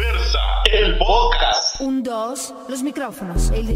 Diversa, 0.00 0.38
el 0.72 0.96
podcast. 0.96 1.78
Un, 1.82 2.02
dos, 2.02 2.54
los 2.70 2.82
micrófonos. 2.82 3.50
El 3.50 3.66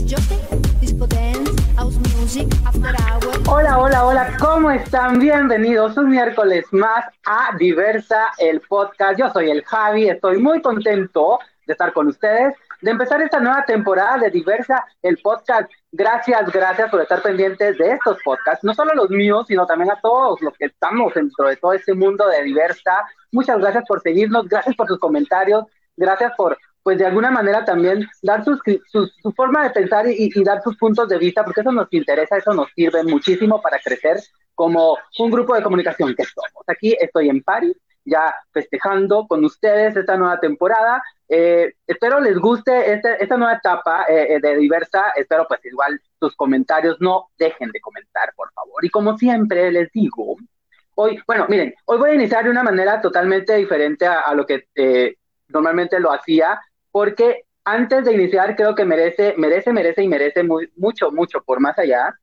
house 1.77 1.97
music, 2.17 2.49
after 2.65 2.95
hour. 2.97 3.35
Hola, 3.47 3.79
hola, 3.79 4.07
hola, 4.07 4.37
¿cómo 4.41 4.71
están? 4.71 5.21
Bienvenidos 5.21 5.99
un 5.99 6.09
miércoles 6.09 6.65
más 6.71 7.05
a 7.27 7.55
Diversa, 7.59 8.33
el 8.39 8.63
podcast. 8.63 9.19
Yo 9.19 9.29
soy 9.35 9.51
el 9.51 9.63
Javi, 9.67 10.09
estoy 10.09 10.39
muy 10.39 10.63
contento 10.63 11.41
de 11.67 11.75
estar 11.75 11.93
con 11.93 12.07
ustedes, 12.07 12.55
de 12.81 12.91
empezar 12.91 13.21
esta 13.21 13.39
nueva 13.39 13.67
temporada 13.67 14.17
de 14.17 14.31
Diversa, 14.31 14.83
el 15.03 15.19
podcast. 15.19 15.71
Gracias, 15.93 16.51
gracias 16.51 16.91
por 16.91 17.03
estar 17.03 17.21
pendientes 17.21 17.77
de 17.77 17.93
estos 17.93 18.17
podcasts, 18.25 18.65
no 18.65 18.73
solo 18.73 18.95
los 18.95 19.11
míos, 19.11 19.45
sino 19.47 19.67
también 19.67 19.91
a 19.91 20.01
todos 20.01 20.41
los 20.41 20.55
que 20.55 20.65
estamos 20.65 21.13
dentro 21.13 21.49
de 21.49 21.57
todo 21.57 21.75
este 21.75 21.93
mundo 21.93 22.27
de 22.29 22.45
Diversa. 22.45 23.05
Muchas 23.31 23.59
gracias 23.59 23.85
por 23.87 24.01
seguirnos, 24.01 24.49
gracias 24.49 24.75
por 24.75 24.89
sus 24.89 24.99
comentarios, 24.99 25.67
gracias 25.97 26.33
por, 26.37 26.57
pues 26.83 26.99
de 26.99 27.07
alguna 27.07 27.31
manera 27.31 27.65
también 27.65 28.07
dar 28.23 28.45
sus, 28.45 28.61
su, 28.87 29.07
su 29.07 29.33
forma 29.33 29.65
de 29.65 29.71
pensar 29.71 30.07
y, 30.07 30.31
y, 30.35 30.45
dar 30.45 30.63
sus 30.63 30.77
puntos 30.77 31.09
de 31.09 31.19
vista, 31.19 31.45
porque 31.45 31.63
eso 31.63 31.73
nos 31.73 31.89
interesa, 31.93 32.37
eso 32.37 32.53
nos 32.53 32.69
sirve 32.75 33.03
muchísimo 33.03 33.61
para 33.61 33.79
crecer 33.79 34.19
como 34.55 34.99
un 35.19 35.31
grupo 35.31 35.55
de 35.55 35.63
comunicación 35.63 36.15
que 36.15 36.25
somos. 36.25 36.63
Aquí 36.67 36.97
estoy 37.01 37.31
en 37.31 37.43
París, 37.43 37.77
ya 38.05 38.35
festejando 38.53 39.27
con 39.27 39.45
ustedes 39.45 39.97
esta 39.97 40.17
nueva 40.17 40.39
temporada. 40.39 41.03
Eh, 41.29 41.73
espero 41.87 42.21
les 42.21 42.37
guste 42.39 42.93
este, 42.93 43.23
esta 43.23 43.37
nueva 43.37 43.55
etapa 43.55 44.05
eh, 44.09 44.39
de 44.41 44.57
diversa. 44.57 45.13
Espero 45.17 45.47
pues 45.49 45.65
igual 45.65 46.01
sus 46.21 46.37
comentarios 46.37 46.97
no 47.01 47.31
dejen 47.39 47.71
de 47.71 47.81
comentar, 47.81 48.33
por 48.37 48.53
favor. 48.53 48.85
Y 48.85 48.91
como 48.91 49.17
siempre 49.17 49.73
les 49.73 49.91
digo, 49.93 50.37
hoy, 50.97 51.19
bueno, 51.27 51.47
miren, 51.49 51.75
hoy 51.87 51.99
voy 51.99 52.11
a 52.11 52.15
iniciar 52.15 52.45
de 52.45 52.51
una 52.51 52.63
manera 52.63 53.01
totalmente 53.01 53.57
diferente 53.57 54.07
a, 54.07 54.21
a 54.21 54.35
lo 54.35 54.45
que 54.45 54.67
eh, 54.75 55.17
normalmente 55.55 55.99
lo 56.01 56.13
hacía, 56.13 56.61
porque 56.91 57.45
antes 57.65 58.05
de 58.05 58.13
iniciar 58.13 58.57
creo 58.57 58.75
que 58.75 58.85
merece, 58.85 59.35
merece, 59.39 59.73
merece 59.73 60.03
y 60.03 60.09
merece 60.09 60.43
muy, 60.43 60.71
mucho, 60.77 61.11
mucho 61.11 61.43
por 61.43 61.61
más 61.61 61.79
allá. 61.79 62.15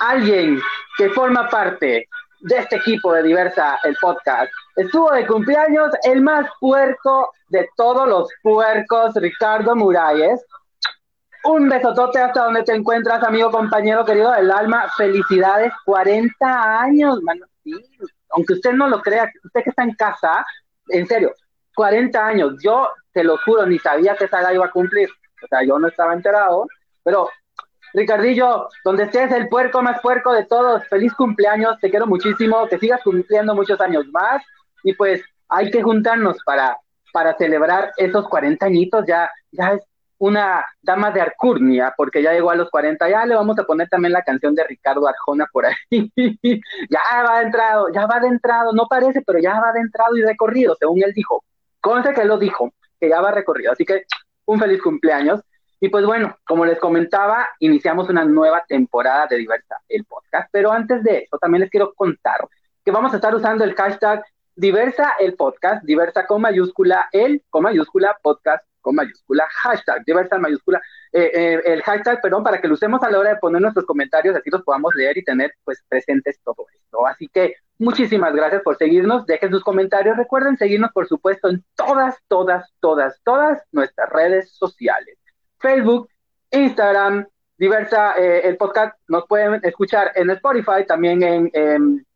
Alguien 0.00 0.60
que 0.98 1.08
forma 1.10 1.48
parte 1.48 2.08
de 2.40 2.56
este 2.56 2.76
equipo 2.76 3.12
de 3.12 3.22
Diversa, 3.22 3.78
el 3.84 3.96
podcast. 4.00 4.50
Estuvo 4.76 5.10
de 5.12 5.26
cumpleaños 5.26 5.90
el 6.04 6.22
más 6.22 6.46
puerco 6.58 7.32
de 7.48 7.68
todos 7.76 8.08
los 8.08 8.28
puercos, 8.42 9.14
Ricardo 9.14 9.76
Muralles. 9.76 10.44
Un 11.44 11.68
besotote 11.68 12.18
hasta 12.18 12.44
donde 12.44 12.62
te 12.62 12.74
encuentras, 12.74 13.22
amigo, 13.22 13.50
compañero 13.50 14.04
querido 14.04 14.32
del 14.32 14.50
alma. 14.50 14.86
Felicidades, 14.96 15.72
40 15.84 16.80
años, 16.80 17.22
mano. 17.22 17.46
Aunque 18.30 18.54
usted 18.54 18.72
no 18.72 18.88
lo 18.88 19.00
crea, 19.00 19.30
usted 19.44 19.62
que 19.62 19.70
está 19.70 19.82
en 19.82 19.94
casa, 19.94 20.44
en 20.88 21.06
serio, 21.06 21.34
40 21.80 22.26
años. 22.26 22.56
Yo 22.62 22.90
te 23.10 23.24
lo 23.24 23.38
juro, 23.38 23.64
ni 23.64 23.78
sabía 23.78 24.14
que 24.14 24.26
esa 24.26 24.42
edad 24.42 24.52
iba 24.52 24.66
a 24.66 24.70
cumplir. 24.70 25.08
O 25.42 25.46
sea, 25.46 25.64
yo 25.64 25.78
no 25.78 25.88
estaba 25.88 26.12
enterado, 26.12 26.66
pero 27.02 27.30
Ricardillo, 27.94 28.68
donde 28.84 29.04
estés 29.04 29.32
el 29.32 29.48
puerco 29.48 29.80
más 29.80 29.98
puerco 30.02 30.34
de 30.34 30.44
todos, 30.44 30.86
feliz 30.88 31.14
cumpleaños, 31.14 31.78
te 31.80 31.88
quiero 31.88 32.06
muchísimo, 32.06 32.68
que 32.68 32.78
sigas 32.78 33.00
cumpliendo 33.02 33.54
muchos 33.54 33.80
años 33.80 34.04
más 34.12 34.42
y 34.84 34.92
pues 34.92 35.22
hay 35.48 35.70
que 35.70 35.82
juntarnos 35.82 36.36
para, 36.44 36.76
para 37.14 37.34
celebrar 37.38 37.92
esos 37.96 38.28
40 38.28 38.66
añitos, 38.66 39.06
ya, 39.08 39.30
ya 39.50 39.72
es 39.72 39.80
una 40.18 40.62
dama 40.82 41.10
de 41.12 41.22
Arcurnia, 41.22 41.94
porque 41.96 42.22
ya 42.22 42.34
llegó 42.34 42.50
a 42.50 42.56
los 42.56 42.68
40, 42.68 43.08
ya 43.08 43.24
le 43.24 43.34
vamos 43.34 43.58
a 43.58 43.64
poner 43.64 43.88
también 43.88 44.12
la 44.12 44.22
canción 44.22 44.54
de 44.54 44.64
Ricardo 44.64 45.08
Arjona 45.08 45.48
por 45.50 45.64
ahí, 45.64 46.12
ya 46.90 47.00
va 47.26 47.38
de 47.38 47.46
entrado, 47.46 47.86
ya 47.92 48.04
va 48.04 48.20
de 48.20 48.28
entrado, 48.28 48.74
no 48.74 48.86
parece, 48.86 49.22
pero 49.22 49.38
ya 49.38 49.58
va 49.58 49.72
de 49.72 49.80
entrado 49.80 50.14
y 50.18 50.22
recorrido, 50.22 50.76
según 50.78 51.02
él 51.02 51.12
dijo, 51.14 51.42
conste 51.80 52.12
que 52.12 52.22
él 52.22 52.28
lo 52.28 52.38
dijo, 52.38 52.72
que 52.98 53.08
ya 53.08 53.20
va 53.20 53.30
recorrido, 53.30 53.72
así 53.72 53.84
que 53.84 54.04
un 54.46 54.58
feliz 54.58 54.82
cumpleaños, 54.82 55.40
y 55.80 55.88
pues 55.88 56.04
bueno, 56.04 56.36
como 56.46 56.66
les 56.66 56.78
comentaba, 56.78 57.48
iniciamos 57.58 58.08
una 58.10 58.24
nueva 58.24 58.64
temporada 58.68 59.26
de 59.26 59.38
Diversa, 59.38 59.76
el 59.88 60.04
podcast. 60.04 60.50
Pero 60.52 60.70
antes 60.70 61.02
de 61.02 61.20
eso, 61.20 61.38
también 61.38 61.62
les 61.62 61.70
quiero 61.70 61.94
contar 61.94 62.46
que 62.84 62.90
vamos 62.90 63.12
a 63.12 63.16
estar 63.16 63.34
usando 63.34 63.64
el 63.64 63.74
hashtag 63.74 64.22
Diversa 64.54 65.14
el 65.18 65.36
podcast, 65.36 65.82
Diversa 65.84 66.26
con 66.26 66.42
mayúscula, 66.42 67.08
el 67.12 67.42
con 67.48 67.62
mayúscula, 67.62 68.18
podcast 68.22 68.62
con 68.80 68.94
mayúscula, 68.94 69.46
hashtag, 69.50 70.04
Diversa 70.04 70.38
mayúscula, 70.38 70.80
eh, 71.12 71.30
eh, 71.34 71.62
el 71.64 71.82
hashtag, 71.82 72.20
perdón, 72.20 72.42
para 72.42 72.60
que 72.60 72.68
lo 72.68 72.74
usemos 72.74 73.02
a 73.02 73.10
la 73.10 73.18
hora 73.18 73.30
de 73.30 73.36
poner 73.36 73.60
nuestros 73.60 73.84
comentarios, 73.86 74.36
así 74.36 74.50
los 74.50 74.62
podamos 74.62 74.94
leer 74.94 75.18
y 75.18 75.24
tener 75.24 75.52
pues 75.64 75.82
presentes 75.88 76.40
todo 76.44 76.66
esto. 76.74 77.06
Así 77.06 77.28
que 77.28 77.54
muchísimas 77.78 78.34
gracias 78.34 78.62
por 78.62 78.76
seguirnos, 78.76 79.26
dejen 79.26 79.50
sus 79.50 79.64
comentarios, 79.64 80.16
recuerden 80.16 80.56
seguirnos 80.56 80.90
por 80.92 81.06
supuesto 81.06 81.48
en 81.48 81.64
todas, 81.74 82.16
todas, 82.28 82.70
todas, 82.80 83.20
todas 83.24 83.62
nuestras 83.72 84.08
redes 84.10 84.52
sociales. 84.52 85.18
Facebook, 85.58 86.08
Instagram, 86.50 87.26
diversa, 87.60 88.14
eh, 88.18 88.40
el 88.44 88.56
podcast 88.56 88.96
nos 89.06 89.26
pueden 89.26 89.60
escuchar 89.62 90.12
en 90.14 90.30
Spotify, 90.30 90.86
también 90.86 91.22
en, 91.22 92.06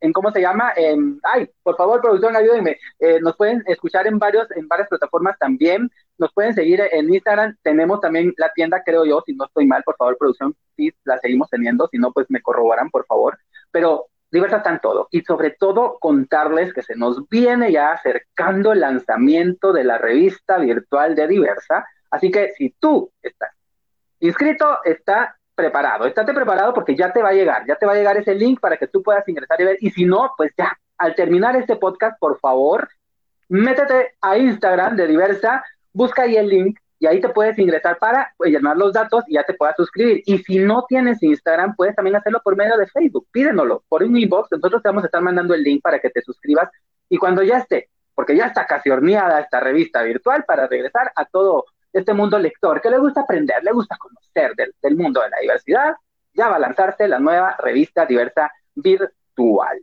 en 0.00 0.12
¿cómo 0.12 0.30
se 0.30 0.40
llama? 0.40 0.72
En, 0.76 1.20
ay, 1.22 1.48
por 1.62 1.76
favor, 1.76 2.00
producción, 2.00 2.36
ayúdenme. 2.36 2.78
Eh, 2.98 3.20
nos 3.20 3.36
pueden 3.36 3.62
escuchar 3.66 4.06
en 4.06 4.18
varios, 4.18 4.50
en 4.52 4.66
varias 4.68 4.88
plataformas 4.88 5.38
también. 5.38 5.90
Nos 6.18 6.32
pueden 6.32 6.54
seguir 6.54 6.82
en 6.90 7.12
Instagram. 7.12 7.56
Tenemos 7.62 8.00
también 8.00 8.34
la 8.36 8.50
tienda, 8.52 8.82
creo 8.84 9.04
yo, 9.04 9.22
si 9.26 9.34
no 9.34 9.44
estoy 9.44 9.66
mal, 9.66 9.82
por 9.82 9.96
favor, 9.96 10.16
producción, 10.18 10.54
sí, 10.76 10.92
la 11.04 11.18
seguimos 11.18 11.48
teniendo. 11.50 11.88
Si 11.88 11.98
no, 11.98 12.12
pues 12.12 12.26
me 12.30 12.42
corroboran, 12.42 12.90
por 12.90 13.06
favor. 13.06 13.38
Pero 13.70 14.06
Diversa 14.30 14.58
está 14.58 14.70
en 14.70 14.80
todo. 14.80 15.08
Y 15.10 15.22
sobre 15.22 15.50
todo 15.50 15.98
contarles 16.00 16.72
que 16.72 16.82
se 16.82 16.94
nos 16.94 17.28
viene 17.28 17.72
ya 17.72 17.92
acercando 17.92 18.72
el 18.72 18.80
lanzamiento 18.80 19.72
de 19.72 19.84
la 19.84 19.98
revista 19.98 20.58
virtual 20.58 21.14
de 21.14 21.26
Diversa 21.26 21.84
Así 22.10 22.30
que 22.30 22.50
si 22.56 22.74
tú 22.78 23.12
estás 23.22 23.54
inscrito, 24.18 24.78
está 24.84 25.38
preparado. 25.60 26.06
Estate 26.06 26.32
preparado 26.32 26.72
porque 26.72 26.96
ya 26.96 27.12
te 27.12 27.22
va 27.22 27.28
a 27.28 27.32
llegar, 27.32 27.66
ya 27.66 27.76
te 27.76 27.86
va 27.86 27.92
a 27.92 27.96
llegar 27.96 28.16
ese 28.16 28.34
link 28.34 28.60
para 28.60 28.76
que 28.78 28.86
tú 28.86 29.02
puedas 29.02 29.28
ingresar 29.28 29.60
y 29.60 29.64
ver. 29.64 29.76
Y 29.80 29.90
si 29.90 30.06
no, 30.06 30.32
pues 30.36 30.52
ya, 30.56 30.78
al 30.96 31.14
terminar 31.14 31.54
este 31.56 31.76
podcast, 31.76 32.18
por 32.18 32.38
favor, 32.40 32.88
métete 33.48 34.14
a 34.22 34.38
Instagram 34.38 34.96
de 34.96 35.06
Diversa, 35.06 35.62
busca 35.92 36.22
ahí 36.22 36.36
el 36.36 36.48
link 36.48 36.78
y 36.98 37.06
ahí 37.06 37.20
te 37.20 37.28
puedes 37.28 37.58
ingresar 37.58 37.98
para 37.98 38.32
pues, 38.36 38.50
llenar 38.50 38.76
los 38.76 38.92
datos 38.92 39.24
y 39.26 39.34
ya 39.34 39.44
te 39.44 39.54
puedas 39.54 39.76
suscribir. 39.76 40.22
Y 40.24 40.38
si 40.38 40.58
no 40.58 40.84
tienes 40.88 41.22
Instagram, 41.22 41.74
puedes 41.76 41.94
también 41.94 42.16
hacerlo 42.16 42.40
por 42.42 42.56
medio 42.56 42.76
de 42.76 42.86
Facebook. 42.86 43.26
Pídenoslo 43.30 43.84
por 43.88 44.02
un 44.02 44.16
inbox. 44.16 44.48
Nosotros 44.52 44.82
te 44.82 44.88
vamos 44.88 45.04
a 45.04 45.06
estar 45.06 45.22
mandando 45.22 45.54
el 45.54 45.62
link 45.62 45.82
para 45.82 45.98
que 45.98 46.10
te 46.10 46.22
suscribas. 46.22 46.70
Y 47.08 47.18
cuando 47.18 47.42
ya 47.42 47.58
esté, 47.58 47.88
porque 48.14 48.36
ya 48.36 48.46
está 48.46 48.66
casi 48.66 48.90
horneada 48.90 49.40
esta 49.40 49.60
revista 49.60 50.02
virtual 50.02 50.44
para 50.44 50.66
regresar 50.66 51.10
a 51.14 51.24
todo 51.24 51.64
este 51.92 52.14
mundo 52.14 52.38
lector, 52.38 52.80
que 52.80 52.90
le 52.90 52.98
gusta 52.98 53.22
aprender, 53.22 53.62
le 53.62 53.72
gusta 53.72 53.96
conocer 53.98 54.54
del, 54.54 54.74
del 54.80 54.96
mundo 54.96 55.20
de 55.20 55.30
la 55.30 55.38
diversidad, 55.40 55.94
ya 56.34 56.48
va 56.48 56.56
a 56.56 56.60
lanzarse 56.60 57.08
la 57.08 57.18
nueva 57.18 57.56
revista 57.58 58.06
diversa 58.06 58.50
virtual. 58.74 59.80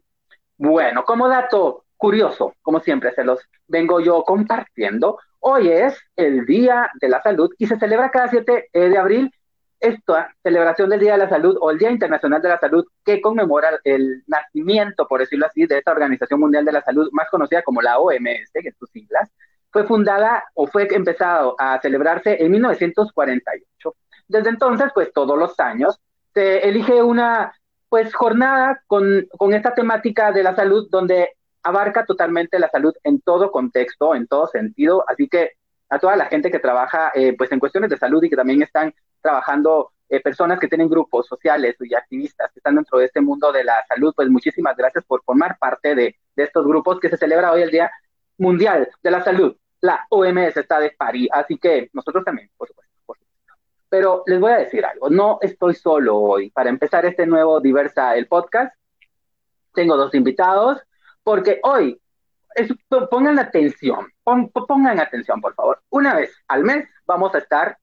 Bueno, 0.57 1.03
como 1.03 1.28
dato 1.28 1.85
curioso, 1.97 2.53
como 2.62 2.79
siempre 2.79 3.13
se 3.13 3.23
los 3.23 3.40
vengo 3.68 4.00
yo 4.00 4.23
compartiendo, 4.23 5.19
hoy 5.40 5.69
es 5.69 6.00
el 6.16 6.45
Día 6.45 6.90
de 7.00 7.09
la 7.09 7.22
Salud 7.22 7.53
y 7.57 7.68
se 7.68 7.78
celebra 7.78 8.12
cada 8.12 8.28
7 8.28 8.69
de 8.74 8.97
abril 8.97 9.31
esta 9.79 10.34
celebración 10.41 10.89
del 10.89 11.00
Día 11.00 11.13
de 11.13 11.19
la 11.19 11.29
Salud 11.29 11.57
o 11.62 11.69
el 11.69 11.78
Día 11.78 11.91
Internacional 11.91 12.41
de 12.41 12.50
la 12.50 12.59
Salud 12.59 12.85
que 13.03 13.22
conmemora 13.22 13.79
el 13.84 14.24
nacimiento, 14.28 15.07
por 15.07 15.19
decirlo 15.19 15.45
así, 15.45 15.66
de 15.66 15.78
esta 15.78 15.91
Organización 15.91 16.39
Mundial 16.39 16.66
de 16.66 16.72
la 16.72 16.81
Salud, 16.81 17.09
más 17.12 17.29
conocida 17.29 17.62
como 17.62 17.81
la 17.81 18.00
OMS, 18.00 18.51
que 18.53 18.69
es 18.69 18.75
sus 18.78 18.89
siglas, 18.89 19.29
fue 19.77 19.85
fundada 19.85 20.43
o 20.55 20.65
fue 20.65 20.88
empezado 20.89 21.55
a 21.59 21.79
celebrarse 21.79 22.43
en 22.43 22.49
1948. 22.49 23.95
Desde 24.27 24.49
entonces, 24.49 24.89
pues 24.91 25.13
todos 25.13 25.38
los 25.38 25.59
años 25.59 25.99
se 26.33 26.67
elige 26.67 27.03
una 27.03 27.53
pues 27.88 28.11
jornada 28.15 28.81
con, 28.88 29.27
con 29.38 29.53
esta 29.53 29.75
temática 29.75 30.31
de 30.31 30.41
la 30.41 30.55
salud 30.55 30.88
donde 30.89 31.33
abarca 31.62 32.07
totalmente 32.07 32.57
la 32.57 32.69
salud 32.69 32.91
en 33.03 33.21
todo 33.21 33.51
contexto, 33.51 34.15
en 34.15 34.25
todo 34.25 34.47
sentido, 34.47 35.06
así 35.07 35.27
que 35.27 35.51
a 35.89 36.00
toda 36.00 36.15
la 36.15 36.25
gente 36.25 36.50
que 36.50 36.57
trabaja 36.57 37.12
eh, 37.13 37.35
pues 37.38 37.51
en 37.51 37.59
cuestiones 37.59 37.91
de 37.91 37.97
salud 37.97 38.23
y 38.23 38.31
que 38.31 38.35
también 38.35 38.63
están 38.63 38.91
trabajando 39.21 39.91
eh, 40.09 40.21
personas 40.21 40.59
que 40.59 40.68
tienen 40.68 40.89
grupos 40.89 41.27
sociales 41.27 41.75
y 41.81 41.94
activistas 41.94 42.51
que 42.51 42.62
están 42.62 42.77
dentro 42.77 42.97
de 42.97 43.06
este 43.06 43.21
mundo 43.21 43.51
de 43.51 43.63
la 43.63 43.85
salud, 43.88 44.12
pues 44.15 44.27
muchísimas 44.27 44.75
gracias 44.75 45.06
por 45.06 45.21
formar 45.23 45.59
parte 45.59 45.94
de, 45.94 46.15
de 46.35 46.44
estos 46.44 46.65
grupos 46.65 47.00
que 47.00 47.09
se 47.09 47.18
celebra 47.18 47.51
hoy 47.51 47.62
el 47.62 47.69
Día 47.69 47.91
Mundial 48.39 48.89
de 49.03 49.12
la 49.12 49.23
Salud 49.23 49.56
la 49.81 50.06
OMS 50.09 50.57
está 50.57 50.79
de 50.79 50.91
París, 50.91 51.29
así 51.31 51.57
que 51.57 51.89
nosotros 51.94 52.24
también, 52.24 52.50
por 52.57 52.68
supuesto. 52.68 52.88
Pero 53.89 54.24
les 54.25 54.39
voy 54.39 54.51
a 54.51 54.57
decir 54.57 54.83
algo, 54.85 55.09
no 55.09 55.39
estoy 55.41 55.74
solo 55.75 56.18
hoy. 56.18 56.50
Para 56.50 56.69
empezar 56.69 57.06
este 57.06 57.25
nuevo 57.25 57.62
Diversa, 57.62 58.15
el 58.15 58.27
podcast, 58.27 58.75
tengo 59.74 59.95
dos 59.95 60.13
invitados, 60.13 60.81
porque 61.24 61.59
hoy, 61.63 62.01
es, 62.56 62.69
pongan 63.09 63.39
atención, 63.39 64.07
pon, 64.24 64.50
pongan 64.50 65.00
atención, 65.00 65.39
por 65.39 65.53
favor. 65.53 65.81
Una 65.89 66.15
vez 66.15 66.35
al 66.47 66.63
mes 66.63 66.88
vamos 67.06 67.33
a 67.35 67.38
estar 67.38 67.77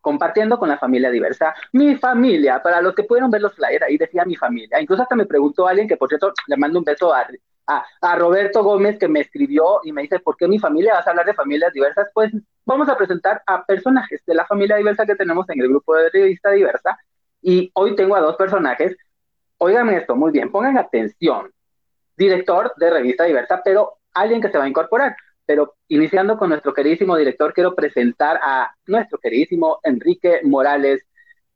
compartiendo 0.00 0.58
con 0.58 0.68
la 0.68 0.78
familia 0.78 1.10
diversa. 1.10 1.54
Mi 1.72 1.96
familia, 1.96 2.62
para 2.62 2.80
los 2.80 2.94
que 2.94 3.04
pudieron 3.04 3.30
ver 3.30 3.42
los 3.42 3.54
flyers, 3.54 3.84
ahí 3.84 3.96
decía 3.96 4.24
mi 4.24 4.36
familia. 4.36 4.80
Incluso 4.80 5.02
hasta 5.02 5.16
me 5.16 5.26
preguntó 5.26 5.66
alguien 5.66 5.88
que, 5.88 5.96
por 5.96 6.08
cierto, 6.08 6.32
le 6.46 6.56
mando 6.56 6.78
un 6.78 6.84
beso 6.84 7.12
a, 7.14 7.26
a, 7.68 8.16
Roberto 8.16 8.62
Gómez 8.62 8.98
que 8.98 9.08
me 9.08 9.20
escribió 9.20 9.80
y 9.84 9.92
me 9.92 10.02
dice, 10.02 10.18
¿por 10.20 10.36
qué 10.36 10.48
mi 10.48 10.58
familia 10.58 10.94
vas 10.94 11.06
a 11.06 11.10
hablar 11.10 11.26
de 11.26 11.34
familias 11.34 11.72
diversas? 11.72 12.08
Pues 12.14 12.32
vamos 12.64 12.88
a 12.88 12.96
presentar 12.96 13.42
a 13.46 13.64
personajes 13.64 14.22
de 14.26 14.34
la 14.34 14.46
familia 14.46 14.76
diversa 14.76 15.06
que 15.06 15.14
tenemos 15.14 15.48
en 15.50 15.60
el 15.60 15.68
grupo 15.68 15.94
de 15.94 16.10
revista 16.10 16.50
diversa. 16.50 16.98
Y 17.42 17.70
hoy 17.74 17.94
tengo 17.94 18.16
a 18.16 18.20
dos 18.20 18.36
personajes. 18.36 18.96
Óigame 19.58 19.96
esto, 19.96 20.16
muy 20.16 20.32
bien, 20.32 20.50
pongan 20.50 20.78
atención. 20.78 21.50
Director 22.16 22.72
de 22.76 22.90
revista 22.90 23.24
diversa, 23.24 23.60
pero 23.64 23.98
alguien 24.14 24.40
que 24.40 24.50
se 24.50 24.58
va 24.58 24.64
a 24.64 24.68
incorporar. 24.68 25.14
Pero 25.46 25.76
iniciando 25.88 26.36
con 26.36 26.50
nuestro 26.50 26.74
queridísimo 26.74 27.16
director, 27.16 27.52
quiero 27.54 27.74
presentar 27.74 28.38
a 28.42 28.74
nuestro 28.86 29.18
queridísimo 29.18 29.78
Enrique 29.82 30.40
Morales 30.44 31.07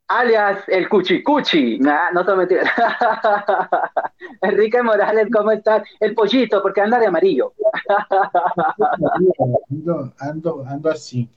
alias 0.09 0.65
el 0.69 0.89
Cuchicuchi. 0.89 1.79
Nah, 1.79 2.11
no 2.13 2.25
te 2.25 2.35
mentiras. 2.35 2.71
Enrique 4.43 4.83
Morales, 4.83 5.29
¿cómo 5.33 5.51
estás? 5.51 5.83
El 6.01 6.15
pollito, 6.15 6.63
porque 6.63 6.81
anda 6.81 6.99
de 6.99 7.07
amarillo. 7.07 7.53
ando, 9.71 10.13
ando, 10.19 10.65
ando 10.69 10.91
así. 10.91 11.29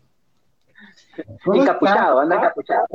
Encapuchado, 1.46 2.20
anda 2.20 2.36
encapuchado. 2.36 2.88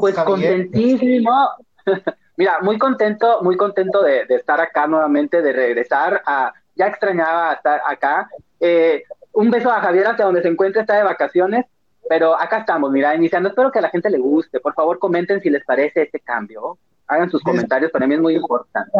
Pues 0.00 0.14
contentísimo. 0.16 1.50
Mira, 2.36 2.60
muy 2.62 2.78
contento, 2.78 3.42
muy 3.42 3.56
contento 3.56 4.02
de, 4.02 4.24
estar 4.28 4.60
acá 4.60 4.86
nuevamente, 4.86 5.42
de 5.42 5.52
regresar 5.52 6.22
a, 6.24 6.52
ya 6.76 6.86
extrañaba 6.86 7.54
estar 7.54 7.82
acá. 7.84 8.30
Eh, 8.60 9.02
un 9.32 9.50
beso 9.50 9.70
a 9.70 9.80
Javier 9.80 10.06
hasta 10.06 10.24
donde 10.24 10.42
se 10.42 10.48
encuentra, 10.48 10.82
está 10.82 10.96
de 10.96 11.02
vacaciones. 11.02 11.66
Pero 12.08 12.38
acá 12.38 12.58
estamos, 12.58 12.90
mira, 12.90 13.14
iniciando. 13.14 13.50
Espero 13.50 13.70
que 13.70 13.78
a 13.78 13.82
la 13.82 13.90
gente 13.90 14.10
le 14.10 14.18
guste. 14.18 14.60
Por 14.60 14.74
favor, 14.74 14.98
comenten 14.98 15.40
si 15.40 15.50
les 15.50 15.64
parece 15.64 16.02
este 16.02 16.20
cambio. 16.20 16.78
Hagan 17.06 17.30
sus 17.30 17.42
comentarios, 17.42 17.90
para 17.90 18.06
mí 18.06 18.14
es 18.14 18.20
muy 18.20 18.36
importante. 18.36 18.92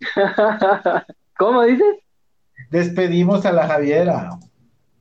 ¿Cómo 1.38 1.62
dices? 1.62 1.96
Despedimos 2.70 3.44
a 3.46 3.52
la 3.52 3.66
Javiera. 3.66 4.30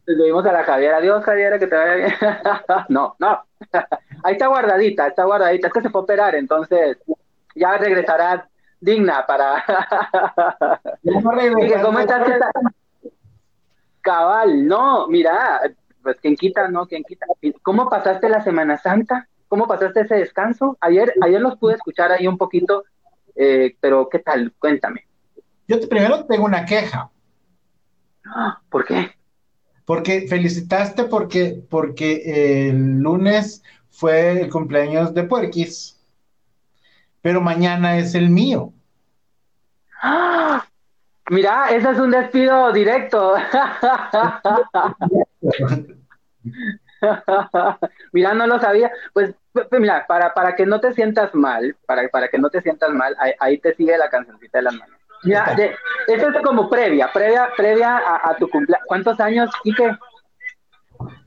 Despedimos 0.05 0.45
a 0.45 0.51
la 0.51 0.63
Javiera. 0.63 0.97
Adiós, 0.97 1.23
Javiera, 1.23 1.59
que 1.59 1.67
te 1.67 1.75
vaya 1.75 1.95
bien. 1.95 2.13
no, 2.89 3.15
no. 3.19 3.43
Ahí 4.23 4.33
está 4.33 4.47
guardadita, 4.47 5.07
está 5.07 5.23
guardadita. 5.23 5.67
Es 5.67 5.73
que 5.73 5.81
se 5.81 5.89
fue 5.89 6.01
a 6.01 6.03
operar, 6.03 6.35
entonces 6.35 6.97
ya 7.55 7.77
regresará 7.77 8.47
digna 8.79 9.25
para. 9.25 9.63
¿Cómo 11.81 11.99
estás? 11.99 12.27
Cabal, 14.01 14.67
no, 14.67 15.07
mira, 15.07 15.61
pues 16.01 16.17
quien 16.19 16.35
quita, 16.35 16.67
¿no? 16.67 16.87
Quien 16.87 17.03
quita. 17.03 17.25
¿Cómo 17.61 17.89
pasaste 17.89 18.29
la 18.29 18.43
Semana 18.43 18.77
Santa? 18.77 19.27
¿Cómo 19.47 19.67
pasaste 19.67 20.01
ese 20.01 20.15
descanso? 20.15 20.77
Ayer, 20.81 21.13
ayer 21.21 21.41
los 21.41 21.57
pude 21.57 21.75
escuchar 21.75 22.11
ahí 22.11 22.27
un 22.27 22.37
poquito, 22.37 22.85
eh, 23.35 23.75
pero 23.79 24.07
¿qué 24.09 24.19
tal? 24.19 24.53
Cuéntame. 24.57 25.05
Yo 25.67 25.77
primero 25.87 26.25
tengo 26.25 26.45
una 26.45 26.65
queja. 26.65 27.09
¿Por 28.69 28.85
qué? 28.85 29.11
Porque 29.85 30.27
felicitaste 30.27 31.03
porque, 31.05 31.63
porque 31.69 32.69
el 32.69 32.99
lunes 32.99 33.63
fue 33.89 34.41
el 34.41 34.49
cumpleaños 34.49 35.13
de 35.13 35.23
Puerquis, 35.23 35.99
pero 37.21 37.41
mañana 37.41 37.97
es 37.97 38.15
el 38.15 38.29
mío. 38.29 38.73
¡Ah! 40.01 40.65
Mira, 41.31 41.67
ese 41.69 41.89
es 41.91 41.97
un 41.97 42.11
despido 42.11 42.73
directo. 42.73 43.35
mira, 48.11 48.33
no 48.33 48.47
lo 48.47 48.59
sabía. 48.59 48.91
Pues, 49.13 49.33
mira, 49.71 50.05
para, 50.07 50.33
para 50.33 50.53
que 50.57 50.65
no 50.65 50.81
te 50.81 50.91
sientas 50.91 51.33
mal, 51.33 51.77
para, 51.85 52.09
para 52.09 52.27
que 52.27 52.37
no 52.37 52.49
te 52.49 52.59
sientas 52.59 52.89
mal, 52.91 53.15
ahí, 53.39 53.57
te 53.59 53.73
sigue 53.75 53.97
la 53.97 54.09
cancioncita 54.09 54.57
de 54.57 54.63
las 54.63 54.73
manos. 54.73 54.99
Mira, 55.23 55.55
esto 56.07 56.29
es 56.31 56.41
como 56.43 56.69
previa, 56.69 57.09
previa, 57.13 57.47
previa 57.55 58.01
a, 58.25 58.35
tu 58.35 58.49
cumpleaños. 58.49 58.85
¿Cuántos 58.87 59.17
años, 59.21 59.49
Quique? 59.63 59.89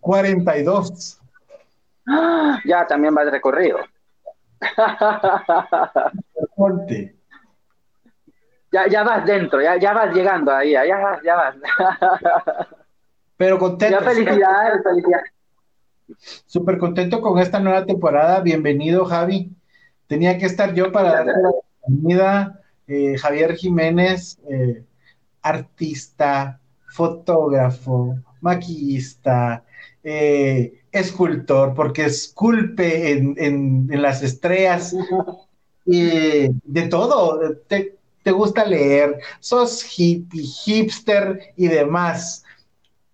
42. 0.00 1.18
Ya, 2.66 2.86
también 2.86 3.14
vas 3.14 3.30
recorrido. 3.30 3.78
Ya, 8.74 8.88
ya 8.88 9.04
vas 9.04 9.24
dentro, 9.24 9.62
ya, 9.62 9.78
ya 9.78 9.92
vas 9.92 10.12
llegando 10.12 10.52
ahí, 10.52 10.72
ya 10.72 10.98
vas, 10.98 11.22
ya 11.22 11.36
vas. 11.36 11.54
Pero 13.36 13.58
contento. 13.58 14.00
Ya 14.00 14.04
felicidades, 14.04 14.82
felicidades. 14.82 15.30
Súper 16.46 16.78
contento 16.78 17.20
con 17.20 17.38
esta 17.38 17.60
nueva 17.60 17.86
temporada. 17.86 18.40
Bienvenido, 18.40 19.04
Javi. 19.04 19.50
Tenía 20.08 20.38
que 20.38 20.46
estar 20.46 20.74
yo 20.74 20.90
para 20.90 21.12
dar 21.12 21.26
la 21.26 21.50
bienvenida. 21.86 22.60
Eh, 22.86 23.16
Javier 23.16 23.54
Jiménez, 23.54 24.38
eh, 24.50 24.84
artista, 25.40 26.60
fotógrafo, 26.88 28.16
maquillista, 28.40 29.64
eh, 30.02 30.82
escultor, 30.92 31.74
porque 31.74 32.06
esculpe 32.06 33.12
en, 33.12 33.34
en, 33.38 33.88
en 33.90 34.02
las 34.02 34.22
estrellas. 34.22 34.94
y 35.86 36.48
de 36.64 36.88
todo. 36.88 37.40
Te, 37.68 37.96
te 38.24 38.32
gusta 38.32 38.64
leer, 38.64 39.20
sos 39.38 39.84
hippie, 39.96 40.42
hipster 40.42 41.52
y 41.56 41.68
demás. 41.68 42.42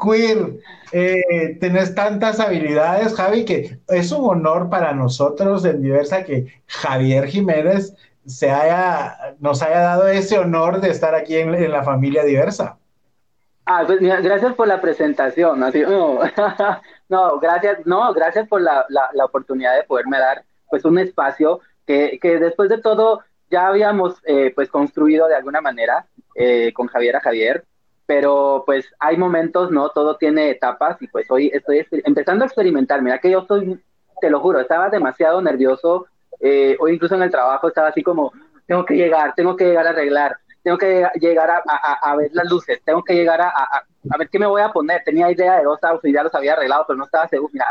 Queer, 0.03 0.61
eh, 0.93 1.59
tenés 1.61 1.95
tantas 1.95 2.41
habilidades, 2.41 3.15
Javi, 3.15 3.45
que 3.45 3.81
es 3.89 4.12
un 4.12 4.25
honor 4.25 4.71
para 4.71 4.95
nosotros 4.95 5.65
en 5.67 5.83
Diversa 5.83 6.25
que 6.25 6.47
Javier 6.67 7.27
Jiménez 7.27 7.95
se 8.25 8.51
haya, 8.51 9.35
nos 9.41 9.62
haya 9.62 9.81
dado 9.81 10.09
ese 10.09 10.39
honor 10.39 10.81
de 10.81 10.91
estar 10.91 11.15
aquí 11.15 11.37
en, 11.37 11.71
la 11.71 11.83
familia 11.83 12.25
Diversa. 12.25 12.79
Ah, 13.67 13.83
pues 13.87 14.01
gracias 14.01 14.55
por 14.55 14.69
la 14.69 14.81
presentación. 14.81 15.63
Así, 15.63 15.83
no, 15.83 16.21
gracias, 17.41 17.85
no, 17.85 18.13
gracias 18.15 18.49
por 18.49 18.63
la, 18.63 18.87
la, 18.89 19.25
oportunidad 19.25 19.77
de 19.77 19.83
poderme 19.83 20.19
dar 20.19 20.45
pues 20.71 20.85
un 20.85 20.99
espacio 20.99 21.61
que, 21.87 22.19
que 22.23 22.39
después 22.39 22.71
de 22.71 22.79
todo 22.79 23.23
ya 23.50 23.67
habíamos 23.67 24.17
eh, 24.25 24.52
pues 24.55 24.69
construido 24.69 25.26
de 25.29 25.35
alguna 25.35 25.61
manera 25.61 26.06
eh, 26.35 26.73
con 26.73 26.87
Javier 26.87 27.17
a 27.17 27.20
Javier, 27.20 27.64
pero 28.06 28.62
pues 28.64 28.87
hay 28.99 29.17
momentos, 29.17 29.70
¿no? 29.70 29.91
Todo 29.91 30.17
tiene 30.17 30.50
etapas 30.50 31.00
y 31.02 31.08
pues 31.08 31.31
hoy 31.31 31.50
estoy 31.52 31.87
empezando 32.05 32.44
a 32.44 32.47
experimentar. 32.47 33.02
Mira 33.02 33.19
que 33.19 33.31
yo 33.31 33.41
estoy, 33.41 33.81
te 34.20 34.31
lo 34.31 34.41
juro, 34.41 34.61
estaba 34.61 34.88
demasiado 34.88 35.43
nervioso. 35.43 36.06
Eh, 36.41 36.76
hoy 36.81 36.94
incluso 36.94 37.14
en 37.14 37.23
el 37.23 37.31
trabajo 37.31 37.69
estaba 37.69 37.88
así 37.88 38.02
como, 38.02 38.32
tengo 38.67 38.85
que 38.85 38.94
llegar, 38.94 39.35
tengo 39.35 39.56
que 39.56 39.67
llegar 39.67 39.87
a 39.87 39.91
arreglar, 39.91 40.37
tengo 40.62 40.79
que 40.79 41.06
llegar 41.20 41.50
a, 41.50 41.62
a, 42.03 42.17
ver 42.17 42.31
las 42.32 42.49
luces, 42.49 42.81
tengo 42.84 43.03
que 43.03 43.15
llegar 43.15 43.41
a, 43.41 43.48
a, 43.48 44.17
ver 44.19 44.29
qué 44.29 44.39
me 44.39 44.46
voy 44.46 44.63
a 44.63 44.72
poner. 44.72 45.03
Tenía 45.05 45.31
idea 45.31 45.58
de 45.58 45.65
dos 45.65 45.79
y 46.03 46.13
ya 46.13 46.22
los 46.22 46.34
había 46.34 46.53
arreglado, 46.53 46.84
pero 46.86 46.96
no 46.96 47.05
estaba 47.05 47.29
seguro. 47.29 47.53
Mira, 47.53 47.67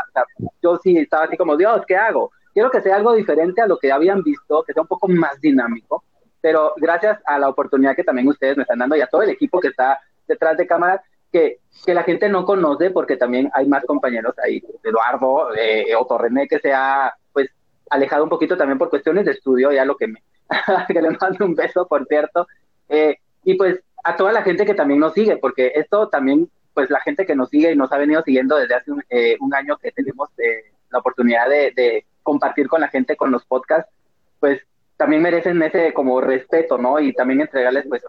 yo 0.62 0.76
sí 0.78 0.96
estaba 0.98 1.24
así 1.24 1.36
como, 1.36 1.56
Dios, 1.56 1.82
¿qué 1.86 1.96
hago? 1.96 2.32
Quiero 2.60 2.70
que 2.70 2.82
sea 2.82 2.96
algo 2.96 3.14
diferente 3.14 3.62
a 3.62 3.66
lo 3.66 3.78
que 3.78 3.90
habían 3.90 4.22
visto, 4.22 4.62
que 4.64 4.74
sea 4.74 4.82
un 4.82 4.88
poco 4.88 5.08
más 5.08 5.40
dinámico, 5.40 6.04
pero 6.42 6.74
gracias 6.76 7.18
a 7.24 7.38
la 7.38 7.48
oportunidad 7.48 7.96
que 7.96 8.04
también 8.04 8.28
ustedes 8.28 8.54
me 8.54 8.64
están 8.64 8.80
dando 8.80 8.96
y 8.96 9.00
a 9.00 9.06
todo 9.06 9.22
el 9.22 9.30
equipo 9.30 9.60
que 9.60 9.68
está 9.68 9.98
detrás 10.28 10.58
de 10.58 10.66
cámaras, 10.66 11.00
que, 11.32 11.60
que 11.86 11.94
la 11.94 12.02
gente 12.02 12.28
no 12.28 12.44
conoce 12.44 12.90
porque 12.90 13.16
también 13.16 13.50
hay 13.54 13.66
más 13.66 13.82
compañeros 13.86 14.34
ahí, 14.44 14.62
Eduardo, 14.84 15.56
eh, 15.56 15.94
Otto 15.98 16.18
René, 16.18 16.46
que 16.48 16.58
se 16.58 16.70
ha 16.70 17.14
pues 17.32 17.48
alejado 17.88 18.24
un 18.24 18.28
poquito 18.28 18.58
también 18.58 18.76
por 18.76 18.90
cuestiones 18.90 19.24
de 19.24 19.32
estudio, 19.32 19.72
ya 19.72 19.86
lo 19.86 19.96
que 19.96 20.08
me, 20.08 20.22
que 20.88 21.00
le 21.00 21.12
mando 21.12 21.46
un 21.46 21.54
beso, 21.54 21.86
por 21.88 22.04
cierto, 22.04 22.46
eh, 22.90 23.16
y 23.42 23.54
pues 23.54 23.80
a 24.04 24.16
toda 24.16 24.32
la 24.32 24.42
gente 24.42 24.66
que 24.66 24.74
también 24.74 25.00
nos 25.00 25.14
sigue, 25.14 25.38
porque 25.38 25.72
esto 25.76 26.10
también, 26.10 26.50
pues 26.74 26.90
la 26.90 27.00
gente 27.00 27.24
que 27.24 27.34
nos 27.34 27.48
sigue 27.48 27.72
y 27.72 27.76
nos 27.76 27.90
ha 27.90 27.96
venido 27.96 28.22
siguiendo 28.22 28.56
desde 28.56 28.74
hace 28.74 28.92
un, 28.92 29.02
eh, 29.08 29.38
año 29.54 29.78
que 29.78 29.92
tenemos 29.92 30.28
eh, 30.36 30.74
la 30.90 30.98
oportunidad 30.98 31.48
de, 31.48 32.04
compartir 32.30 32.68
con 32.68 32.80
la 32.80 32.86
gente 32.86 33.16
con 33.16 33.32
los 33.32 33.44
podcasts, 33.44 33.92
pues 34.38 34.60
también 34.96 35.20
merecen 35.20 35.60
ese 35.62 35.92
como 35.92 36.20
respeto, 36.20 36.78
¿no? 36.78 37.00
Y 37.00 37.12
también 37.12 37.40
entregarles 37.40 37.86
pues 37.88 38.04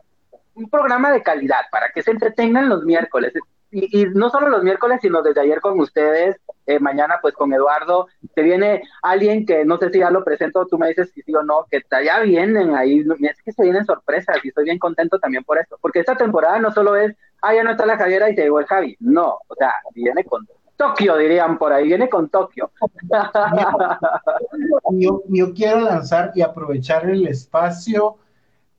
un 0.53 0.69
programa 0.69 1.11
de 1.11 1.23
calidad 1.23 1.61
para 1.71 1.89
que 1.89 2.03
se 2.03 2.11
entretengan 2.11 2.69
los 2.69 2.83
miércoles. 2.83 3.33
Y, 3.71 4.05
no 4.13 4.29
solo 4.29 4.49
los 4.49 4.61
miércoles, 4.61 4.99
sino 5.01 5.23
desde 5.23 5.41
ayer 5.41 5.59
con 5.59 5.79
ustedes, 5.79 6.35
eh, 6.67 6.79
mañana 6.79 7.17
pues 7.19 7.33
con 7.33 7.51
Eduardo, 7.51 8.09
que 8.35 8.43
viene 8.43 8.83
alguien 9.01 9.43
que 9.47 9.65
no 9.65 9.77
sé 9.77 9.89
si 9.89 9.99
ya 9.99 10.11
lo 10.11 10.23
presento, 10.23 10.67
tú 10.67 10.77
me 10.77 10.89
dices 10.89 11.09
si 11.15 11.23
sí 11.23 11.33
o 11.33 11.41
no, 11.41 11.65
que 11.71 11.81
ya 12.05 12.19
vienen 12.19 12.75
ahí, 12.75 13.03
es 13.21 13.41
que 13.41 13.53
se 13.53 13.63
vienen 13.63 13.85
sorpresas 13.85 14.37
y 14.43 14.49
estoy 14.49 14.65
bien 14.65 14.77
contento 14.77 15.17
también 15.17 15.43
por 15.43 15.57
esto, 15.57 15.79
porque 15.81 16.01
esta 16.01 16.15
temporada 16.15 16.59
no 16.59 16.71
solo 16.71 16.95
es, 16.95 17.15
ah, 17.41 17.55
ya 17.55 17.63
no 17.63 17.71
está 17.71 17.87
la 17.87 17.97
Javiera 17.97 18.29
y 18.29 18.35
se 18.35 18.43
llegó 18.43 18.59
el 18.59 18.67
Javi, 18.67 18.97
no, 18.99 19.39
o 19.47 19.55
sea, 19.55 19.73
viene 19.95 20.23
con 20.25 20.45
Tokio, 20.81 21.15
dirían 21.15 21.59
por 21.59 21.71
ahí, 21.71 21.85
viene 21.85 22.09
con 22.09 22.27
Tokio. 22.27 22.71
yo, 24.89 25.53
quiero 25.53 25.81
lanzar 25.81 26.31
y 26.33 26.41
aprovechar 26.41 27.07
el 27.07 27.27
espacio 27.27 28.17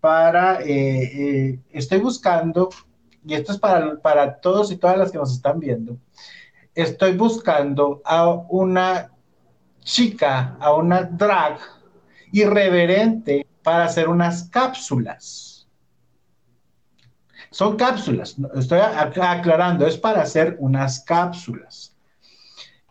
para, 0.01 0.63
eh, 0.63 0.67
eh, 0.67 1.61
estoy 1.71 2.01
buscando, 2.01 2.71
y 3.25 3.35
esto 3.35 3.53
es 3.53 3.59
para, 3.59 4.01
para 4.01 4.41
todos 4.41 4.73
y 4.73 4.79
todas 4.79 4.99
las 4.99 5.13
que 5.13 5.19
nos 5.19 5.33
están 5.33 5.61
viendo, 5.61 5.97
estoy 6.75 7.17
buscando 7.17 8.03
a 8.05 8.29
una 8.49 9.13
chica, 9.85 10.57
a 10.59 10.75
una 10.75 11.05
drag 11.05 11.61
irreverente 12.33 13.47
para 13.63 13.85
hacer 13.85 14.09
unas 14.09 14.49
cápsulas. 14.49 15.69
Son 17.53 17.77
cápsulas, 17.77 18.35
estoy 18.57 18.81
aclarando, 18.81 19.87
es 19.87 19.97
para 19.97 20.23
hacer 20.23 20.57
unas 20.59 20.99
cápsulas. 21.05 21.92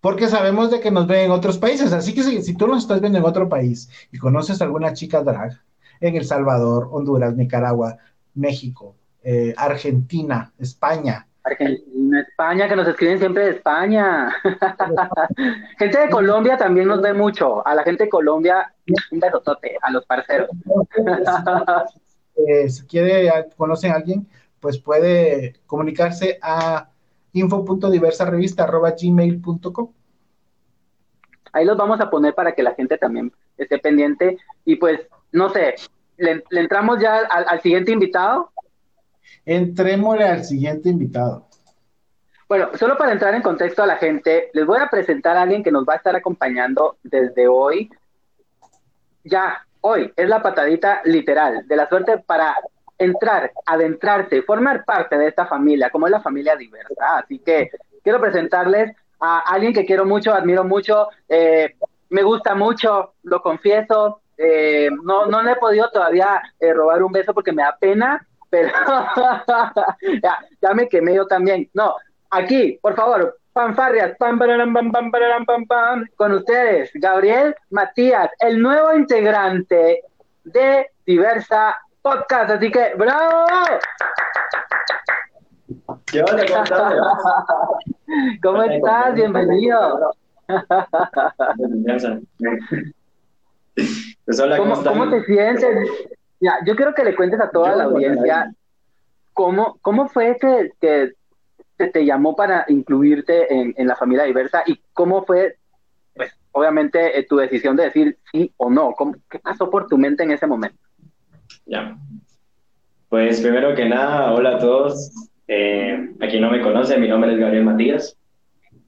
Porque 0.00 0.28
sabemos 0.28 0.70
de 0.70 0.80
que 0.80 0.90
nos 0.90 1.06
ven 1.06 1.26
en 1.26 1.30
otros 1.30 1.58
países. 1.58 1.92
Así 1.92 2.14
que 2.14 2.22
si, 2.22 2.54
tú 2.56 2.66
nos 2.66 2.82
estás 2.82 3.00
viendo 3.00 3.18
en 3.18 3.24
otro 3.24 3.48
país 3.48 3.88
y 4.10 4.18
conoces 4.18 4.60
a 4.60 4.64
alguna 4.64 4.92
chica 4.92 5.22
drag 5.22 5.60
en 6.00 6.16
El 6.16 6.24
Salvador, 6.24 6.88
Honduras, 6.90 7.36
Nicaragua, 7.36 7.98
México, 8.34 8.96
eh, 9.22 9.54
Argentina, 9.56 10.52
España. 10.58 11.28
Argentina, 11.44 12.20
España, 12.20 12.68
que 12.68 12.76
nos 12.76 12.86
escriben 12.88 13.18
siempre 13.18 13.44
de 13.44 13.50
España. 13.50 14.34
gente 15.78 15.98
de 15.98 16.10
Colombia 16.10 16.56
también 16.56 16.88
nos 16.88 17.00
ve 17.00 17.12
mucho. 17.12 17.64
A 17.66 17.74
la 17.74 17.82
gente 17.82 18.04
de 18.04 18.10
Colombia, 18.10 18.72
un 19.10 19.20
besotote, 19.20 19.76
a 19.82 19.90
los 19.90 20.06
parceros. 20.06 20.48
Eh, 22.34 22.66
si 22.70 22.86
quiere, 22.86 23.30
conocen 23.56 23.92
a 23.92 23.96
alguien, 23.96 24.26
pues 24.58 24.78
puede 24.78 25.52
comunicarse 25.66 26.38
a 26.40 26.88
info.diversarevista.gmail.com 27.32 29.92
Ahí 31.52 31.66
los 31.66 31.76
vamos 31.76 32.00
a 32.00 32.08
poner 32.08 32.34
para 32.34 32.52
que 32.52 32.62
la 32.62 32.74
gente 32.74 32.96
también 32.96 33.32
esté 33.58 33.78
pendiente. 33.78 34.38
Y 34.64 34.76
pues, 34.76 35.00
no 35.32 35.50
sé, 35.50 35.74
¿le, 36.16 36.42
entramos 36.50 36.98
ya 37.00 37.18
al, 37.18 37.60
siguiente 37.60 37.92
invitado? 37.92 38.50
Entrémosle 39.44 40.24
al 40.24 40.44
siguiente 40.44 40.88
invitado. 40.88 41.48
Bueno, 42.48 42.68
solo 42.74 42.98
para 42.98 43.12
entrar 43.12 43.34
en 43.34 43.42
contexto 43.42 43.82
a 43.82 43.86
la 43.86 43.96
gente, 43.96 44.50
les 44.52 44.66
voy 44.66 44.78
a 44.78 44.88
presentar 44.88 45.36
a 45.36 45.42
alguien 45.42 45.62
que 45.62 45.72
nos 45.72 45.84
va 45.84 45.94
a 45.94 45.96
estar 45.96 46.14
acompañando 46.14 46.98
desde 47.02 47.48
hoy. 47.48 47.90
Ya, 49.24 49.66
hoy 49.80 50.12
es 50.14 50.28
la 50.28 50.42
patadita 50.42 51.00
literal 51.04 51.66
de 51.66 51.76
la 51.76 51.88
suerte 51.88 52.18
para 52.18 52.54
entrar, 52.98 53.52
adentrarse, 53.66 54.42
formar 54.42 54.84
parte 54.84 55.16
de 55.16 55.28
esta 55.28 55.46
familia, 55.46 55.90
como 55.90 56.06
es 56.06 56.12
la 56.12 56.20
familia 56.20 56.56
diversa. 56.56 57.18
Así 57.18 57.38
que 57.38 57.70
quiero 58.02 58.20
presentarles 58.20 58.94
a 59.20 59.38
alguien 59.38 59.72
que 59.72 59.86
quiero 59.86 60.04
mucho, 60.04 60.34
admiro 60.34 60.64
mucho, 60.64 61.08
eh, 61.28 61.74
me 62.10 62.22
gusta 62.22 62.54
mucho, 62.54 63.14
lo 63.22 63.40
confieso. 63.40 64.20
Eh, 64.36 64.90
no, 65.04 65.26
no 65.26 65.42
le 65.42 65.52
he 65.52 65.56
podido 65.56 65.90
todavía 65.90 66.42
eh, 66.58 66.72
robar 66.72 67.02
un 67.02 67.12
beso 67.12 67.32
porque 67.32 67.52
me 67.52 67.62
da 67.62 67.76
pena, 67.78 68.26
pero 68.52 68.70
ya, 70.22 70.38
ya 70.60 70.74
me 70.74 70.86
quemé 70.86 71.14
yo 71.14 71.26
también. 71.26 71.70
No, 71.72 71.96
aquí, 72.30 72.78
por 72.82 72.94
favor, 72.94 73.38
fanfarrias, 73.54 74.14
pam, 74.18 74.38
pam, 74.38 74.72
pam, 74.74 74.92
pam, 74.92 75.10
pam, 75.10 75.46
pam, 75.46 75.66
pam, 75.66 76.06
con 76.16 76.32
ustedes, 76.32 76.90
Gabriel 76.94 77.56
Matías, 77.70 78.30
el 78.40 78.60
nuevo 78.60 78.92
integrante 78.92 80.02
de 80.44 80.86
Diversa 81.06 81.74
podcast, 82.02 82.50
así 82.50 82.70
que 82.70 82.94
¡bravo! 82.96 83.46
¿Qué 86.06 86.20
onda? 86.20 86.44
¿Cómo 86.46 86.62
estás? 86.62 86.94
¿Cómo 88.42 88.62
estás? 88.64 89.14
Bienvenido. 89.14 90.12
Pues 94.26 94.38
hola, 94.38 94.58
¿cómo, 94.58 94.74
¿Cómo, 94.74 94.84
¿Cómo, 94.84 95.10
te 95.10 95.24
sientes? 95.24 95.88
Ya, 96.42 96.58
yo 96.66 96.74
quiero 96.74 96.92
que 96.92 97.04
le 97.04 97.14
cuentes 97.14 97.40
a 97.40 97.50
toda 97.50 97.76
la 97.76 97.84
audiencia 97.84 98.52
cómo, 99.32 99.78
cómo 99.80 100.08
fue 100.08 100.36
que, 100.40 100.72
que 100.80 101.12
te, 101.76 102.04
llamó 102.04 102.34
para 102.34 102.64
incluirte 102.66 103.54
en, 103.54 103.72
en, 103.76 103.86
la 103.86 103.94
familia 103.94 104.24
diversa 104.24 104.64
y 104.66 104.80
cómo 104.92 105.24
fue, 105.24 105.54
pues, 106.16 106.36
obviamente, 106.50 107.16
eh, 107.16 107.24
tu 107.28 107.36
decisión 107.36 107.76
de 107.76 107.84
decir 107.84 108.18
sí 108.32 108.52
o 108.56 108.70
no. 108.70 108.92
¿Cómo, 108.94 109.14
¿Qué 109.30 109.38
pasó 109.38 109.70
por 109.70 109.86
tu 109.86 109.96
mente 109.96 110.24
en 110.24 110.32
ese 110.32 110.48
momento? 110.48 110.78
Ya. 111.64 111.96
Pues 113.08 113.40
primero 113.40 113.76
que 113.76 113.88
nada, 113.88 114.32
hola 114.32 114.56
a 114.56 114.58
todos. 114.58 115.12
Eh, 115.46 116.10
a 116.20 116.26
quien 116.26 116.42
no 116.42 116.50
me 116.50 116.60
conoce, 116.60 116.98
mi 116.98 117.06
nombre 117.06 117.34
es 117.34 117.38
Gabriel 117.38 117.66
Matías. 117.66 118.16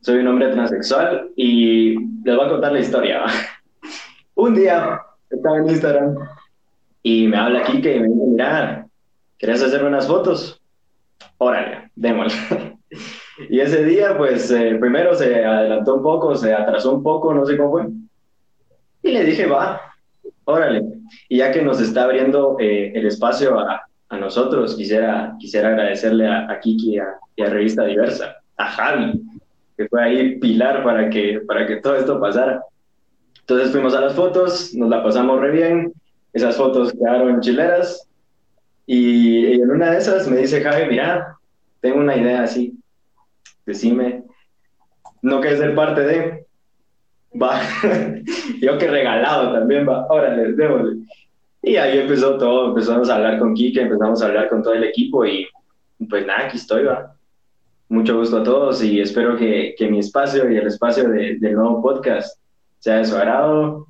Soy 0.01 0.19
un 0.19 0.27
hombre 0.27 0.51
transexual 0.51 1.31
y 1.37 2.01
les 2.25 2.37
voy 2.37 2.47
a 2.47 2.51
contar 2.51 2.73
la 2.73 2.81
historia. 2.81 3.25
un 4.35 4.57
día 4.57 5.01
estaba 5.31 5.59
en 5.59 5.69
Instagram 5.69 6.17
y 7.07 7.29
me 7.29 7.37
habla 7.37 7.63
Kike 7.65 7.97
y 7.97 8.01
me 8.01 8.09
dice, 8.09 8.27
mira, 8.27 8.87
¿quieres 9.39 9.63
hacer 9.63 9.85
unas 9.85 10.07
fotos? 10.07 10.59
Órale, 11.37 11.91
démosle. 11.95 12.79
y 13.51 13.61
ese 13.61 13.85
día, 13.85 14.17
pues, 14.17 14.51
eh, 14.51 14.79
primero 14.81 15.15
se 15.15 15.45
adelantó 15.45 15.97
un 15.97 16.03
poco, 16.03 16.35
se 16.35 16.55
atrasó 16.55 16.95
un 16.95 17.03
poco, 17.03 17.35
no 17.35 17.45
sé 17.45 17.59
cómo 17.59 17.73
fue. 17.73 17.89
Y 19.03 19.11
le 19.11 19.23
dije, 19.23 19.45
va, 19.45 19.83
órale. 20.45 20.83
Y 21.29 21.39
ya 21.39 21.53
que 21.53 21.61
nos 21.61 21.79
está 21.79 22.05
abriendo 22.05 22.57
eh, 22.59 22.93
el 22.95 23.07
espacio 23.07 23.61
a, 23.61 23.83
a, 24.09 24.17
nosotros, 24.17 24.75
quisiera, 24.75 25.37
quisiera 25.39 25.69
agradecerle 25.69 26.27
a, 26.27 26.51
a 26.51 26.59
Kiki 26.59 26.99
a, 26.99 27.19
y 27.37 27.43
a, 27.43 27.51
Revista 27.51 27.85
Diversa, 27.85 28.37
a 28.57 28.71
Javi, 28.71 29.21
que 29.77 29.89
fue 29.89 30.03
ahí 30.03 30.39
pilar 30.39 30.83
para 30.83 31.11
que, 31.11 31.43
para 31.47 31.67
que 31.67 31.77
todo 31.77 31.97
esto 31.97 32.19
pasara. 32.19 32.63
Entonces 33.41 33.73
fuimos 33.73 33.95
a 33.95 34.01
las 34.01 34.15
fotos, 34.15 34.73
nos 34.73 34.89
la 34.89 35.03
pasamos 35.03 35.39
re 35.39 35.51
bien, 35.51 35.93
esas 36.35 36.57
fotos 36.57 36.93
quedaron 36.93 37.41
chileras, 37.41 38.07
y, 38.87 39.61
en 39.61 39.71
una 39.71 39.93
de 39.93 39.99
esas 39.99 40.29
me 40.29 40.37
dice 40.39 40.61
Javi, 40.61 40.87
mira, 40.91 41.39
tengo 41.81 41.99
una 42.01 42.17
idea 42.17 42.43
así, 42.43 42.77
decime, 43.65 44.25
no 45.23 45.41
que 45.41 45.53
es 45.53 45.59
ser 45.59 45.75
parte 45.75 46.03
de, 46.03 46.47
va, 47.41 47.61
yo 48.61 48.77
que 48.77 48.89
regalado 48.89 49.55
también, 49.55 49.89
va, 49.89 50.07
órale, 50.09 50.53
démosle. 50.53 50.97
Y 51.63 51.77
ahí 51.77 51.99
empezó 51.99 52.37
todo, 52.37 52.69
empezamos 52.69 53.09
a 53.09 53.15
hablar 53.15 53.39
con 53.39 53.55
Kike, 53.55 53.81
empezamos 53.81 54.23
a 54.23 54.27
hablar 54.27 54.51
con 54.51 54.63
todo 54.63 54.75
el 54.75 54.85
equipo 54.85 55.25
y 55.25 55.49
pues 56.11 56.27
nada, 56.27 56.47
aquí 56.47 56.59
estoy, 56.59 56.85
va. 56.85 57.15
Mucho 57.89 58.19
gusto 58.19 58.39
a 58.39 58.43
todos 58.43 58.83
y 58.83 59.01
espero 59.01 59.37
que, 59.37 59.75
que 59.79 59.89
mi 59.89 60.01
espacio 60.01 60.51
y 60.51 60.57
el 60.57 60.67
espacio 60.67 61.09
de, 61.09 61.39
del 61.39 61.55
nuevo 61.55 61.81
podcast 61.81 62.39
sea 62.81 62.97
de 62.97 63.05
su 63.07 63.17
agrado, 63.17 63.87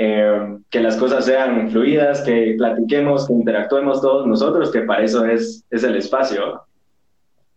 eh, 0.00 0.58
que 0.70 0.80
las 0.80 0.96
cosas 0.96 1.24
sean 1.24 1.70
fluidas, 1.70 2.22
que 2.22 2.54
platiquemos, 2.56 3.26
que 3.26 3.32
interactuemos 3.32 4.00
todos 4.00 4.28
nosotros, 4.28 4.70
que 4.70 4.82
para 4.82 5.02
eso 5.02 5.24
es, 5.26 5.66
es 5.70 5.82
el 5.82 5.96
espacio. 5.96 6.62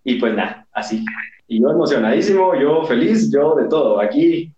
Y 0.04 0.16
pues 0.20 0.34
nada, 0.34 0.66
así. 0.74 1.06
Y 1.48 1.62
yo 1.62 1.70
emocionadísimo, 1.70 2.56
yo 2.56 2.84
feliz, 2.86 3.32
yo 3.32 3.56
de 3.56 3.66
todo. 3.66 4.02
Aquí 4.02 4.52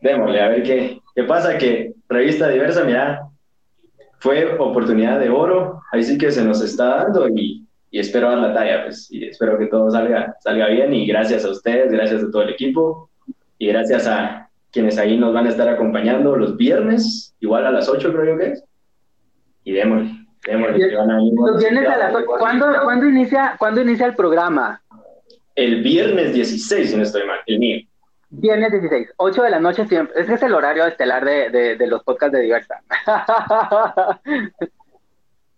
démosle, 0.00 0.40
a 0.40 0.48
ver 0.48 0.64
qué, 0.64 1.00
qué 1.14 1.22
pasa, 1.22 1.56
que 1.56 1.94
revista 2.08 2.48
diversa, 2.48 2.82
mira, 2.82 3.28
fue 4.18 4.58
oportunidad 4.58 5.20
de 5.20 5.30
oro, 5.30 5.80
ahí 5.92 6.02
sí 6.02 6.18
que 6.18 6.32
se 6.32 6.44
nos 6.44 6.60
está 6.60 7.04
dando 7.04 7.28
y, 7.28 7.64
y, 7.92 8.00
espero 8.00 8.30
dar 8.30 8.38
la 8.38 8.52
talla, 8.52 8.84
pues, 8.84 9.08
y 9.12 9.26
espero 9.26 9.56
que 9.58 9.66
todo 9.66 9.90
salga, 9.92 10.36
salga 10.40 10.66
bien 10.68 10.92
y 10.92 11.06
gracias 11.06 11.44
a 11.44 11.50
ustedes, 11.50 11.92
gracias 11.92 12.24
a 12.24 12.30
todo 12.32 12.42
el 12.42 12.50
equipo 12.50 13.10
y 13.58 13.68
gracias 13.68 14.08
a 14.08 14.48
quienes 14.72 14.98
ahí 14.98 15.16
nos 15.18 15.32
van 15.34 15.46
a 15.46 15.50
estar 15.50 15.68
acompañando 15.68 16.34
los 16.36 16.56
viernes, 16.56 17.34
igual 17.40 17.66
a 17.66 17.70
las 17.70 17.88
8 17.88 18.12
creo 18.12 18.24
yo 18.24 18.38
que 18.38 18.52
es, 18.52 18.64
y 19.64 19.72
démosle. 19.72 20.10
démosle 20.46 20.88
que 20.88 20.96
van 20.96 21.10
a 21.10 21.18
¿Cuándo, 22.38 22.66
¿cuándo, 22.82 23.06
inicia, 23.06 23.54
¿Cuándo 23.58 23.80
inicia 23.82 24.06
el 24.06 24.14
programa? 24.14 24.80
el 25.54 25.82
viernes 25.82 26.32
16, 26.32 26.90
si 26.90 26.96
no 26.96 27.02
estoy 27.02 27.26
mal, 27.26 27.38
el 27.46 27.58
mío. 27.58 27.86
Viernes 28.30 28.72
16, 28.72 29.12
8 29.18 29.42
de 29.42 29.50
la 29.50 29.60
noche 29.60 29.86
siempre. 29.86 30.18
Ese 30.18 30.34
es 30.34 30.42
el 30.42 30.54
horario 30.54 30.86
estelar 30.86 31.22
de, 31.24 31.50
de, 31.50 31.76
de 31.76 31.86
los 31.86 32.02
podcasts 32.02 32.32
de 32.32 32.40
Diversa. 32.40 32.80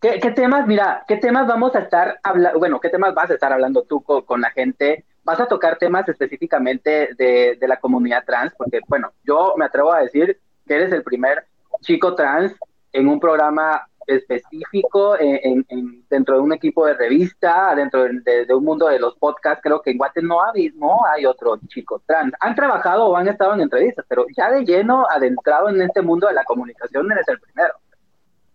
¿Qué, 0.01 0.19
¿Qué, 0.21 0.31
temas, 0.33 0.67
mira, 0.67 1.05
qué 1.07 1.17
temas 1.17 1.47
vamos 1.47 1.75
a 1.77 1.79
estar 1.79 2.19
hablando? 2.25 2.59
Bueno, 2.59 2.81
¿qué 2.81 2.89
temas 2.89 3.15
vas 3.15 3.31
a 3.31 3.35
estar 3.35 3.53
hablando 3.53 3.85
tú 3.85 4.03
con, 4.03 4.23
con 4.23 4.41
la 4.41 4.51
gente? 4.51 5.05
¿Vas 5.25 5.41
a 5.41 5.47
tocar 5.47 5.79
temas 5.79 6.09
específicamente 6.09 7.11
de, 7.17 7.57
de, 7.59 7.69
la 7.69 7.79
comunidad 7.79 8.25
trans? 8.27 8.53
Porque, 8.57 8.81
bueno, 8.87 9.13
yo 9.25 9.55
me 9.57 9.65
atrevo 9.65 9.93
a 9.93 10.01
decir 10.01 10.39
que 10.67 10.75
eres 10.75 10.93
el 10.93 11.03
primer 11.03 11.47
chico 11.81 12.15
trans 12.15 12.55
en 12.93 13.09
un 13.09 13.19
programa 13.19 13.87
específico 14.07 15.19
en, 15.19 15.65
en, 15.69 16.05
dentro 16.09 16.37
de 16.37 16.43
un 16.43 16.53
equipo 16.53 16.87
de 16.87 16.95
revista, 16.95 17.75
dentro 17.75 18.05
de, 18.05 18.55
un 18.55 18.65
mundo 18.65 18.89
de 18.89 18.99
los 18.99 19.17
podcasts, 19.17 19.61
creo 19.63 19.81
que 19.81 19.91
en 19.91 19.99
Guate 19.99 20.23
no 20.23 20.39
hay, 20.45 20.71
no 20.75 21.01
hay 21.07 21.27
otro 21.27 21.59
chico 21.69 22.03
trans. 22.07 22.33
Han 22.41 22.55
trabajado 22.55 23.07
o 23.07 23.17
han 23.17 23.29
estado 23.29 23.55
en 23.55 23.63
entrevistas, 23.63 24.05
pero 24.09 24.27
ya 24.37 24.51
de 24.51 24.65
lleno 24.65 25.07
adentrado 25.09 25.69
en 25.69 25.81
este 25.81 26.03
mundo 26.03 26.27
de 26.27 26.35
la 26.35 26.45
comunicación 26.45 27.11
eres 27.11 27.27
el 27.29 27.41
primero. 27.41 27.75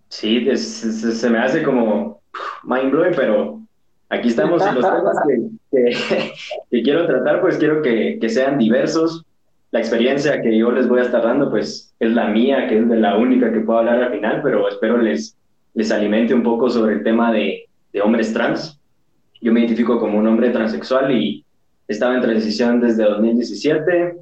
Sí, 0.07 0.55
se 0.57 1.29
me 1.29 1.39
hace 1.39 1.63
como 1.63 2.21
mind 2.63 2.91
blowing, 2.91 3.15
pero 3.15 3.59
aquí 4.09 4.29
estamos 4.29 4.65
en 4.65 4.75
los 4.75 4.85
temas 4.95 5.17
que, 5.27 5.49
que, 5.71 6.33
que, 6.69 6.83
quiero 6.83 7.05
tratar, 7.07 7.41
pues 7.41 7.57
quiero 7.57 7.81
que, 7.81 8.17
que 8.19 8.29
sean 8.29 8.57
diversos. 8.57 9.25
La 9.71 9.79
experiencia 9.79 10.41
que 10.41 10.57
yo 10.57 10.71
les 10.71 10.87
voy 10.87 10.99
a 10.99 11.03
estar 11.03 11.23
dando, 11.23 11.49
pues 11.49 11.93
es 11.99 12.11
la 12.11 12.27
mía, 12.29 12.67
que 12.67 12.79
es 12.79 12.89
de 12.89 12.97
la 12.97 13.17
única 13.17 13.53
que 13.53 13.59
puedo 13.59 13.79
hablar 13.79 14.01
al 14.01 14.11
final, 14.11 14.41
pero 14.43 14.67
espero 14.67 14.97
les, 14.97 15.37
les 15.75 15.91
alimente 15.91 16.33
un 16.33 16.43
poco 16.43 16.69
sobre 16.69 16.95
el 16.95 17.03
tema 17.03 17.31
de, 17.31 17.65
de, 17.93 18.01
hombres 18.01 18.33
trans. 18.33 18.79
Yo 19.41 19.53
me 19.53 19.61
identifico 19.61 19.99
como 19.99 20.17
un 20.17 20.27
hombre 20.27 20.49
transexual 20.49 21.11
y 21.11 21.45
estaba 21.87 22.15
en 22.15 22.21
transición 22.21 22.81
desde 22.81 23.03
2017. 23.03 24.15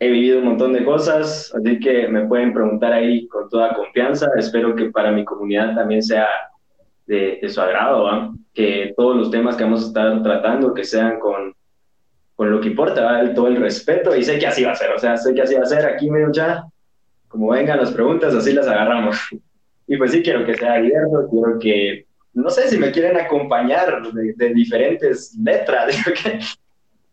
He 0.00 0.10
vivido 0.10 0.40
un 0.40 0.46
montón 0.46 0.72
de 0.74 0.84
cosas, 0.84 1.52
así 1.54 1.78
que 1.78 2.08
me 2.08 2.26
pueden 2.26 2.52
preguntar 2.52 2.92
ahí 2.92 3.26
con 3.28 3.48
toda 3.48 3.74
confianza. 3.74 4.28
Espero 4.36 4.74
que 4.74 4.90
para 4.90 5.12
mi 5.12 5.24
comunidad 5.24 5.74
también 5.74 6.02
sea 6.02 6.26
de, 7.06 7.38
de 7.40 7.48
su 7.48 7.60
agrado, 7.60 8.04
¿va? 8.04 8.32
que 8.54 8.92
todos 8.96 9.16
los 9.16 9.30
temas 9.30 9.56
que 9.56 9.64
vamos 9.64 9.84
a 9.84 9.86
estar 9.88 10.22
tratando, 10.22 10.74
que 10.74 10.84
sean 10.84 11.18
con, 11.18 11.54
con 12.34 12.50
lo 12.50 12.60
que 12.60 12.68
importa, 12.68 13.02
¿va? 13.04 13.34
todo 13.34 13.48
el 13.48 13.56
respeto, 13.56 14.14
y 14.14 14.22
sé 14.22 14.38
que 14.38 14.46
así 14.46 14.64
va 14.64 14.72
a 14.72 14.76
ser, 14.76 14.90
o 14.92 14.98
sea, 14.98 15.16
sé 15.16 15.34
que 15.34 15.42
así 15.42 15.54
va 15.54 15.62
a 15.62 15.66
ser. 15.66 15.86
Aquí, 15.86 16.10
medio 16.10 16.30
ya, 16.32 16.64
como 17.28 17.50
vengan 17.50 17.78
las 17.78 17.92
preguntas, 17.92 18.34
así 18.34 18.52
las 18.52 18.66
agarramos. 18.66 19.18
Y 19.88 19.96
pues 19.96 20.12
sí, 20.12 20.22
quiero 20.22 20.46
que 20.46 20.54
sea 20.54 20.74
abierto, 20.74 21.28
quiero 21.28 21.58
que, 21.58 22.06
no 22.34 22.48
sé 22.48 22.68
si 22.68 22.78
me 22.78 22.92
quieren 22.92 23.16
acompañar 23.18 24.00
de, 24.12 24.32
de 24.34 24.54
diferentes 24.54 25.36
letras, 25.36 25.94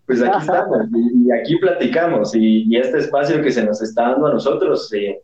pues 0.06 0.22
aquí 0.24 0.38
estamos 0.40 0.88
y, 0.96 1.28
y 1.28 1.32
aquí 1.32 1.58
platicamos 1.58 2.34
y, 2.36 2.64
y, 2.68 2.78
este 2.78 3.00
espacio 3.00 3.42
que 3.42 3.52
se 3.52 3.64
nos 3.64 3.82
está 3.82 4.12
dando 4.12 4.28
a 4.28 4.34
nosotros 4.34 4.92
eh, 4.94 5.20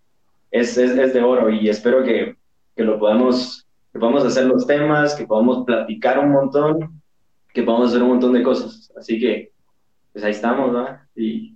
es, 0.52 0.78
es, 0.78 0.98
es, 0.98 1.14
de 1.14 1.22
oro 1.22 1.50
y 1.50 1.70
espero 1.70 2.04
que, 2.04 2.36
que 2.76 2.84
lo 2.84 3.00
podamos, 3.00 3.65
que 3.96 4.00
podamos 4.00 4.26
hacer 4.26 4.44
los 4.44 4.68
temas, 4.68 5.16
que 5.16 5.26
podamos 5.26 5.66
platicar 5.66 6.20
un 6.20 6.32
montón, 6.32 7.02
que 7.54 7.64
podamos 7.64 7.88
hacer 7.88 8.04
un 8.04 8.10
montón 8.10 8.34
de 8.34 8.44
cosas. 8.44 8.92
Así 8.98 9.18
que, 9.18 9.54
pues 10.12 10.26
ahí 10.26 10.32
estamos, 10.32 10.74
¿no? 10.74 10.86
Y, 11.16 11.56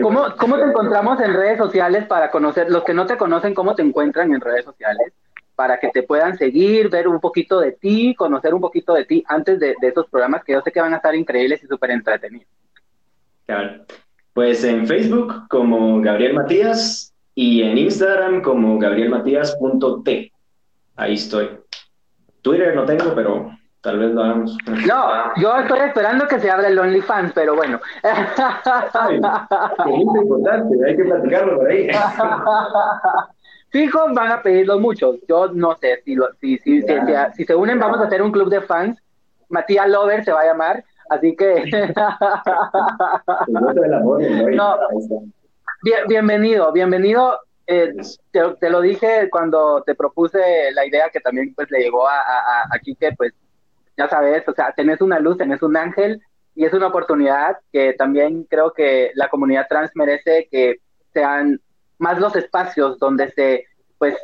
¿Cómo, 0.00 0.24
¿Cómo 0.38 0.56
te 0.56 0.62
encontramos 0.62 1.20
en 1.20 1.34
redes 1.34 1.58
sociales 1.58 2.06
para 2.06 2.30
conocer, 2.30 2.70
los 2.70 2.82
que 2.82 2.94
no 2.94 3.04
te 3.04 3.18
conocen, 3.18 3.52
cómo 3.52 3.74
te 3.74 3.82
encuentran 3.82 4.32
en 4.32 4.40
redes 4.40 4.64
sociales? 4.64 5.12
Para 5.54 5.78
que 5.78 5.88
te 5.88 6.02
puedan 6.02 6.38
seguir, 6.38 6.88
ver 6.88 7.06
un 7.06 7.20
poquito 7.20 7.60
de 7.60 7.72
ti, 7.72 8.14
conocer 8.14 8.54
un 8.54 8.62
poquito 8.62 8.94
de 8.94 9.04
ti 9.04 9.22
antes 9.28 9.60
de, 9.60 9.74
de 9.78 9.88
esos 9.88 10.08
programas 10.08 10.42
que 10.44 10.54
yo 10.54 10.62
sé 10.62 10.72
que 10.72 10.80
van 10.80 10.94
a 10.94 10.96
estar 10.96 11.14
increíbles 11.14 11.62
y 11.62 11.66
súper 11.66 11.90
entretenidos. 11.90 12.48
Claro. 13.44 13.84
Pues 14.32 14.64
en 14.64 14.86
Facebook 14.86 15.46
como 15.50 16.00
Gabriel 16.00 16.32
Matías 16.32 17.12
y 17.34 17.64
en 17.64 17.76
Instagram 17.76 18.40
como 18.40 18.78
gabrielmatías.t. 18.78 20.32
Ahí 20.98 21.14
estoy. 21.14 21.58
Twitter 22.42 22.74
no 22.74 22.84
tengo, 22.84 23.14
pero 23.14 23.50
Tal 23.80 23.98
vez 24.00 24.10
lo 24.10 24.22
hagamos. 24.22 24.56
No, 24.86 25.34
yo 25.36 25.56
estoy 25.56 25.78
esperando 25.80 26.26
que 26.26 26.40
se 26.40 26.50
abra 26.50 26.66
el 26.66 26.78
OnlyFans, 26.78 27.32
pero 27.32 27.54
bueno. 27.54 27.80
Ay, 28.02 29.20
es 29.94 30.00
importante, 30.00 30.76
hay 30.84 30.96
que 30.96 31.04
platicarlo 31.04 31.58
por 31.58 31.70
ahí. 31.70 31.88
Fijo, 33.70 34.12
van 34.12 34.32
a 34.32 34.42
pedirlo 34.42 34.80
muchos. 34.80 35.16
Yo 35.28 35.48
no 35.52 35.76
sé 35.76 36.02
si, 36.04 36.16
lo, 36.16 36.32
si, 36.40 36.58
si, 36.58 36.82
si, 36.82 36.96
si, 37.34 37.44
se 37.44 37.54
unen, 37.54 37.78
vamos 37.78 38.00
a 38.00 38.04
hacer 38.06 38.20
un 38.20 38.32
club 38.32 38.50
de 38.50 38.62
fans. 38.62 39.00
Matías 39.48 39.88
Lover 39.88 40.24
se 40.24 40.32
va 40.32 40.40
a 40.40 40.46
llamar, 40.46 40.84
así 41.10 41.36
que. 41.36 41.70
no, 43.46 44.76
bien, 45.82 46.00
bienvenido, 46.08 46.72
bienvenido. 46.72 47.38
Eh, 47.70 47.92
te, 48.30 48.40
te, 48.58 48.70
lo 48.70 48.80
dije 48.80 49.28
cuando 49.30 49.82
te 49.82 49.94
propuse 49.94 50.72
la 50.72 50.86
idea 50.86 51.10
que 51.10 51.20
también 51.20 51.54
pues 51.54 51.70
le 51.70 51.80
llegó 51.80 52.08
a, 52.08 52.18
a, 52.18 52.62
a 52.72 52.78
Kike, 52.78 53.12
pues 53.14 53.34
ya 53.94 54.08
sabes, 54.08 54.48
o 54.48 54.54
sea, 54.54 54.72
tenés 54.72 55.02
una 55.02 55.18
luz, 55.18 55.36
tenés 55.36 55.62
un 55.62 55.76
ángel 55.76 56.22
y 56.54 56.64
es 56.64 56.72
una 56.72 56.86
oportunidad 56.86 57.58
que 57.70 57.92
también 57.92 58.44
creo 58.44 58.72
que 58.72 59.10
la 59.14 59.28
comunidad 59.28 59.66
trans 59.68 59.90
merece 59.94 60.48
que 60.50 60.76
sean 61.12 61.60
más 61.98 62.18
los 62.18 62.34
espacios 62.36 62.98
donde 62.98 63.30
se, 63.32 63.66
pues, 63.98 64.16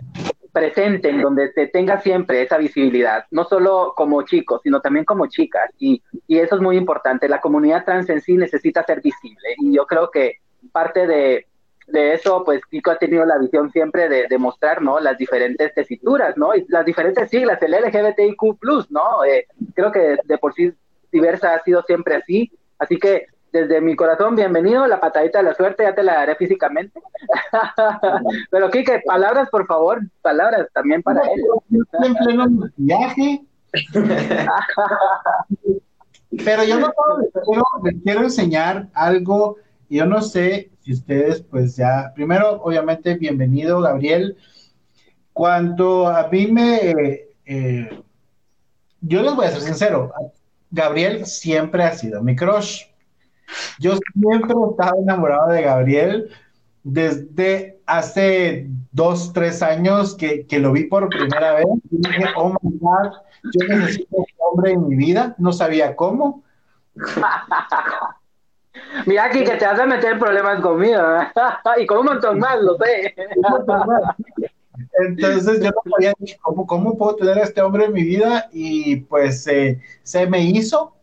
presenten, 0.50 1.20
donde 1.20 1.52
se 1.52 1.66
tenga 1.66 2.00
siempre 2.00 2.40
esa 2.40 2.56
visibilidad, 2.56 3.26
no 3.30 3.44
solo 3.44 3.92
como 3.96 4.22
chicos, 4.22 4.60
sino 4.62 4.80
también 4.80 5.04
como 5.04 5.26
chicas. 5.26 5.70
Y, 5.78 6.02
y 6.28 6.38
eso 6.38 6.54
es 6.54 6.62
muy 6.62 6.76
importante. 6.76 7.28
La 7.28 7.40
comunidad 7.40 7.84
trans 7.84 8.08
en 8.08 8.20
sí 8.20 8.36
necesita 8.36 8.84
ser 8.84 9.02
visible. 9.02 9.54
Y 9.58 9.74
yo 9.74 9.84
creo 9.86 10.10
que 10.10 10.38
parte 10.72 11.06
de, 11.06 11.46
de 11.86 12.14
eso, 12.14 12.42
pues 12.44 12.60
Kiko 12.70 12.90
ha 12.90 12.98
tenido 12.98 13.24
la 13.24 13.38
visión 13.38 13.70
siempre 13.70 14.08
de, 14.08 14.26
de, 14.28 14.38
mostrar, 14.38 14.82
¿no? 14.82 14.98
Las 15.00 15.18
diferentes 15.18 15.72
tesituras, 15.74 16.36
¿no? 16.36 16.54
Y 16.54 16.64
las 16.68 16.84
diferentes 16.84 17.30
siglas, 17.30 17.60
el 17.62 17.72
LGBTIQ+, 17.72 18.58
¿no? 18.90 19.24
Eh, 19.24 19.46
creo 19.74 19.92
que 19.92 20.18
de, 20.24 20.38
por 20.38 20.54
sí 20.54 20.72
diversa 21.12 21.54
ha 21.54 21.62
sido 21.62 21.82
siempre 21.82 22.16
así, 22.16 22.50
así 22.78 22.98
que 22.98 23.26
desde 23.52 23.80
mi 23.80 23.94
corazón, 23.94 24.34
bienvenido, 24.34 24.84
la 24.88 24.98
patadita 24.98 25.38
de 25.38 25.44
la 25.44 25.54
suerte 25.54 25.84
ya 25.84 25.94
te 25.94 26.02
la 26.02 26.14
daré 26.14 26.34
físicamente. 26.34 27.00
Pero 28.50 28.68
Kike, 28.68 29.02
palabras, 29.06 29.48
por 29.48 29.64
favor, 29.66 30.00
palabras 30.22 30.66
también 30.72 31.04
para 31.04 31.22
él. 31.22 31.40
En 32.04 32.14
pleno 32.16 32.46
viaje. 32.76 33.44
Pero 36.44 36.64
yo 36.64 36.80
no 36.80 36.92
les 37.84 38.02
quiero 38.02 38.22
enseñar 38.22 38.88
algo, 38.92 39.58
yo 39.88 40.04
no 40.04 40.20
sé 40.20 40.72
si 40.84 40.92
ustedes 40.92 41.42
pues 41.42 41.76
ya, 41.76 42.12
primero 42.14 42.62
obviamente 42.62 43.14
bienvenido 43.14 43.80
Gabriel. 43.80 44.36
Cuanto 45.32 46.06
a 46.06 46.28
mí 46.28 46.46
me, 46.46 46.94
eh, 47.46 48.02
yo 49.00 49.22
les 49.22 49.34
voy 49.34 49.46
a 49.46 49.50
ser 49.50 49.62
sincero, 49.62 50.12
Gabriel 50.70 51.24
siempre 51.24 51.84
ha 51.84 51.92
sido 51.92 52.22
mi 52.22 52.36
crush. 52.36 52.82
Yo 53.78 53.98
siempre 54.12 54.54
he 54.54 54.70
estado 54.70 55.02
enamorado 55.02 55.52
de 55.52 55.62
Gabriel 55.62 56.30
desde 56.82 57.80
hace 57.86 58.68
dos, 58.92 59.32
tres 59.32 59.62
años 59.62 60.14
que, 60.14 60.46
que 60.46 60.58
lo 60.58 60.72
vi 60.72 60.84
por 60.84 61.08
primera 61.08 61.54
vez. 61.54 61.66
Y 61.90 61.96
dije, 61.96 62.26
oh 62.36 62.50
my 62.62 62.78
God, 62.78 63.12
yo 63.42 63.68
necesito 63.68 64.16
un 64.16 64.26
hombre 64.38 64.72
en 64.72 64.88
mi 64.88 64.96
vida, 64.96 65.34
no 65.38 65.52
sabía 65.52 65.96
cómo. 65.96 66.42
Mira 69.06 69.24
aquí 69.24 69.44
que 69.44 69.56
te 69.56 69.66
vas 69.66 69.78
a 69.78 69.86
meter 69.86 70.18
problemas 70.18 70.60
conmigo 70.60 71.00
y 71.80 71.86
con 71.86 71.98
un 71.98 72.06
montón 72.06 72.38
más, 72.38 72.60
lo 72.60 72.76
sé. 72.76 73.14
Entonces 75.06 75.60
yo 75.60 75.70
no 75.70 75.92
sabía 75.92 76.12
cómo, 76.42 76.66
cómo 76.66 76.98
puedo 76.98 77.16
tener 77.16 77.38
a 77.38 77.42
este 77.42 77.62
hombre 77.62 77.86
en 77.86 77.92
mi 77.92 78.02
vida 78.02 78.48
y 78.52 78.96
pues 78.96 79.46
eh, 79.46 79.80
se 80.02 80.26
me 80.26 80.40
hizo. 80.42 80.94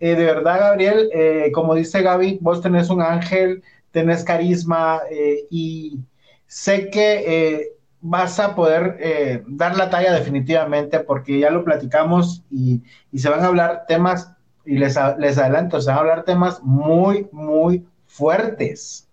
Eh, 0.00 0.14
de 0.14 0.24
verdad, 0.24 0.60
Gabriel, 0.60 1.10
eh, 1.12 1.50
como 1.52 1.74
dice 1.74 2.02
Gaby, 2.02 2.38
vos 2.40 2.62
tenés 2.62 2.88
un 2.88 3.02
ángel, 3.02 3.62
tenés 3.90 4.24
carisma 4.24 5.00
eh, 5.10 5.46
y 5.50 5.98
sé 6.46 6.88
que 6.90 7.76
vas 8.00 8.40
a 8.40 8.54
poder 8.54 9.44
dar 9.46 9.76
la 9.76 9.90
talla 9.90 10.14
definitivamente 10.14 11.00
porque 11.00 11.38
ya 11.38 11.50
lo 11.50 11.64
platicamos 11.64 12.42
y, 12.50 12.82
y 13.12 13.18
se 13.18 13.28
van 13.28 13.40
a 13.40 13.48
hablar 13.48 13.84
temas 13.86 14.32
y 14.64 14.78
les, 14.78 14.98
les 15.18 15.38
adelanto, 15.38 15.80
se 15.80 15.88
van 15.88 15.96
a 15.96 16.00
hablar 16.00 16.24
temas 16.24 16.62
muy, 16.62 17.28
muy 17.32 17.86
fuertes. 18.06 19.08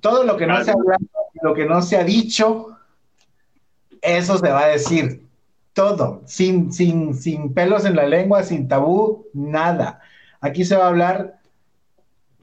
Todo 0.00 0.24
lo 0.24 0.36
que 0.36 0.46
no 0.46 0.62
se 0.64 0.70
ha 0.70 0.74
hablado, 0.74 1.04
lo 1.42 1.54
que 1.54 1.66
no 1.66 1.82
se 1.82 1.96
ha 1.96 2.04
dicho, 2.04 2.76
eso 4.00 4.38
se 4.38 4.50
va 4.50 4.64
a 4.64 4.68
decir. 4.68 5.26
Todo, 5.72 6.22
sin, 6.26 6.72
sin, 6.72 7.14
sin 7.14 7.54
pelos 7.54 7.84
en 7.84 7.94
la 7.94 8.06
lengua, 8.06 8.42
sin 8.42 8.66
tabú, 8.66 9.26
nada. 9.32 10.00
Aquí 10.40 10.64
se 10.64 10.76
va 10.76 10.86
a 10.86 10.88
hablar 10.88 11.38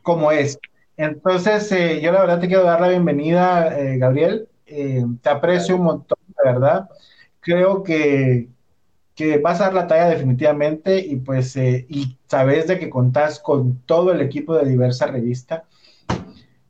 como 0.01 0.31
es. 0.31 0.57
Entonces, 0.95 1.71
eh, 1.71 1.99
yo 2.01 2.11
la 2.11 2.21
verdad 2.21 2.39
te 2.39 2.47
quiero 2.47 2.63
dar 2.63 2.79
la 2.79 2.87
bienvenida, 2.87 3.77
eh, 3.77 3.97
Gabriel. 3.97 4.47
Eh, 4.65 5.03
te 5.21 5.29
aprecio 5.29 5.75
un 5.75 5.83
montón, 5.83 6.17
de 6.27 6.51
verdad. 6.51 6.89
Creo 7.41 7.83
que 7.83 8.47
que 9.17 9.39
vas 9.39 9.59
a 9.59 9.65
dar 9.65 9.73
la 9.73 9.87
talla 9.87 10.09
definitivamente 10.09 10.99
y 10.99 11.15
pues 11.15 11.57
eh, 11.57 11.87
y 11.89 12.19
sabes 12.27 12.67
de 12.67 12.77
que 12.77 12.87
contás 12.87 13.39
con 13.39 13.79
todo 13.79 14.11
el 14.11 14.21
equipo 14.21 14.55
de 14.55 14.69
diversa 14.69 15.07
revista 15.07 15.65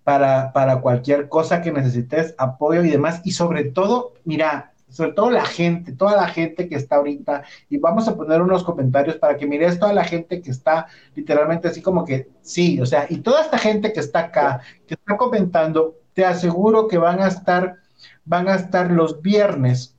para, 0.05 0.53
para 0.53 0.79
cualquier 0.79 1.27
cosa 1.27 1.61
que 1.61 1.73
necesites, 1.73 2.33
apoyo 2.37 2.85
y 2.85 2.89
demás. 2.89 3.19
Y 3.25 3.31
sobre 3.31 3.65
todo, 3.65 4.13
mira, 4.23 4.71
sobre 4.87 5.11
todo 5.11 5.29
la 5.29 5.45
gente, 5.45 5.91
toda 5.91 6.15
la 6.15 6.29
gente 6.29 6.69
que 6.69 6.75
está 6.75 6.95
ahorita, 6.95 7.43
y 7.69 7.79
vamos 7.79 8.07
a 8.07 8.15
poner 8.15 8.41
unos 8.41 8.63
comentarios 8.63 9.17
para 9.17 9.35
que 9.35 9.45
mires 9.45 9.77
toda 9.77 9.91
la 9.91 10.05
gente 10.05 10.41
que 10.41 10.49
está 10.49 10.87
literalmente 11.15 11.67
así 11.67 11.81
como 11.81 12.05
que 12.05 12.29
sí, 12.41 12.79
o 12.79 12.85
sea, 12.85 13.07
y 13.09 13.17
toda 13.17 13.41
esta 13.41 13.57
gente 13.57 13.91
que 13.91 13.99
está 13.99 14.19
acá, 14.19 14.61
que 14.87 14.93
está 14.93 15.17
comentando, 15.17 15.97
te 16.13 16.23
aseguro 16.23 16.87
que 16.87 16.97
van 16.97 17.19
a 17.19 17.27
estar, 17.27 17.75
van 18.23 18.47
a 18.47 18.55
estar 18.55 18.89
los 18.89 19.21
viernes 19.21 19.96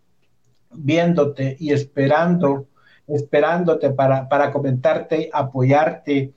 viéndote 0.72 1.56
y 1.58 1.72
esperando, 1.72 2.66
esperándote 3.06 3.90
para, 3.90 4.28
para 4.28 4.52
comentarte, 4.52 5.30
apoyarte, 5.32 6.34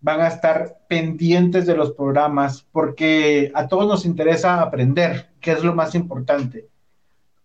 van 0.00 0.20
a 0.20 0.28
estar 0.28 0.76
pendientes 0.86 1.66
de 1.66 1.76
los 1.76 1.92
programas 1.92 2.66
porque 2.72 3.50
a 3.54 3.66
todos 3.68 3.86
nos 3.86 4.04
interesa 4.04 4.60
aprender, 4.60 5.30
que 5.40 5.52
es 5.52 5.64
lo 5.64 5.74
más 5.74 5.94
importante. 5.94 6.68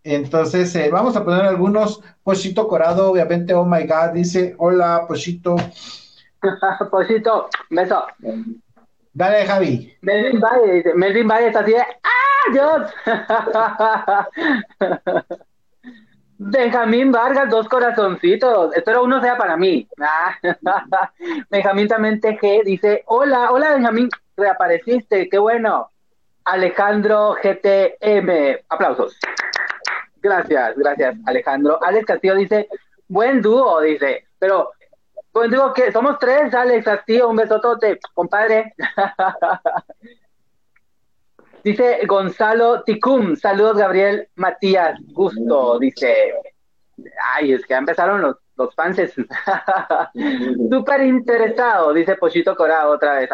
Entonces, 0.03 0.75
eh, 0.75 0.89
vamos 0.91 1.15
a 1.15 1.23
poner 1.23 1.45
algunos. 1.45 2.01
Pochito 2.23 2.67
Corado, 2.67 3.11
obviamente, 3.11 3.53
oh 3.53 3.65
my 3.65 3.85
God, 3.85 4.11
dice, 4.13 4.55
hola, 4.57 5.05
Pochito. 5.07 5.55
Pochito, 6.91 7.47
beso. 7.69 8.05
Dale, 9.13 9.45
Javi. 9.45 9.93
Melvin 10.01 10.39
Valle, 10.39 10.73
dice, 10.73 10.93
Melvin 10.93 11.27
Valle 11.27 11.47
está 11.47 11.59
así 11.61 11.71
de, 11.71 11.81
¡ah, 11.81 12.51
Dios! 12.53 12.91
Benjamín 16.41 17.11
Vargas, 17.11 17.49
dos 17.49 17.67
corazoncitos. 17.67 18.73
Espero 18.73 19.03
uno 19.03 19.21
sea 19.21 19.37
para 19.37 19.57
mí. 19.57 19.85
Ah, 19.99 20.33
Benjamín 21.49 21.89
también 21.89 22.21
TG 22.21 22.63
dice, 22.63 23.03
hola, 23.07 23.51
hola 23.51 23.73
Benjamín, 23.73 24.09
reapareciste, 24.37 25.27
qué 25.27 25.37
bueno. 25.37 25.91
Alejandro 26.45 27.35
GTM, 27.43 28.57
aplausos. 28.69 29.19
Gracias, 30.21 30.77
gracias, 30.77 31.17
Alejandro. 31.25 31.77
Alex 31.83 32.05
Castillo 32.05 32.35
dice, 32.35 32.69
buen 33.09 33.41
dúo, 33.41 33.81
dice, 33.81 34.25
pero, 34.39 34.71
buen 35.33 35.51
dúo 35.51 35.73
que 35.73 35.91
somos 35.91 36.19
tres, 36.19 36.53
Alex 36.53 36.85
Castillo, 36.85 37.27
un 37.27 37.35
besotote, 37.35 37.99
compadre. 38.13 38.73
dice 41.69 41.99
Gonzalo 42.07 42.83
Ticum, 42.83 43.35
saludos 43.35 43.77
Gabriel 43.77 44.27
Matías, 44.35 44.99
gusto, 45.13 45.77
dice. 45.77 46.33
Ay, 47.33 47.53
es 47.53 47.61
que 47.61 47.73
ya 47.73 47.77
empezaron 47.77 48.21
los, 48.21 48.37
los 48.55 48.73
fans. 48.73 48.97
Súper 50.71 51.01
interesado, 51.03 51.93
dice 51.93 52.15
Pochito 52.15 52.55
Corado 52.55 52.93
otra 52.93 53.19
vez. 53.19 53.29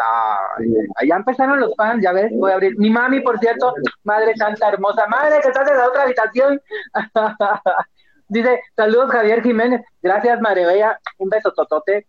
Ay, 0.96 1.08
ya 1.08 1.16
empezaron 1.16 1.58
los 1.60 1.74
fans, 1.76 2.02
ya 2.02 2.12
ves, 2.12 2.30
voy 2.34 2.50
a 2.50 2.54
abrir. 2.54 2.78
Mi 2.78 2.90
mami, 2.90 3.20
por 3.20 3.38
cierto, 3.38 3.74
madre 4.04 4.36
santa 4.36 4.68
hermosa, 4.68 5.06
madre 5.06 5.40
que 5.40 5.48
estás 5.48 5.68
en 5.70 5.78
la 5.78 5.88
otra 5.88 6.02
habitación. 6.02 6.60
dice, 8.28 8.60
saludos 8.76 9.10
Javier 9.12 9.42
Jiménez, 9.42 9.80
gracias 10.02 10.40
Madre 10.42 10.66
Bella, 10.66 11.00
un 11.18 11.30
beso 11.30 11.52
totote. 11.52 12.06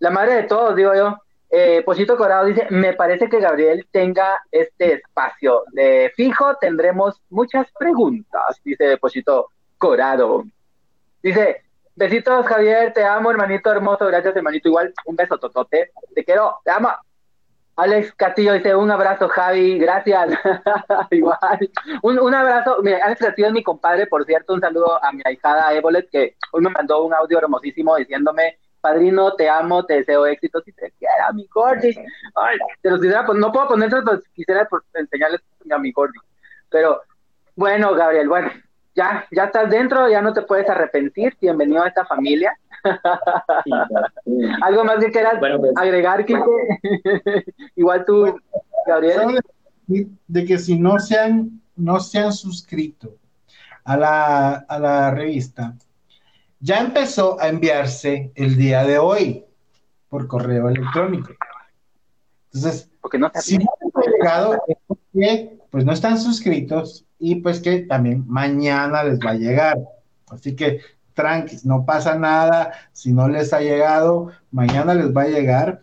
La 0.00 0.10
madre 0.10 0.34
de 0.34 0.42
todos, 0.44 0.74
digo 0.74 0.92
yo. 0.94 1.16
Eh, 1.52 1.82
Pochito 1.84 2.16
Corado 2.16 2.44
dice, 2.44 2.68
me 2.70 2.92
parece 2.92 3.28
que 3.28 3.40
Gabriel 3.40 3.86
tenga 3.90 4.40
este 4.52 4.94
espacio. 4.94 5.64
De 5.72 6.12
fijo 6.14 6.56
tendremos 6.60 7.20
muchas 7.28 7.66
preguntas, 7.76 8.60
dice 8.64 8.96
Pochito 8.98 9.50
Corado. 9.76 10.44
Dice, 11.22 11.64
besitos 11.96 12.46
Javier, 12.46 12.92
te 12.92 13.04
amo 13.04 13.32
hermanito 13.32 13.70
hermoso, 13.70 14.06
gracias 14.06 14.36
hermanito, 14.36 14.68
igual 14.68 14.94
un 15.06 15.16
beso 15.16 15.38
totote, 15.38 15.90
te 16.14 16.24
quiero, 16.24 16.58
te 16.64 16.70
amo. 16.70 16.90
Alex 17.76 18.12
Castillo 18.12 18.52
dice, 18.52 18.76
un 18.76 18.90
abrazo 18.90 19.28
Javi, 19.28 19.78
gracias. 19.78 20.30
igual, 21.10 21.70
un, 22.02 22.18
un 22.20 22.34
abrazo, 22.34 22.76
mira, 22.82 23.04
Alex 23.04 23.20
Castillo 23.22 23.48
es 23.48 23.54
mi 23.54 23.62
compadre, 23.64 24.06
por 24.06 24.24
cierto, 24.24 24.54
un 24.54 24.60
saludo 24.60 25.02
a 25.02 25.10
mi 25.10 25.22
ahijada 25.24 25.74
Evolet, 25.74 26.08
que 26.10 26.36
hoy 26.52 26.62
me 26.62 26.70
mandó 26.70 27.04
un 27.04 27.14
audio 27.14 27.38
hermosísimo 27.38 27.96
diciéndome, 27.96 28.58
padrino, 28.80 29.34
te 29.34 29.48
amo, 29.48 29.84
te 29.84 29.94
deseo 29.94 30.26
éxitos 30.26 30.66
y 30.66 30.72
te 30.72 30.92
quiero, 30.98 31.14
mi 31.34 31.46
Gordy. 31.52 31.94
Ay, 32.34 32.58
te 32.80 32.90
los 32.90 33.00
quisiera, 33.00 33.24
pues 33.26 33.38
no 33.38 33.52
puedo 33.52 33.68
ponerlos, 33.68 34.02
pues 34.04 34.20
quisiera 34.34 34.66
pues, 34.68 34.82
enseñarles 34.94 35.40
a 35.70 35.78
mi 35.78 35.92
Gordy. 35.92 36.18
Pero, 36.70 37.02
bueno, 37.56 37.94
Gabriel, 37.94 38.28
bueno, 38.28 38.50
ya, 38.94 39.26
ya 39.30 39.44
estás 39.44 39.70
dentro, 39.70 40.08
ya 40.08 40.22
no 40.22 40.32
te 40.32 40.42
puedes 40.42 40.68
arrepentir. 40.68 41.36
Bienvenido 41.40 41.82
a 41.82 41.88
esta 41.88 42.04
familia. 42.04 42.56
Algo 44.62 44.84
más 44.84 44.98
que 45.04 45.10
quieras 45.10 45.38
Bueno, 45.38 45.58
pues- 45.58 45.72
agregar, 45.76 46.24
Kike. 46.24 46.40
Igual 47.76 48.04
tú, 48.04 48.40
Gabriel. 48.86 49.40
De 49.86 50.44
que 50.44 50.58
si 50.58 50.78
no 50.78 50.98
se 50.98 51.18
han, 51.18 51.60
no 51.76 52.00
se 52.00 52.18
han 52.18 52.32
suscrito 52.32 53.16
a 53.84 53.96
la, 53.96 54.54
a 54.68 54.78
la 54.78 55.10
revista, 55.10 55.74
ya 56.60 56.80
empezó 56.80 57.40
a 57.40 57.48
enviarse 57.48 58.32
el 58.34 58.56
día 58.56 58.84
de 58.84 58.98
hoy 58.98 59.44
por 60.08 60.26
correo 60.26 60.68
electrónico. 60.68 61.32
Entonces, 62.52 62.90
Porque 63.00 63.18
no 63.18 63.30
si 63.34 63.58
no 63.58 63.70
les 63.80 63.96
ha 63.96 64.10
llegado, 64.10 64.62
es 64.68 64.76
porque 64.86 65.58
pues 65.70 65.84
no 65.84 65.92
están 65.92 66.18
suscritos 66.18 67.06
y 67.18 67.36
pues 67.36 67.60
que 67.60 67.80
también 67.80 68.24
mañana 68.26 69.02
les 69.04 69.18
va 69.20 69.30
a 69.30 69.34
llegar. 69.34 69.78
Así 70.28 70.54
que 70.54 70.80
tranquis, 71.14 71.64
no 71.64 71.84
pasa 71.86 72.16
nada. 72.16 72.72
Si 72.92 73.12
no 73.12 73.28
les 73.28 73.52
ha 73.52 73.60
llegado, 73.60 74.30
mañana 74.50 74.94
les 74.94 75.14
va 75.16 75.22
a 75.22 75.28
llegar. 75.28 75.82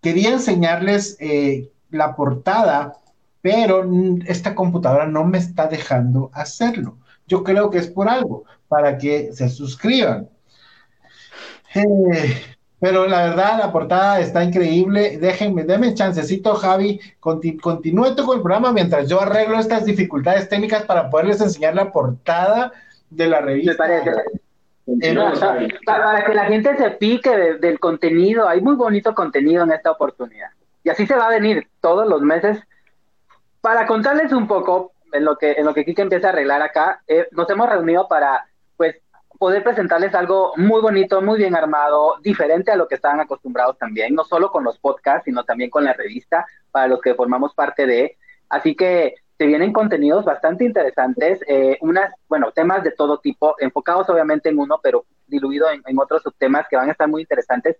Quería 0.00 0.30
enseñarles 0.32 1.16
eh, 1.20 1.70
la 1.90 2.14
portada, 2.14 2.94
pero 3.40 3.88
esta 4.26 4.54
computadora 4.54 5.06
no 5.06 5.24
me 5.24 5.38
está 5.38 5.66
dejando 5.66 6.30
hacerlo. 6.34 6.98
Yo 7.26 7.44
creo 7.44 7.70
que 7.70 7.78
es 7.78 7.88
por 7.88 8.08
algo, 8.08 8.44
para 8.72 8.96
que 8.96 9.32
se 9.34 9.50
suscriban. 9.50 10.30
Eh, 11.74 12.42
pero 12.80 13.06
la 13.06 13.24
verdad, 13.28 13.58
la 13.58 13.70
portada 13.70 14.18
está 14.20 14.42
increíble. 14.42 15.18
Déjenme, 15.18 15.64
denme 15.64 15.92
chancecito, 15.92 16.54
Javi. 16.54 16.98
Conti- 17.20 17.58
continúe 17.58 18.14
tú 18.16 18.24
con 18.24 18.36
el 18.38 18.42
programa 18.42 18.72
mientras 18.72 19.08
yo 19.08 19.20
arreglo 19.20 19.58
estas 19.58 19.84
dificultades 19.84 20.48
técnicas 20.48 20.84
para 20.84 21.10
poderles 21.10 21.40
enseñar 21.42 21.74
la 21.74 21.92
portada 21.92 22.72
de 23.10 23.26
la 23.28 23.40
Me 23.40 23.46
revista. 23.46 23.76
parece. 23.76 24.10
Continuamos, 24.86 25.38
Javi. 25.38 25.68
Para, 25.84 26.04
para 26.04 26.24
que 26.24 26.34
la 26.34 26.44
gente 26.46 26.76
se 26.78 26.90
pique 26.92 27.36
de- 27.36 27.58
del 27.58 27.78
contenido, 27.78 28.48
hay 28.48 28.62
muy 28.62 28.74
bonito 28.74 29.14
contenido 29.14 29.64
en 29.64 29.72
esta 29.72 29.90
oportunidad. 29.90 30.48
Y 30.82 30.88
así 30.88 31.06
se 31.06 31.14
va 31.14 31.26
a 31.26 31.30
venir 31.30 31.68
todos 31.82 32.08
los 32.08 32.22
meses. 32.22 32.58
Para 33.60 33.86
contarles 33.86 34.32
un 34.32 34.48
poco 34.48 34.92
en 35.12 35.24
lo 35.26 35.36
que 35.36 35.52
en 35.52 35.66
lo 35.66 35.74
que 35.74 35.84
Kike 35.84 36.02
empieza 36.02 36.28
a 36.28 36.30
arreglar 36.30 36.62
acá, 36.62 37.02
eh, 37.06 37.28
nos 37.32 37.48
hemos 37.50 37.68
reunido 37.68 38.08
para 38.08 38.46
poder 39.42 39.64
presentarles 39.64 40.14
algo 40.14 40.52
muy 40.54 40.80
bonito, 40.80 41.20
muy 41.20 41.36
bien 41.36 41.56
armado, 41.56 42.14
diferente 42.22 42.70
a 42.70 42.76
lo 42.76 42.86
que 42.86 42.94
estaban 42.94 43.18
acostumbrados 43.18 43.76
también, 43.76 44.14
no 44.14 44.22
solo 44.22 44.52
con 44.52 44.62
los 44.62 44.78
podcasts, 44.78 45.24
sino 45.24 45.42
también 45.42 45.68
con 45.68 45.82
la 45.82 45.94
revista, 45.94 46.46
para 46.70 46.86
los 46.86 47.00
que 47.00 47.16
formamos 47.16 47.52
parte 47.52 47.84
de. 47.84 48.16
Así 48.48 48.76
que 48.76 49.16
se 49.36 49.46
vienen 49.46 49.72
contenidos 49.72 50.24
bastante 50.24 50.64
interesantes, 50.64 51.40
eh, 51.48 51.76
unas, 51.80 52.14
bueno, 52.28 52.52
temas 52.52 52.84
de 52.84 52.92
todo 52.92 53.18
tipo, 53.18 53.56
enfocados 53.58 54.08
obviamente 54.10 54.48
en 54.48 54.60
uno, 54.60 54.78
pero 54.80 55.06
diluido 55.26 55.68
en, 55.72 55.82
en 55.86 55.98
otros 55.98 56.22
subtemas 56.22 56.68
que 56.70 56.76
van 56.76 56.90
a 56.90 56.92
estar 56.92 57.08
muy 57.08 57.22
interesantes, 57.22 57.78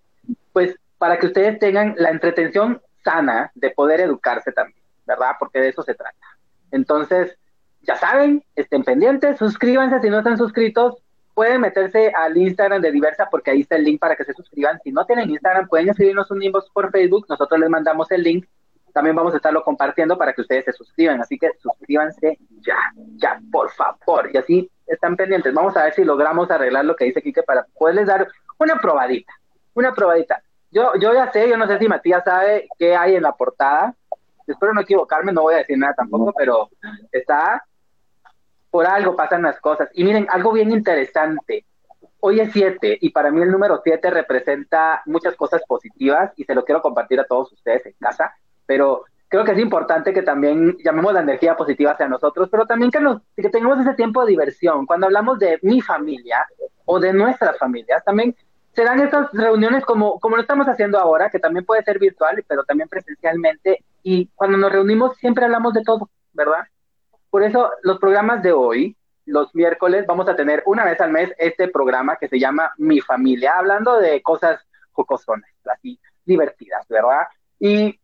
pues 0.51 0.75
para 0.97 1.17
que 1.17 1.27
ustedes 1.27 1.59
tengan 1.59 1.95
la 1.97 2.09
entretención 2.09 2.81
sana 3.05 3.53
de 3.55 3.69
poder 3.69 4.01
educarse 4.01 4.51
también, 4.51 4.83
¿verdad? 5.07 5.37
Porque 5.39 5.61
de 5.61 5.69
eso 5.69 5.81
se 5.81 5.95
trata. 5.95 6.27
Entonces, 6.71 7.37
ya 7.83 7.95
saben, 7.95 8.43
estén 8.57 8.83
pendientes, 8.83 9.37
suscríbanse 9.37 10.01
si 10.01 10.09
no 10.09 10.17
están 10.17 10.37
suscritos, 10.37 11.02
pueden 11.33 11.61
meterse 11.61 12.11
al 12.15 12.37
Instagram 12.37 12.81
de 12.81 12.91
Diversa 12.91 13.27
porque 13.29 13.51
ahí 13.51 13.61
está 13.61 13.75
el 13.75 13.83
link 13.83 13.99
para 13.99 14.15
que 14.15 14.23
se 14.23 14.33
suscriban. 14.33 14.79
Si 14.83 14.91
no 14.91 15.05
tienen 15.05 15.29
Instagram, 15.29 15.67
pueden 15.67 15.89
escribirnos 15.89 16.29
un 16.31 16.41
inbox 16.43 16.69
por 16.71 16.91
Facebook, 16.91 17.25
nosotros 17.29 17.59
les 17.59 17.69
mandamos 17.69 18.11
el 18.11 18.23
link. 18.23 18.45
También 18.93 19.15
vamos 19.15 19.33
a 19.33 19.37
estarlo 19.37 19.63
compartiendo 19.63 20.17
para 20.17 20.33
que 20.33 20.41
ustedes 20.41 20.65
se 20.65 20.73
suscriban. 20.73 21.19
Así 21.19 21.37
que 21.39 21.49
suscríbanse 21.59 22.37
ya, 22.61 22.77
ya, 23.15 23.41
por 23.51 23.71
favor. 23.71 24.29
Y 24.31 24.37
así 24.37 24.71
están 24.85 25.15
pendientes. 25.15 25.53
Vamos 25.53 25.75
a 25.75 25.85
ver 25.85 25.93
si 25.93 26.03
logramos 26.03 26.51
arreglar 26.51 26.85
lo 26.85 26.95
que 26.95 27.05
dice 27.05 27.21
Kike 27.21 27.43
para 27.43 27.65
poderles 27.77 28.05
dar 28.05 28.27
una 28.59 28.79
probadita. 28.79 29.33
Una 29.73 29.93
probadita. 29.93 30.43
Yo, 30.69 30.91
yo 30.99 31.13
ya 31.13 31.31
sé, 31.31 31.49
yo 31.49 31.57
no 31.57 31.67
sé 31.67 31.79
si 31.79 31.87
Matías 31.87 32.23
sabe 32.23 32.67
qué 32.77 32.95
hay 32.95 33.15
en 33.15 33.23
la 33.23 33.35
portada. 33.35 33.95
Espero 34.45 34.73
no 34.73 34.81
equivocarme, 34.81 35.31
no 35.31 35.43
voy 35.43 35.55
a 35.55 35.59
decir 35.59 35.77
nada 35.77 35.93
tampoco, 35.95 36.33
pero 36.37 36.69
está 37.11 37.63
por 38.73 38.87
algo 38.87 39.15
pasan 39.15 39.43
las 39.43 39.59
cosas. 39.59 39.87
Y 39.93 40.03
miren, 40.03 40.25
algo 40.31 40.51
bien 40.51 40.71
interesante. 40.71 41.63
Hoy 42.21 42.39
es 42.39 42.51
7 42.53 42.97
y 43.01 43.11
para 43.11 43.29
mí 43.29 43.39
el 43.39 43.51
número 43.51 43.79
7 43.83 44.09
representa 44.09 45.03
muchas 45.05 45.35
cosas 45.35 45.61
positivas 45.67 46.31
y 46.37 46.43
se 46.43 46.55
lo 46.55 46.65
quiero 46.65 46.81
compartir 46.81 47.19
a 47.19 47.25
todos 47.25 47.53
ustedes 47.53 47.85
en 47.85 47.93
casa, 47.99 48.33
pero 48.65 49.03
creo 49.27 49.43
que 49.43 49.51
es 49.51 49.59
importante 49.59 50.11
que 50.11 50.23
también 50.23 50.75
llamemos 50.83 51.13
la 51.13 51.19
energía 51.19 51.55
positiva 51.55 51.91
hacia 51.91 52.07
nosotros, 52.07 52.49
pero 52.49 52.65
también 52.65 52.89
que, 52.89 52.99
que 53.39 53.49
tengamos 53.49 53.79
ese 53.79 53.93
tiempo 53.93 54.25
de 54.25 54.31
diversión. 54.31 54.87
Cuando 54.87 55.05
hablamos 55.05 55.37
de 55.37 55.59
mi 55.61 55.79
familia 55.79 56.43
o 56.85 56.99
de 56.99 57.13
nuestras 57.13 57.59
familias, 57.59 58.03
también 58.03 58.35
se 58.71 58.83
dan 58.83 59.01
estas 59.01 59.31
reuniones 59.33 59.85
como, 59.85 60.19
como 60.19 60.35
lo 60.35 60.41
estamos 60.41 60.65
haciendo 60.65 60.97
ahora, 60.97 61.29
que 61.29 61.37
también 61.37 61.63
puede 61.63 61.83
ser 61.83 61.99
virtual, 61.99 62.43
pero 62.47 62.63
también 62.63 62.89
presencialmente. 62.89 63.83
Y 64.01 64.29
cuando 64.33 64.57
nos 64.57 64.71
reunimos 64.71 65.15
siempre 65.17 65.45
hablamos 65.45 65.75
de 65.75 65.83
todo, 65.83 66.09
¿verdad? 66.33 66.63
Por 67.33 67.41
eso 67.41 67.71
los 67.81 67.97
programas 67.97 68.43
de 68.43 68.51
hoy, 68.51 68.95
los 69.25 69.55
miércoles, 69.55 70.05
vamos 70.05 70.29
a 70.29 70.35
tener 70.35 70.61
una 70.67 70.85
vez 70.85 71.01
al 71.01 71.11
mes 71.11 71.33
este 71.39 71.67
programa 71.67 72.15
que 72.17 72.27
se 72.27 72.37
llama 72.37 72.71
Mi 72.77 73.01
Familia, 73.01 73.57
hablando 73.57 73.97
de 73.97 74.21
cosas 74.21 74.59
jocosonas, 74.91 75.49
así 75.65 75.99
divertidas, 76.23 76.87
¿verdad? 76.87 77.23
Y 77.59 77.99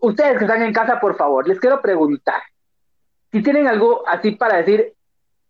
ustedes 0.00 0.38
que 0.38 0.44
están 0.44 0.62
en 0.62 0.72
casa, 0.72 1.00
por 1.00 1.16
favor, 1.16 1.48
les 1.48 1.58
quiero 1.58 1.82
preguntar, 1.82 2.40
si 3.32 3.42
tienen 3.42 3.66
algo 3.66 4.06
así 4.06 4.30
para 4.36 4.58
decir, 4.58 4.94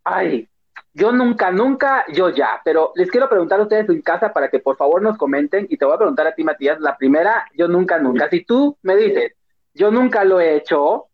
ay, 0.04 0.48
yo 0.94 1.12
nunca, 1.12 1.50
nunca, 1.50 2.06
yo 2.10 2.30
ya, 2.30 2.62
pero 2.64 2.92
les 2.94 3.10
quiero 3.10 3.28
preguntar 3.28 3.60
a 3.60 3.64
ustedes 3.64 3.90
en 3.90 4.00
casa 4.00 4.32
para 4.32 4.48
que 4.48 4.60
por 4.60 4.78
favor 4.78 5.02
nos 5.02 5.18
comenten 5.18 5.66
y 5.68 5.76
te 5.76 5.84
voy 5.84 5.96
a 5.96 5.98
preguntar 5.98 6.26
a 6.28 6.34
ti, 6.34 6.44
Matías, 6.44 6.80
la 6.80 6.96
primera, 6.96 7.44
yo 7.54 7.68
nunca, 7.68 7.98
nunca. 7.98 8.30
Si 8.30 8.42
tú 8.46 8.78
me 8.80 8.96
dices, 8.96 9.34
yo 9.74 9.90
nunca 9.90 10.24
lo 10.24 10.40
he 10.40 10.56
hecho, 10.56 11.07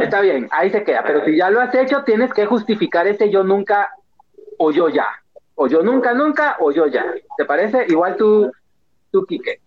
está 0.00 0.20
bien, 0.20 0.48
ahí 0.50 0.70
se 0.70 0.84
queda, 0.84 1.02
pero 1.06 1.24
si 1.24 1.36
ya 1.36 1.50
lo 1.50 1.60
has 1.60 1.74
hecho, 1.74 2.02
tienes 2.04 2.32
que 2.32 2.46
justificar 2.46 3.06
ese 3.06 3.30
yo 3.30 3.44
nunca 3.44 3.90
o 4.58 4.70
yo 4.70 4.88
ya, 4.88 5.06
o 5.54 5.66
yo 5.66 5.82
nunca, 5.82 6.14
nunca, 6.14 6.56
o 6.60 6.72
yo 6.72 6.86
ya. 6.86 7.04
¿Te 7.36 7.44
parece? 7.44 7.86
Igual 7.88 8.16
tú, 8.16 8.50
tú, 9.10 9.24
Quique. 9.26 9.60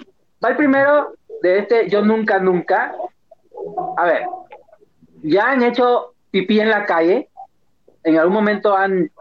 Va 0.44 0.50
el 0.50 0.58
primero 0.58 1.14
de 1.42 1.60
este 1.60 1.90
yo 1.90 2.02
nunca, 2.02 2.40
nunca. 2.40 2.94
A 3.98 4.06
ver, 4.06 4.26
¿ya 5.24 5.52
han 5.52 5.64
hecho 5.64 6.14
pipí 6.32 6.60
en 6.60 6.70
la 6.70 6.86
calle? 6.86 7.30
¿En 8.04 8.18
algún 8.18 8.34
momento 8.34 8.76
han 8.76 9.12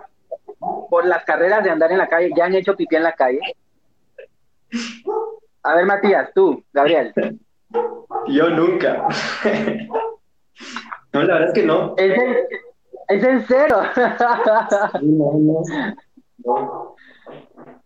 por 0.88 1.07
las 1.07 1.24
carreras 1.24 1.64
de 1.64 1.70
andar 1.70 1.90
en 1.90 1.98
la 1.98 2.09
calle, 2.09 2.31
ya 2.37 2.44
han 2.44 2.55
hecho 2.55 2.76
pipí 2.76 2.96
en 2.96 3.03
la 3.03 3.12
calle. 3.12 3.40
A 5.62 5.74
ver, 5.74 5.87
Matías, 5.87 6.31
tú, 6.35 6.62
Gabriel. 6.72 7.12
Yo 8.26 8.50
nunca. 8.50 9.07
no, 11.12 11.23
la 11.23 11.35
verdad 11.35 11.49
es 11.49 11.55
que 11.55 11.66
no. 11.66 11.94
Es 11.96 12.18
en, 12.18 12.37
es 13.09 13.25
en 13.25 13.44
cero. 13.46 13.83
no, 15.03 15.33
no, 15.38 15.62
no. 16.44 16.96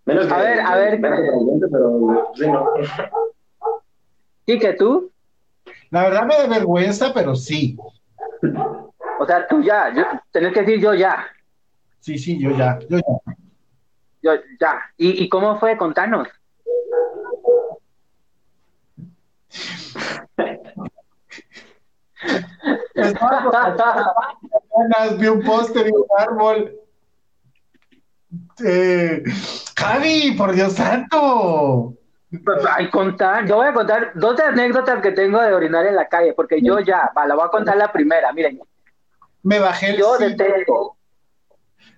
Menos 0.05 0.27
que, 0.27 0.35
a 0.35 0.39
ver, 0.39 0.61
a 0.61 0.77
ver. 0.77 0.99
Menos 1.01 1.21
que 1.21 1.69
pero 1.71 2.33
sí, 2.35 2.47
no. 2.47 2.67
¿Y 4.47 4.59
que 4.59 4.73
tú? 4.75 5.11
La 5.91 6.03
verdad 6.03 6.27
me 6.27 6.37
da 6.37 6.47
vergüenza, 6.47 7.13
pero 7.15 7.35
sí. 7.35 7.77
O 9.19 9.27
sea, 9.27 9.47
tú 9.47 9.63
ya, 9.63 9.95
yo, 9.95 10.03
tenés 10.31 10.53
que 10.53 10.61
decir 10.61 10.81
yo 10.81 10.93
ya. 10.93 11.27
Sí, 12.01 12.19
sí, 12.19 12.39
yo 12.39 12.51
ya, 12.51 12.79
yo 12.91 12.99
ya. 12.99 13.35
Yo 14.23 14.33
ya. 14.61 14.81
¿Y, 14.99 15.25
y 15.25 15.29
cómo 15.29 15.59
fue? 15.59 15.77
Contanos. 15.79 16.29
vi 25.19 25.27
un 25.29 25.43
póster 25.43 25.87
y 25.89 25.91
un 25.91 26.07
árbol. 26.17 26.73
Eh, 28.65 29.23
Javi, 29.77 30.33
por 30.37 30.53
Dios 30.53 30.75
santo. 30.75 31.95
Ay, 32.69 32.91
contar, 32.91 33.47
yo 33.47 33.57
voy 33.57 33.69
a 33.69 33.73
contar 33.73 34.13
dos 34.15 34.39
anécdotas 34.41 35.01
que 35.01 35.13
tengo 35.13 35.41
de 35.41 35.53
orinar 35.53 35.87
en 35.87 35.95
la 35.95 36.09
calle, 36.09 36.33
porque 36.33 36.61
yo 36.61 36.81
ya, 36.81 37.13
va, 37.17 37.27
la 37.27 37.35
voy 37.37 37.45
a 37.45 37.49
contar 37.51 37.77
la 37.77 37.93
primera, 37.93 38.33
miren. 38.33 38.61
Me 39.43 39.59
bajé 39.61 39.91
el 39.91 39.99
Yo 39.99 40.19
detesto. 40.19 40.97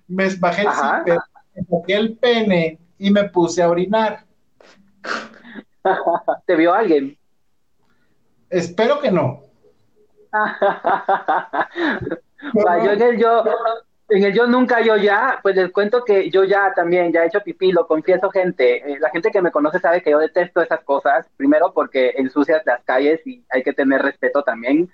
me 0.07 0.29
bajé 0.35 0.61
el 0.63 0.71
zipper, 0.71 1.19
me 1.55 1.63
saqué 1.63 1.95
el 1.95 2.17
pene 2.17 2.79
y 2.99 3.09
me 3.09 3.23
puse 3.29 3.63
a 3.63 3.69
orinar. 3.69 4.25
¿Te 6.45 6.55
vio 6.55 6.73
alguien? 6.73 7.17
Espero 8.49 8.99
que 8.99 9.11
no. 9.11 9.46
Yo 12.53 12.91
en 12.91 13.01
el 13.01 13.17
yo, 13.17 13.43
en 14.09 14.23
el 14.23 14.33
yo 14.33 14.47
nunca, 14.47 14.81
yo 14.81 14.95
ya, 14.95 15.39
pues 15.41 15.55
les 15.55 15.71
cuento 15.71 16.03
que 16.03 16.29
yo 16.29 16.43
ya 16.43 16.73
también, 16.73 17.11
ya 17.11 17.23
he 17.23 17.27
hecho 17.27 17.41
pipí, 17.41 17.71
lo 17.71 17.87
confieso, 17.87 18.29
gente. 18.29 18.93
Eh, 18.93 18.99
la 18.99 19.09
gente 19.09 19.31
que 19.31 19.41
me 19.41 19.51
conoce 19.51 19.79
sabe 19.79 20.01
que 20.01 20.11
yo 20.11 20.19
detesto 20.19 20.61
esas 20.61 20.81
cosas, 20.81 21.27
primero 21.35 21.73
porque 21.73 22.13
ensucias 22.17 22.61
las 22.65 22.83
calles 22.83 23.25
y 23.25 23.43
hay 23.49 23.63
que 23.63 23.73
tener 23.73 24.01
respeto 24.01 24.43
también, 24.43 24.89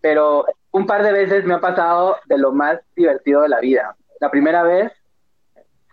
pero 0.00 0.44
un 0.70 0.86
par 0.86 1.02
de 1.02 1.12
veces 1.12 1.44
me 1.44 1.54
ha 1.54 1.60
pasado 1.60 2.18
de 2.26 2.38
lo 2.38 2.52
más 2.52 2.78
divertido 2.94 3.42
de 3.42 3.48
la 3.48 3.60
vida. 3.60 3.96
La 4.20 4.30
primera 4.30 4.62
vez, 4.62 4.92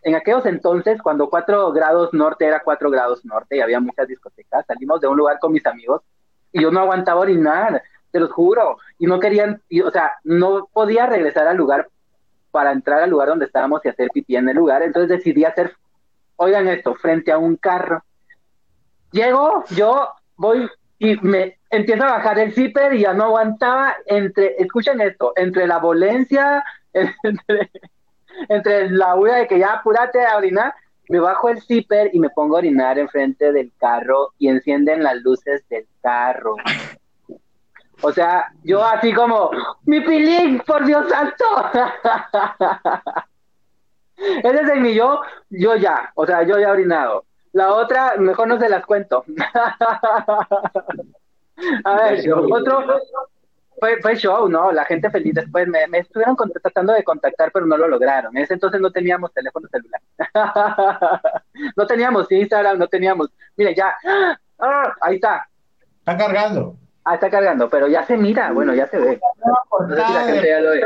en 0.04 0.16
aquellos 0.16 0.46
entonces, 0.46 1.02
cuando 1.02 1.30
4 1.30 1.72
grados 1.72 2.14
norte 2.14 2.46
era 2.46 2.62
4 2.62 2.92
grados 2.92 3.26
norte 3.26 3.58
y 3.58 3.62
había 3.62 3.80
muchas 3.80 4.08
discotecas, 4.08 4.66
salimos 4.68 5.02
de 5.02 5.08
un 5.08 5.18
lugar 5.18 5.40
con 5.40 5.54
mis 5.54 5.66
amigos 5.66 6.02
y 6.52 6.62
yo 6.62 6.70
no 6.70 6.82
aguantaba 6.82 7.22
orinar, 7.22 7.82
te 8.14 8.20
los 8.20 8.32
juro, 8.32 8.78
y 9.00 9.08
no 9.08 9.20
querían, 9.20 9.62
o 9.84 9.92
sea, 9.92 10.14
no 10.24 10.70
podía 10.72 11.08
regresar 11.08 11.48
al 11.48 11.58
lugar 11.58 11.90
para 12.52 12.72
entrar 12.72 13.02
al 13.02 13.10
lugar 13.10 13.30
donde 13.30 13.46
estábamos 13.46 13.84
y 13.84 13.90
hacer 13.90 14.10
pipí 14.14 14.36
en 14.36 14.48
el 14.48 14.56
lugar, 14.56 14.84
entonces 14.84 15.18
decidí 15.18 15.44
hacer, 15.44 15.76
oigan 16.36 16.68
esto, 16.68 16.94
frente 16.94 17.32
a 17.32 17.40
un 17.40 17.56
carro. 17.56 18.04
Llego, 19.12 19.64
yo 19.72 20.10
voy 20.36 20.70
y 21.00 21.18
me 21.22 21.58
empiezo 21.72 22.04
a 22.04 22.12
bajar 22.12 22.38
el 22.38 22.54
zipper 22.54 22.94
y 22.94 23.02
ya 23.02 23.14
no 23.14 23.24
aguantaba 23.24 23.96
entre, 24.06 24.56
escuchen 24.60 25.02
esto, 25.02 25.34
entre 25.36 25.66
la 25.66 25.80
volencia, 25.80 26.64
entre, 26.94 27.72
entre 28.48 28.92
la 28.92 29.16
huida 29.16 29.38
de 29.38 29.48
que 29.48 29.58
ya 29.58 29.74
apúrate 29.74 30.24
a 30.24 30.38
orinar, 30.38 30.76
me 31.10 31.20
bajo 31.20 31.50
el 31.50 31.60
zipper 31.60 32.12
y 32.14 32.20
me 32.20 32.30
pongo 32.30 32.56
a 32.56 32.60
orinar 32.60 33.00
enfrente 33.00 33.52
del 33.52 33.72
carro 33.80 34.34
y 34.38 34.50
encienden 34.50 35.02
las 35.02 35.16
luces 35.18 35.68
del 35.70 35.88
carro. 36.04 36.56
O 38.06 38.12
sea, 38.12 38.52
yo 38.64 38.84
así 38.84 39.14
como, 39.14 39.50
mi 39.86 40.02
pilín, 40.02 40.62
por 40.68 40.86
Dios 40.86 41.08
santo. 41.08 41.46
Ese 44.18 44.62
es 44.62 44.70
el 44.70 44.82
mi 44.82 44.94
yo, 44.94 45.22
yo 45.50 45.78
ya, 45.78 46.12
o 46.16 46.26
sea, 46.26 46.44
yo 46.44 46.60
ya 46.60 46.72
orinado. 46.72 47.24
La 47.54 47.74
otra, 47.74 48.16
mejor 48.18 48.50
no 48.50 48.60
se 48.60 48.68
las 48.68 48.86
cuento. 48.86 49.24
A 51.86 51.96
ver, 51.96 52.34
otro, 52.34 53.00
fue, 53.80 54.02
fue 54.02 54.16
show, 54.18 54.50
¿no? 54.50 54.74
La 54.74 54.84
gente 54.84 55.10
feliz 55.10 55.36
después 55.36 55.66
me, 55.70 55.88
me 55.88 56.00
estuvieron 56.00 56.36
tratando 56.62 56.92
de 56.92 57.06
contactar, 57.06 57.52
pero 57.54 57.66
no 57.66 57.78
lo 57.78 57.88
lograron. 57.88 58.36
En 58.36 58.44
ese 58.44 58.56
entonces 58.56 58.82
no 58.82 58.92
teníamos 58.92 59.32
teléfono 59.32 59.70
celular. 59.70 60.02
no 61.78 61.88
teníamos 61.88 62.30
Instagram, 62.30 62.80
no 62.80 62.88
teníamos. 62.88 63.30
Mire, 63.56 63.74
ya. 63.74 63.96
¡Ah! 64.60 64.94
ahí 65.00 65.16
está. 65.16 65.48
Está 66.00 66.18
cargando. 66.18 66.76
Ah, 67.06 67.16
está 67.16 67.30
cargando, 67.30 67.70
pero 67.70 67.88
ya 67.88 68.04
se 68.06 68.18
mira. 68.18 68.52
Bueno, 68.52 68.74
ya 68.74 68.88
se 68.88 68.98
ve. 68.98 69.20
No 69.80 69.88
sé 69.88 69.96
si 69.96 70.14
la 70.14 70.24
gente 70.24 70.48
ya 70.48 70.60
lo 70.60 70.70
ve. 70.72 70.82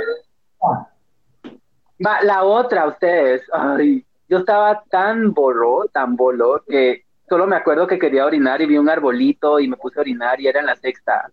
Va, 2.06 2.22
la 2.22 2.44
otra, 2.44 2.88
ustedes. 2.88 3.44
Ay, 3.52 4.06
yo 4.28 4.40
estaba 4.40 4.84
tan 4.90 5.34
bolo, 5.34 5.86
tan 5.92 6.16
bolo, 6.16 6.64
que 6.68 7.06
solo 7.30 7.48
me 7.48 7.56
acuerdo 7.56 7.88
que 7.88 8.00
quería 8.00 8.26
orinar 8.26 8.62
y 8.62 8.66
vi 8.66 8.78
un 8.78 8.90
arbolito 8.90 9.60
y 9.60 9.68
me 9.68 9.78
puse 9.78 10.00
a 10.00 10.02
orinar 10.02 10.40
y 10.40 10.48
era 10.48 10.60
en 10.60 10.66
la 10.66 10.76
sexta. 10.76 11.30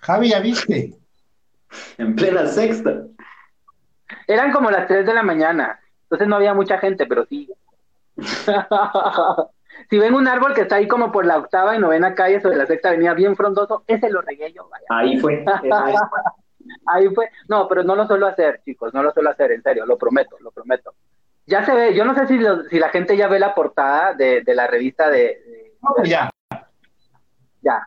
Javi, 0.00 0.30
¿ya 0.30 0.40
viste? 0.40 0.94
En 1.98 2.14
plena 2.14 2.46
sexta. 2.46 3.02
Eran 4.26 4.52
como 4.52 4.70
las 4.70 4.86
3 4.86 5.04
de 5.06 5.14
la 5.14 5.22
mañana, 5.22 5.80
entonces 6.02 6.28
no 6.28 6.36
había 6.36 6.54
mucha 6.54 6.78
gente, 6.78 7.06
pero 7.06 7.26
sí. 7.26 7.50
si 9.90 9.98
ven 9.98 10.14
un 10.14 10.26
árbol 10.28 10.54
que 10.54 10.62
está 10.62 10.76
ahí 10.76 10.88
como 10.88 11.10
por 11.12 11.26
la 11.26 11.38
octava 11.38 11.74
y 11.76 11.78
novena 11.78 12.14
calle 12.14 12.40
sobre 12.40 12.56
la 12.56 12.66
sexta 12.66 12.88
avenida, 12.88 13.14
bien 13.14 13.36
frondoso, 13.36 13.84
ese 13.86 14.10
lo 14.10 14.20
regué 14.22 14.52
yo, 14.52 14.68
vaya. 14.68 14.84
Ahí 14.90 15.18
fue. 15.20 15.44
Ahí 16.86 17.08
fue. 17.14 17.28
No, 17.48 17.68
pero 17.68 17.82
no 17.82 17.94
lo 17.94 18.06
suelo 18.06 18.26
hacer, 18.26 18.60
chicos, 18.64 18.92
no 18.94 19.02
lo 19.02 19.12
suelo 19.12 19.30
hacer, 19.30 19.52
en 19.52 19.62
serio, 19.62 19.84
lo 19.86 19.96
prometo, 19.98 20.36
lo 20.40 20.50
prometo. 20.50 20.94
Ya 21.46 21.64
se 21.64 21.74
ve, 21.74 21.94
yo 21.94 22.04
no 22.04 22.14
sé 22.14 22.26
si, 22.26 22.38
lo- 22.38 22.62
si 22.64 22.78
la 22.78 22.88
gente 22.88 23.16
ya 23.16 23.28
ve 23.28 23.38
la 23.38 23.54
portada 23.54 24.14
de, 24.14 24.40
de 24.42 24.54
la 24.54 24.66
revista 24.66 25.10
de, 25.10 25.18
de- 25.18 25.72
No, 25.82 26.02
ya. 26.04 26.30
Ya, 27.60 27.86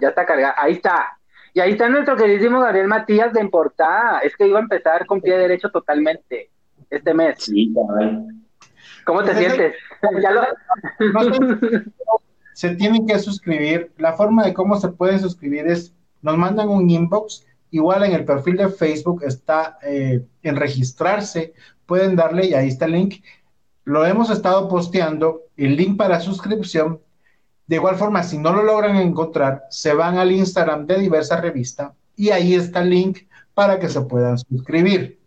ya 0.00 0.08
está 0.08 0.24
cargada. 0.26 0.54
Ahí 0.58 0.72
está. 0.74 1.18
Y 1.54 1.60
ahí 1.60 1.72
está 1.72 1.88
nuestro 1.88 2.16
queridísimo 2.16 2.60
Gabriel 2.60 2.86
Matías 2.88 3.32
de 3.32 3.40
en 3.40 3.50
portada. 3.50 4.18
Es 4.20 4.36
que 4.36 4.46
iba 4.46 4.58
a 4.58 4.62
empezar 4.62 5.06
con 5.06 5.20
pie 5.20 5.38
derecho 5.38 5.70
totalmente 5.70 6.50
este 6.90 7.14
mes. 7.14 7.42
Sí, 7.42 7.72
cabrón. 7.74 8.45
¿Cómo 9.06 9.24
te 9.24 9.32
Pues 9.32 9.38
sientes? 9.38 9.74
Ya 10.22 10.30
lo- 10.32 10.42
se 12.52 12.74
tienen 12.76 13.06
que 13.06 13.18
suscribir. 13.18 13.92
La 13.98 14.14
forma 14.14 14.44
de 14.44 14.54
cómo 14.54 14.78
se 14.80 14.88
pueden 14.88 15.20
suscribir 15.20 15.66
es, 15.66 15.94
nos 16.22 16.36
mandan 16.38 16.68
un 16.68 16.88
inbox, 16.90 17.46
igual 17.70 18.04
en 18.04 18.12
el 18.12 18.24
perfil 18.24 18.56
de 18.56 18.68
Facebook 18.68 19.22
está 19.24 19.78
eh, 19.82 20.24
en 20.42 20.56
registrarse, 20.56 21.54
pueden 21.86 22.16
darle 22.16 22.46
y 22.46 22.54
ahí 22.54 22.68
está 22.68 22.86
el 22.86 22.92
link. 22.92 23.22
Lo 23.84 24.04
hemos 24.06 24.30
estado 24.30 24.68
posteando, 24.68 25.42
el 25.56 25.76
link 25.76 25.96
para 25.96 26.20
suscripción 26.20 27.00
De 27.66 27.76
igual 27.76 27.96
forma, 27.96 28.22
si 28.24 28.38
no 28.38 28.52
lo 28.52 28.62
logran 28.64 28.96
encontrar, 28.96 29.64
se 29.70 29.94
van 29.94 30.18
al 30.18 30.32
Instagram 30.32 30.86
de 30.86 30.98
diversa 31.00 31.40
revista 31.40 31.94
y 32.16 32.30
ahí 32.30 32.54
está 32.54 32.82
el 32.82 32.90
link 32.90 33.18
para 33.54 33.78
que 33.80 33.88
se 33.88 34.00
puedan 34.02 34.38
suscribir. 34.38 35.20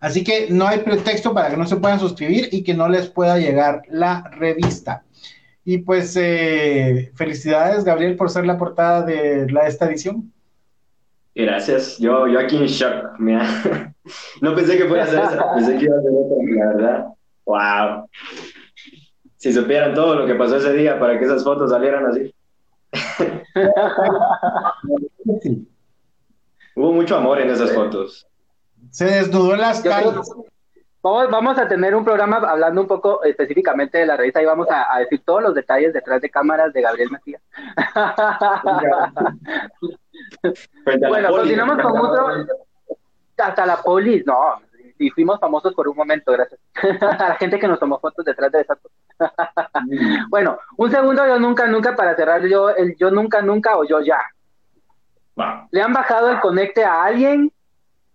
Así 0.00 0.24
que 0.24 0.48
no 0.50 0.66
hay 0.66 0.80
pretexto 0.80 1.32
para 1.32 1.48
que 1.50 1.56
no 1.56 1.66
se 1.66 1.76
puedan 1.76 2.00
suscribir 2.00 2.48
y 2.52 2.62
que 2.62 2.74
no 2.74 2.86
les 2.88 3.08
pueda 3.08 3.38
llegar 3.38 3.82
la 3.88 4.28
revista. 4.30 5.04
Y 5.64 5.78
pues 5.78 6.14
eh, 6.16 7.10
felicidades, 7.14 7.84
Gabriel, 7.84 8.16
por 8.16 8.28
ser 8.30 8.46
la 8.46 8.58
portada 8.58 9.02
de 9.02 9.50
la, 9.50 9.66
esta 9.66 9.86
edición. 9.86 10.32
Gracias. 11.34 11.98
Yo, 11.98 12.28
yo 12.28 12.38
aquí 12.38 12.56
en 12.56 12.66
shock. 12.66 13.18
Mira. 13.18 13.46
No 14.40 14.54
pensé 14.54 14.78
que 14.78 14.84
fuera 14.84 15.02
a 15.02 15.06
hacer 15.06 15.18
eso. 15.18 15.44
Pensé 15.56 15.78
que 15.78 15.86
iba 15.86 15.96
a 15.96 15.98
hacer 15.98 16.12
otra, 16.14 16.36
la 16.46 16.66
verdad. 16.74 17.06
¡Wow! 17.44 18.08
Si 19.36 19.52
supieran 19.52 19.94
todo 19.94 20.14
lo 20.14 20.28
que 20.28 20.36
pasó 20.36 20.58
ese 20.58 20.74
día 20.74 21.00
para 21.00 21.18
que 21.18 21.24
esas 21.24 21.42
fotos 21.42 21.70
salieran 21.70 22.06
así. 22.06 22.32
Hubo 26.76 26.92
mucho 26.92 27.16
amor 27.16 27.40
en 27.40 27.50
esas 27.50 27.72
fotos. 27.72 28.28
Se 28.90 29.04
desnudó 29.04 29.54
en 29.54 29.60
las 29.60 29.80
calles. 29.80 30.14
Vamos, 31.02 31.30
vamos 31.30 31.58
a 31.58 31.68
tener 31.68 31.94
un 31.94 32.04
programa 32.04 32.38
hablando 32.38 32.80
un 32.80 32.88
poco 32.88 33.22
específicamente 33.22 33.98
de 33.98 34.06
la 34.06 34.16
revista 34.16 34.42
y 34.42 34.44
vamos 34.44 34.68
a, 34.70 34.92
a 34.92 34.98
decir 34.98 35.22
todos 35.24 35.42
los 35.42 35.54
detalles 35.54 35.92
detrás 35.92 36.20
de 36.20 36.30
cámaras 36.30 36.72
de 36.72 36.82
Gabriel 36.82 37.10
Macías. 37.10 37.42
bueno, 41.08 41.30
continuamos 41.30 41.80
con 41.80 41.98
otro. 41.98 42.46
Hasta 43.38 43.66
la 43.66 43.76
polis, 43.76 44.26
no. 44.26 44.60
Y 44.98 45.10
fuimos 45.10 45.38
famosos 45.38 45.74
por 45.74 45.88
un 45.88 45.96
momento, 45.96 46.32
gracias. 46.32 46.58
a 47.02 47.28
la 47.28 47.34
gente 47.36 47.58
que 47.58 47.68
nos 47.68 47.78
tomó 47.78 48.00
fotos 48.00 48.24
detrás 48.24 48.50
de 48.50 48.62
esas 48.62 48.78
bueno, 50.28 50.58
un 50.76 50.90
segundo 50.90 51.26
yo 51.26 51.38
nunca, 51.38 51.66
nunca 51.66 51.96
para 51.96 52.14
cerrar 52.14 52.44
yo, 52.46 52.70
el 52.70 52.96
yo 52.96 53.10
nunca, 53.10 53.42
nunca 53.42 53.76
o 53.76 53.84
yo 53.84 54.00
ya. 54.00 54.18
¿Le 55.70 55.82
han 55.82 55.92
bajado 55.92 56.30
el 56.30 56.40
conecte 56.40 56.84
a 56.84 57.04
alguien? 57.04 57.52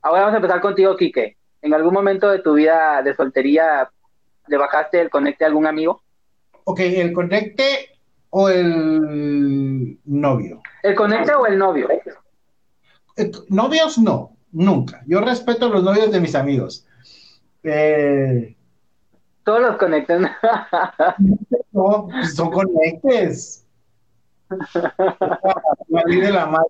Ahora 0.01 0.21
vamos 0.21 0.33
a 0.33 0.37
empezar 0.37 0.61
contigo, 0.61 0.95
Quique. 0.95 1.37
¿En 1.61 1.73
algún 1.73 1.93
momento 1.93 2.29
de 2.29 2.39
tu 2.39 2.55
vida 2.55 3.01
de 3.03 3.15
soltería 3.15 3.89
le 4.47 4.57
bajaste 4.57 4.99
el 4.99 5.09
conecte 5.09 5.43
a 5.43 5.47
algún 5.47 5.67
amigo? 5.67 6.01
Ok, 6.63 6.79
el 6.79 7.13
conecte 7.13 7.99
o 8.31 8.49
el 8.49 9.99
novio. 10.05 10.61
¿El 10.81 10.95
conecte 10.95 11.33
o 11.33 11.45
el 11.45 11.57
novio? 11.57 11.87
Eh, 13.17 13.31
novios 13.49 13.99
no, 13.99 14.37
nunca. 14.51 15.03
Yo 15.05 15.21
respeto 15.21 15.67
a 15.67 15.69
los 15.69 15.83
novios 15.83 16.11
de 16.11 16.19
mis 16.19 16.33
amigos. 16.33 16.87
Eh, 17.63 18.55
Todos 19.43 19.61
los 19.61 19.77
conecten. 19.77 20.23
no, 21.71 22.07
pues 22.07 22.35
son 22.35 22.49
conectes. 22.49 23.67
de 25.87 26.31
la 26.31 26.45
más 26.47 26.65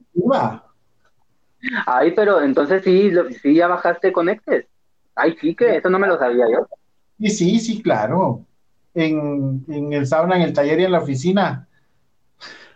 Ay, 1.86 2.12
pero 2.12 2.41
entonces 2.41 2.84
sí, 2.84 3.12
sí 3.41 3.56
ya 3.56 3.67
bajaste 3.67 4.12
conectes. 4.12 4.65
Ay, 5.15 5.36
sí 5.39 5.56
que 5.56 5.78
eso 5.78 5.89
no 5.89 6.00
me 6.00 6.08
lo 6.08 6.17
sabía 6.17 6.45
yo. 6.52 6.67
Y 7.19 7.30
sí, 7.30 7.60
sí, 7.60 7.82
claro. 7.82 8.45
En, 8.93 9.63
en 9.67 9.93
el 9.93 10.08
sauna, 10.08 10.36
en 10.36 10.43
el 10.43 10.54
taller 10.54 10.80
y 10.80 10.86
en 10.86 10.91
la 10.91 11.00
oficina. 11.00 11.67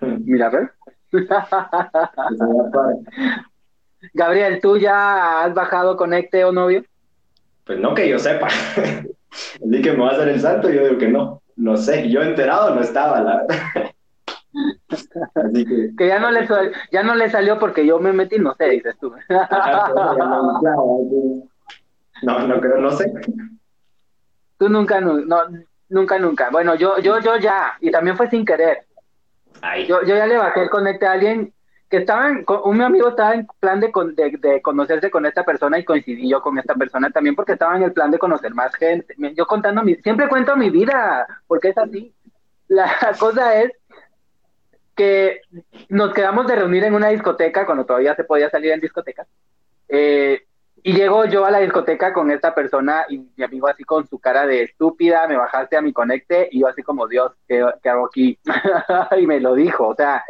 Mira, 0.02 0.48
a 0.48 0.50
ver. 0.50 0.72
Gabriel, 4.14 4.60
¿tú 4.62 4.78
ya 4.78 5.44
has 5.44 5.54
bajado 5.54 5.98
Conecte 5.98 6.44
o 6.46 6.52
novio? 6.52 6.84
Pues 7.66 7.80
no 7.80 7.96
que 7.96 8.10
yo 8.10 8.20
sepa. 8.20 8.48
Así 9.32 9.82
que 9.82 9.92
me 9.92 10.04
va 10.04 10.10
a 10.10 10.14
hacer 10.14 10.30
el 10.30 10.40
salto, 10.40 10.70
yo 10.70 10.84
digo 10.84 10.98
que 10.98 11.08
no. 11.08 11.42
No 11.56 11.78
sé, 11.78 12.10
yo 12.10 12.22
enterado 12.22 12.76
no 12.76 12.82
estaba, 12.82 13.22
la 13.22 13.38
verdad. 13.38 13.92
Así 15.36 15.66
que... 15.66 15.96
que, 15.98 16.08
ya 16.08 16.20
no 16.20 16.32
le 16.32 16.48
ya 16.92 17.04
no 17.04 17.16
le 17.16 17.30
salió 17.30 17.60
porque 17.60 17.86
yo 17.86 18.00
me 18.00 18.14
metí, 18.14 18.40
no 18.40 18.56
sé, 18.56 18.70
dices 18.70 18.96
tú. 19.00 19.14
no, 22.24 22.48
no 22.48 22.62
creo, 22.62 22.78
no 22.78 22.92
sé. 22.92 23.12
Tú 24.58 24.70
nunca, 24.70 25.02
no, 25.02 25.18
nunca, 25.90 26.20
nunca. 26.20 26.50
Bueno, 26.50 26.76
yo, 26.76 27.00
yo, 27.00 27.20
yo 27.20 27.38
ya, 27.38 27.78
y 27.82 27.92
también 27.92 28.16
fue 28.16 28.30
sin 28.30 28.46
querer. 28.46 28.86
Yo, 29.88 30.02
yo 30.04 30.16
ya 30.16 30.28
le 30.28 30.38
bajé 30.38 30.64
el 30.64 30.70
conecte 30.70 31.08
a 31.08 31.14
alguien 31.14 31.54
que 31.90 31.98
estaba, 31.98 32.30
en, 32.30 32.46
un 32.64 32.82
amigo 32.82 33.10
estaba 33.10 33.36
en 33.36 33.48
plan 33.60 33.80
de, 33.80 33.92
de, 34.40 34.62
conocerse 34.62 35.12
con 35.12 35.26
esta 35.26 35.44
persona 35.44 35.78
y 35.78 35.86
coincidí 35.86 36.30
yo 36.30 36.42
con 36.42 36.58
esta 36.58 36.74
persona 36.76 37.10
también 37.12 37.36
porque 37.36 37.54
estaba 37.54 37.76
en 37.78 37.84
el 37.84 37.94
plan 37.94 38.12
de 38.12 38.20
conocer 38.20 38.54
más 38.54 38.74
gente. 38.76 39.16
Yo 39.36 39.46
contando 39.46 39.84
mi, 39.84 39.96
siempre 39.96 40.28
cuento 40.28 40.56
mi 40.56 40.70
vida, 40.70 41.28
porque 41.48 41.70
es 41.70 41.78
así. 41.78 42.14
La 42.68 42.90
cosa 43.20 43.56
es 43.62 43.72
que 44.96 45.42
nos 45.90 46.14
quedamos 46.14 46.48
de 46.48 46.56
reunir 46.56 46.84
en 46.86 46.96
una 46.96 47.10
discoteca 47.10 47.66
cuando 47.66 47.86
todavía 47.86 48.16
se 48.16 48.24
podía 48.24 48.50
salir 48.50 48.72
en 48.72 48.80
discoteca. 48.80 49.28
Eh, 49.90 50.44
y 50.88 50.94
llego 50.94 51.26
yo 51.26 51.46
a 51.46 51.52
la 51.52 51.60
discoteca 51.60 52.14
con 52.14 52.30
esta 52.30 52.54
persona 52.54 53.06
y 53.10 53.18
mi 53.36 53.44
amigo 53.44 53.68
así 53.68 53.84
con 53.84 54.08
su 54.08 54.20
cara 54.20 54.46
de 54.46 54.64
estúpida, 54.64 55.28
me 55.28 55.36
bajaste 55.36 55.76
a 55.76 55.82
mi 55.82 55.92
conecte 55.92 56.48
y 56.52 56.60
yo 56.60 56.68
así 56.68 56.84
como, 56.84 57.08
Dios, 57.08 57.32
¿qué, 57.48 57.66
hago 57.90 58.06
aquí? 58.06 58.38
y 59.20 59.26
me 59.26 59.40
lo 59.40 59.56
dijo, 59.56 59.88
o 59.88 59.96
sea, 59.96 60.24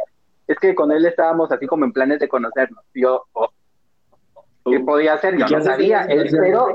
es 0.46 0.58
que 0.58 0.74
con 0.74 0.92
él 0.92 1.04
estábamos 1.04 1.52
así 1.52 1.66
como 1.66 1.84
en 1.84 1.92
planes 1.92 2.20
de 2.20 2.28
conocernos. 2.28 2.84
yo, 2.94 3.26
oh, 3.34 3.50
¿qué 4.64 4.78
uh. 4.78 4.84
podía 4.84 5.14
hacer? 5.14 5.36
Yo 5.36 5.46
no 5.58 5.62
sabía. 5.62 6.02
Él, 6.02 6.26
pero 6.30 6.68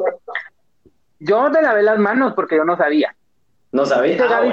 yo 1.19 1.49
me 1.49 1.62
lavé 1.62 1.82
las 1.82 1.97
manos 1.97 2.34
porque 2.34 2.58
yo 2.58 2.65
no 2.65 2.77
sabía. 2.77 3.15
No 3.71 3.86
sabía. 3.86 4.17
Ah, 4.29 4.43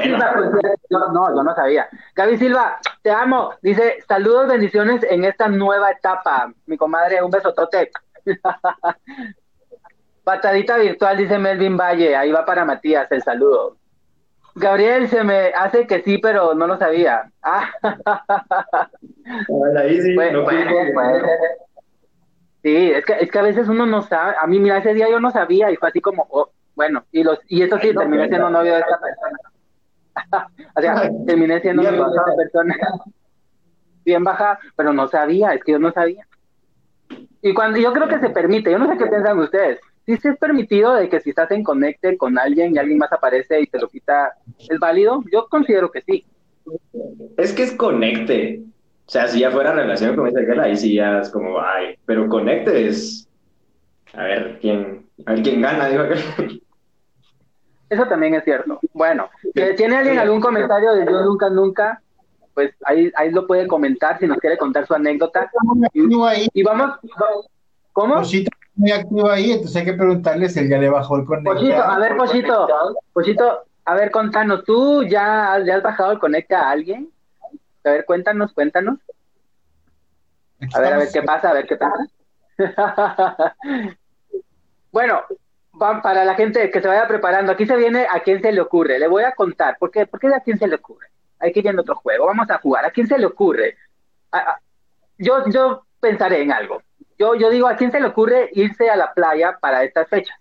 no, 1.13 1.35
yo 1.35 1.43
no 1.43 1.55
sabía. 1.55 1.89
Gaby 2.15 2.39
Silva, 2.39 2.79
te 3.03 3.11
amo. 3.11 3.55
Dice, 3.63 3.99
saludos, 4.07 4.47
bendiciones 4.49 5.05
en 5.09 5.25
esta 5.25 5.49
nueva 5.49 5.91
etapa. 5.91 6.53
Mi 6.67 6.77
comadre, 6.77 7.23
un 7.23 7.31
besotote. 7.31 7.91
Patadita 10.25 10.77
virtual, 10.77 11.17
dice 11.17 11.39
Melvin 11.39 11.77
Valle. 11.77 12.15
Ahí 12.15 12.31
va 12.31 12.45
para 12.45 12.65
Matías 12.65 13.11
el 13.11 13.23
saludo. 13.23 13.77
Gabriel 14.55 15.09
se 15.09 15.25
me 15.25 15.49
hace 15.49 15.87
que 15.87 16.03
sí, 16.03 16.19
pero 16.19 16.55
no 16.55 16.67
lo 16.67 16.77
sabía. 16.79 17.31
Ah. 17.43 17.71
ahí 19.79 20.01
sí, 20.01 20.17
sí, 22.63 22.91
es 22.91 23.05
que, 23.05 23.13
es 23.21 23.31
que 23.31 23.39
a 23.39 23.43
veces 23.43 23.69
uno 23.69 23.87
no 23.87 24.03
sabe. 24.03 24.35
A 24.41 24.47
mí, 24.47 24.59
mira, 24.61 24.79
ese 24.79 24.95
día 24.95 25.09
yo 25.11 25.21
no 25.21 25.31
sabía 25.31 25.71
y 25.71 25.77
fue 25.77 25.89
así 25.89 26.01
como, 26.01 26.27
oh, 26.31 26.51
bueno, 26.79 27.05
y 27.11 27.25
los 27.25 27.41
y 27.49 27.61
eso 27.61 27.77
sí, 27.81 27.93
terminé 27.93 28.29
siendo 28.29 28.49
novio 28.51 28.75
de 28.75 28.79
esta 28.79 29.01
persona. 29.01 29.39
o 30.77 30.81
sea, 30.81 31.11
terminé 31.27 31.61
siendo 31.61 31.83
novio 31.83 32.05
de 32.05 32.17
esta 32.17 32.37
persona. 32.37 32.77
Bien 34.05 34.23
baja, 34.23 34.61
pero 34.77 34.93
no 34.93 35.09
sabía, 35.09 35.55
es 35.55 35.65
que 35.65 35.73
yo 35.73 35.81
no 35.81 35.91
sabía. 35.91 36.25
Y 37.43 37.53
cuando 37.53 37.81
yo 37.81 37.93
creo 37.93 38.07
que 38.07 38.21
se 38.21 38.31
permite, 38.31 38.71
yo 38.71 38.79
no 38.79 38.89
sé 38.89 38.97
qué 38.97 39.07
piensan 39.07 39.41
ustedes. 39.41 39.81
Si 40.07 40.17
¿Sí, 40.19 40.29
es 40.29 40.39
permitido 40.39 40.95
de 40.95 41.09
que 41.09 41.19
si 41.19 41.31
estás 41.31 41.51
en 41.51 41.65
conecte 41.65 42.17
con 42.17 42.39
alguien 42.39 42.77
y 42.77 42.79
alguien 42.79 42.99
más 42.99 43.13
aparece 43.13 43.61
y 43.61 43.67
te 43.67 43.81
lo 43.81 43.89
quita, 43.89 44.35
¿es 44.57 44.79
válido? 44.79 45.25
Yo 45.33 45.49
considero 45.49 45.91
que 45.91 46.03
sí. 46.03 46.25
Es 47.37 47.53
que 47.53 47.65
es 47.65 47.73
conecte. 47.73 48.63
O 49.05 49.11
sea, 49.11 49.27
si 49.27 49.41
ya 49.41 49.51
fuera 49.51 49.73
relación 49.73 50.15
con 50.15 50.29
esa 50.29 50.43
girl, 50.43 50.61
ahí 50.61 50.77
sí 50.77 50.95
ya 50.95 51.19
es 51.19 51.29
como, 51.29 51.61
ay, 51.61 51.97
pero 52.07 52.29
conecte 52.29 52.87
es. 52.87 53.29
A 54.15 54.23
ver 54.23 54.59
quién, 54.61 55.09
a 55.27 55.33
ver 55.33 55.43
quién 55.43 55.61
gana, 55.61 55.89
digo. 55.89 56.05
Eso 57.91 58.07
también 58.07 58.35
es 58.35 58.45
cierto. 58.45 58.79
Bueno, 58.93 59.29
¿tiene 59.77 59.97
alguien 59.97 60.19
algún 60.19 60.41
comentario 60.41 60.93
de 60.93 61.07
yo 61.07 61.23
nunca, 61.23 61.49
nunca? 61.49 62.03
pues 62.59 62.75
ahí, 62.85 63.13
ahí 63.15 63.31
lo 63.31 63.47
puede 63.47 63.69
comentar 63.69 64.19
si 64.19 64.27
nos 64.27 64.39
quiere 64.39 64.59
contar 64.59 64.85
su 64.85 64.93
anécdota. 64.93 65.49
Y, 65.93 66.63
vamos, 66.65 66.99
¿cómo? 67.93 68.17
Pochito 68.17 68.51
muy 68.75 68.91
activo 68.91 69.31
ahí, 69.31 69.53
entonces 69.53 69.77
hay 69.77 69.85
que 69.85 69.93
preguntarle 69.93 70.49
si 70.49 70.59
él 70.59 70.69
ya 70.69 70.77
le 70.79 70.91
bajó 70.91 71.19
el 71.19 71.25
conecte. 71.25 71.51
Pochito, 71.51 71.81
a 71.81 71.99
ver, 72.01 72.17
Pochito, 72.17 72.69
Pochito, 73.13 73.63
a 73.85 73.95
ver, 73.95 74.11
contanos, 74.11 74.65
¿tú 74.65 75.05
ya, 75.05 75.63
ya 75.65 75.77
has 75.77 75.83
bajado 75.85 76.11
el 76.11 76.19
conecte 76.19 76.57
a 76.57 76.69
alguien? 76.69 77.09
A 77.85 77.91
ver, 77.91 78.05
cuéntanos, 78.05 78.53
cuéntanos. 78.53 78.99
A 80.75 80.81
ver, 80.81 80.95
a 80.95 80.99
ver 80.99 81.09
qué 81.13 81.23
pasa, 81.23 81.51
a 81.51 81.55
ver 81.55 81.67
qué 81.69 81.77
pasa. 81.77 82.07
bueno, 84.91 85.21
para 85.79 86.25
la 86.25 86.35
gente 86.35 86.71
que 86.71 86.81
se 86.81 86.89
vaya 86.89 87.07
preparando, 87.07 87.53
aquí 87.53 87.67
se 87.67 87.77
viene 87.77 88.07
a 88.11 88.21
quién 88.21 88.41
se 88.43 88.53
le 88.53 88.61
ocurre. 88.61 88.99
Le 88.99 89.09
voy 89.09 89.25
a 89.25 89.33
contar, 89.33 89.77
¿por 89.79 89.91
qué, 89.91 90.07
¿Por 90.07 90.21
qué 90.21 90.29
a 90.29 90.41
quién 90.41 90.59
se 90.59 90.67
le 90.67 90.77
ocurre? 90.77 91.09
hay 91.41 91.53
que 91.53 91.61
ir 91.61 91.67
en 91.69 91.79
otro 91.79 91.95
juego, 91.97 92.27
vamos 92.27 92.51
a 92.51 92.59
jugar. 92.59 92.85
¿A 92.85 92.91
quién 92.91 93.07
se 93.07 93.19
le 93.19 93.27
ocurre? 93.27 93.77
yo, 95.19 95.45
yo 95.49 95.85
pensaré 96.01 96.43
en 96.43 96.53
algo. 96.53 96.83
Yo, 97.19 97.35
yo 97.35 97.51
digo, 97.51 97.69
¿a 97.69 97.77
quién 97.77 97.91
se 97.91 98.01
le 98.01 98.07
ocurre 98.07 98.51
irse 98.53 98.91
a 98.91 98.97
la 98.97 99.13
playa 99.13 99.59
para 99.61 99.83
estas 99.85 100.09
fechas? 100.09 100.37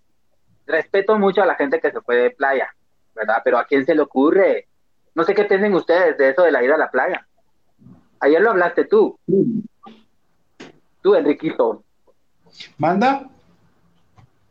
Respeto 0.65 1.17
mucho 1.17 1.41
a 1.41 1.45
la 1.45 1.55
gente 1.55 1.79
que 1.79 1.91
se 1.91 2.01
fue 2.01 2.17
de 2.17 2.31
playa, 2.31 2.73
¿verdad? 3.15 3.41
Pero 3.43 3.57
¿a 3.57 3.65
quién 3.65 3.85
se 3.85 3.95
le 3.95 4.01
ocurre? 4.01 4.67
No 5.15 5.23
sé 5.23 5.33
qué 5.33 5.45
piensan 5.45 5.73
ustedes 5.73 6.17
de 6.17 6.29
eso 6.29 6.43
de 6.43 6.51
la 6.51 6.63
ida 6.63 6.75
a 6.75 6.79
la 6.79 6.91
playa. 6.91 7.25
Ayer 8.19 8.41
lo 8.41 8.51
hablaste 8.51 8.85
tú. 8.85 9.17
Tú, 11.01 11.15
Enriquito. 11.15 11.83
¿Manda? 12.77 13.27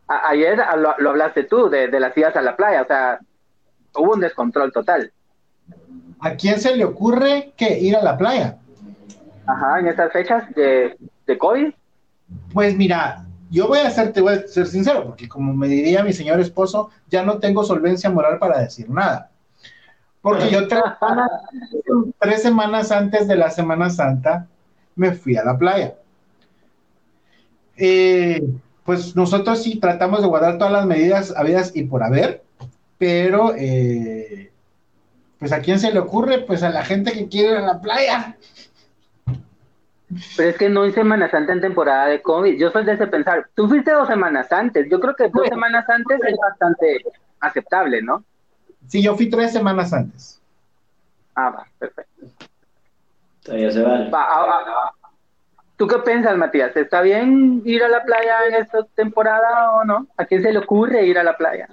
Ayer 0.08 0.58
lo, 0.76 0.94
lo, 0.98 1.10
hablaste 1.10 1.44
tú 1.44 1.68
de, 1.68 1.88
de 1.88 2.00
las 2.00 2.16
idas 2.16 2.36
a 2.36 2.42
la 2.42 2.56
playa, 2.56 2.82
o 2.82 2.86
sea, 2.86 3.18
hubo 3.94 4.14
un 4.14 4.20
descontrol 4.20 4.72
total. 4.72 5.12
¿A 6.20 6.34
quién 6.34 6.60
se 6.60 6.76
le 6.76 6.84
ocurre 6.84 7.52
que 7.56 7.78
ir 7.78 7.96
a 7.96 8.02
la 8.02 8.16
playa? 8.16 8.58
Ajá, 9.46 9.80
en 9.80 9.88
estas 9.88 10.12
fechas 10.12 10.52
de, 10.54 10.96
de 11.26 11.38
COVID. 11.38 11.72
Pues 12.52 12.76
mira, 12.76 13.24
yo 13.50 13.68
voy 13.68 13.78
a 13.80 13.90
ser, 13.90 14.12
te 14.12 14.20
voy 14.20 14.34
a 14.34 14.46
ser 14.46 14.66
sincero, 14.66 15.04
porque 15.04 15.28
como 15.28 15.52
me 15.54 15.68
diría 15.68 16.02
mi 16.02 16.12
señor 16.12 16.40
esposo, 16.40 16.90
ya 17.08 17.22
no 17.22 17.38
tengo 17.38 17.64
solvencia 17.64 18.10
moral 18.10 18.38
para 18.38 18.60
decir 18.60 18.88
nada. 18.90 19.30
Porque 20.20 20.50
yo 20.50 20.66
tres 20.66 20.82
semanas, 21.00 21.30
tres 22.18 22.42
semanas 22.42 22.90
antes 22.90 23.28
de 23.28 23.36
la 23.36 23.50
Semana 23.50 23.90
Santa 23.90 24.48
me 24.96 25.12
fui 25.12 25.36
a 25.36 25.44
la 25.44 25.56
playa. 25.56 25.94
Eh, 27.76 28.42
pues 28.86 29.16
nosotros 29.16 29.62
sí 29.62 29.78
tratamos 29.78 30.22
de 30.22 30.28
guardar 30.28 30.58
todas 30.58 30.72
las 30.72 30.86
medidas 30.86 31.34
habidas 31.36 31.72
y 31.74 31.82
por 31.84 32.02
haber, 32.02 32.42
pero 32.98 33.52
eh, 33.56 34.50
pues 35.38 35.52
a 35.52 35.60
quién 35.60 35.78
se 35.78 35.92
le 35.92 35.98
ocurre, 35.98 36.38
pues 36.38 36.62
a 36.62 36.70
la 36.70 36.84
gente 36.84 37.12
que 37.12 37.28
quiere 37.28 37.50
ir 37.50 37.56
a 37.56 37.62
la 37.62 37.80
playa. 37.80 38.36
Pero 40.36 40.50
es 40.50 40.56
que 40.56 40.68
no 40.68 40.82
hay 40.82 40.92
Semana 40.92 41.28
Santa 41.28 41.52
en 41.52 41.60
temporada 41.60 42.06
de 42.06 42.22
COVID. 42.22 42.58
Yo 42.58 42.70
soy 42.70 42.84
de 42.84 42.92
ese 42.92 43.08
pensar. 43.08 43.48
Tú 43.54 43.68
fuiste 43.68 43.90
dos 43.90 44.06
semanas 44.06 44.50
antes. 44.52 44.88
Yo 44.88 45.00
creo 45.00 45.16
que 45.16 45.28
dos 45.28 45.48
semanas 45.48 45.84
antes 45.88 46.20
es 46.24 46.36
bastante 46.38 47.04
aceptable, 47.40 48.00
¿no? 48.02 48.24
Sí, 48.86 49.02
yo 49.02 49.16
fui 49.16 49.28
tres 49.28 49.52
semanas 49.52 49.92
antes. 49.92 50.40
Ah, 51.34 51.50
va, 51.50 51.66
perfecto. 51.78 52.26
Todavía 53.42 53.70
se 53.70 53.82
vale. 53.82 54.10
Va, 54.10 54.22
ah, 54.22 54.64
ah, 54.66 54.92
¿Tú 55.76 55.86
qué 55.86 55.98
piensas, 55.98 56.36
Matías? 56.38 56.74
¿Está 56.76 57.02
bien 57.02 57.60
ir 57.64 57.82
a 57.82 57.88
la 57.88 58.02
playa 58.02 58.46
en 58.48 58.54
esta 58.54 58.84
temporada 58.94 59.72
o 59.72 59.84
no? 59.84 60.06
¿A 60.16 60.24
quién 60.24 60.42
se 60.42 60.52
le 60.52 60.58
ocurre 60.58 61.06
ir 61.06 61.18
a 61.18 61.22
la 61.22 61.36
playa? 61.36 61.68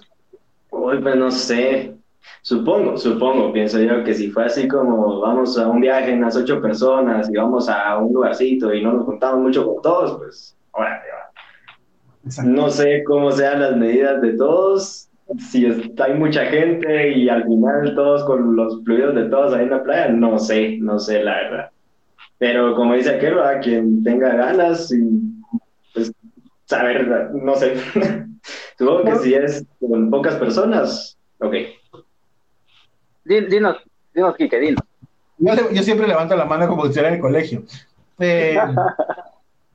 Uy, 0.71 0.99
pues 1.01 1.15
no 1.15 1.31
sé. 1.31 1.95
Supongo, 2.41 2.97
supongo, 2.97 3.53
pienso 3.53 3.79
yo 3.79 4.03
que 4.03 4.13
si 4.13 4.29
fue 4.29 4.45
así 4.45 4.67
como 4.67 5.21
vamos 5.21 5.57
a 5.57 5.67
un 5.69 5.79
viaje 5.79 6.11
en 6.11 6.21
las 6.21 6.35
ocho 6.35 6.61
personas 6.61 7.29
y 7.29 7.37
vamos 7.37 7.69
a 7.69 7.97
un 7.97 8.13
lugarcito 8.13 8.73
y 8.73 8.83
no 8.83 8.93
nos 8.93 9.05
contamos 9.05 9.39
mucho 9.39 9.65
con 9.65 9.81
todos, 9.81 10.17
pues 10.17 10.57
ahora 10.73 11.01
No 12.43 12.69
sé 12.69 13.03
cómo 13.05 13.31
sean 13.31 13.61
las 13.61 13.77
medidas 13.77 14.21
de 14.21 14.33
todos, 14.33 15.09
si 15.37 15.65
hay 15.65 16.13
mucha 16.15 16.45
gente 16.45 17.11
y 17.11 17.29
al 17.29 17.43
final 17.45 17.95
todos 17.95 18.23
con 18.25 18.55
los 18.55 18.83
fluidos 18.83 19.15
de 19.15 19.29
todos 19.29 19.53
ahí 19.53 19.63
en 19.63 19.69
la 19.69 19.83
playa, 19.83 20.09
no 20.09 20.37
sé, 20.37 20.77
no 20.81 20.99
sé 20.99 21.23
la 21.23 21.35
verdad. 21.35 21.72
Pero 22.43 22.75
como 22.75 22.93
dice 22.93 23.09
aquel, 23.09 23.39
a 23.39 23.57
quien 23.61 24.03
tenga 24.03 24.35
ganas 24.35 24.91
y 24.91 25.01
pues 25.93 26.11
saber, 26.65 27.31
no 27.31 27.55
sé. 27.55 27.75
Supongo 28.77 29.05
que 29.05 29.15
si 29.19 29.33
es 29.33 29.65
con 29.79 30.09
pocas 30.09 30.35
personas, 30.35 31.17
ok. 31.39 31.53
Dinos, 33.23 33.77
dinos, 34.13 34.35
Kike, 34.35 34.59
dinos. 34.59 34.83
Yo, 35.37 35.83
siempre 35.83 36.05
levanto 36.05 36.35
la 36.35 36.43
mano 36.43 36.67
como 36.67 36.81
si 36.81 36.89
estuviera 36.89 37.07
en 37.07 37.15
el 37.15 37.21
colegio. 37.21 37.63
Eh, 38.19 38.57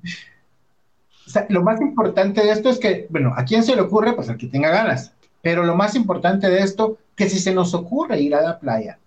lo 1.49 1.63
más 1.63 1.81
importante 1.81 2.43
de 2.43 2.51
esto 2.51 2.69
es 2.69 2.79
que, 2.79 3.07
bueno, 3.09 3.33
¿a 3.35 3.47
quién 3.47 3.63
se 3.63 3.77
le 3.77 3.81
ocurre? 3.81 4.13
Pues 4.13 4.29
al 4.29 4.37
que 4.37 4.47
tenga 4.47 4.69
ganas. 4.69 5.15
Pero 5.41 5.65
lo 5.65 5.75
más 5.75 5.95
importante 5.95 6.51
de 6.51 6.59
esto, 6.59 6.99
que 7.17 7.31
si 7.31 7.39
se 7.39 7.55
nos 7.55 7.73
ocurre 7.73 8.21
ir 8.21 8.35
a 8.35 8.43
la 8.43 8.59
playa, 8.59 8.99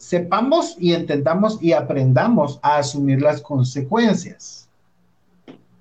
sepamos 0.00 0.76
y 0.78 0.94
entendamos 0.94 1.62
y 1.62 1.74
aprendamos 1.74 2.58
a 2.62 2.78
asumir 2.78 3.20
las 3.20 3.42
consecuencias. 3.42 4.66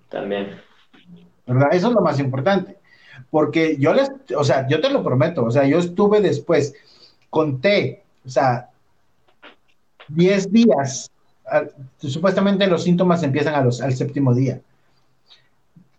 También. 0.10 0.60
¿Verdad? 1.48 1.70
Eso 1.72 1.88
es 1.88 1.94
lo 1.94 2.02
más 2.02 2.20
importante. 2.20 2.78
Porque 3.32 3.78
yo 3.80 3.94
les, 3.94 4.12
o 4.36 4.44
sea, 4.44 4.68
yo 4.68 4.82
te 4.82 4.90
lo 4.90 5.04
prometo, 5.04 5.46
o 5.46 5.52
sea, 5.52 5.66
yo 5.66 5.80
estuve 5.80 6.20
después, 6.20 6.74
conté, 7.30 8.04
o 8.26 8.30
sea, 8.30 8.70
10 10.10 10.52
días, 10.52 11.10
supuestamente 11.98 12.68
los 12.68 12.84
síntomas 12.84 13.24
empiezan 13.24 13.56
a 13.56 13.64
los, 13.64 13.82
al 13.82 13.94
séptimo 13.94 14.34
día. 14.34 14.60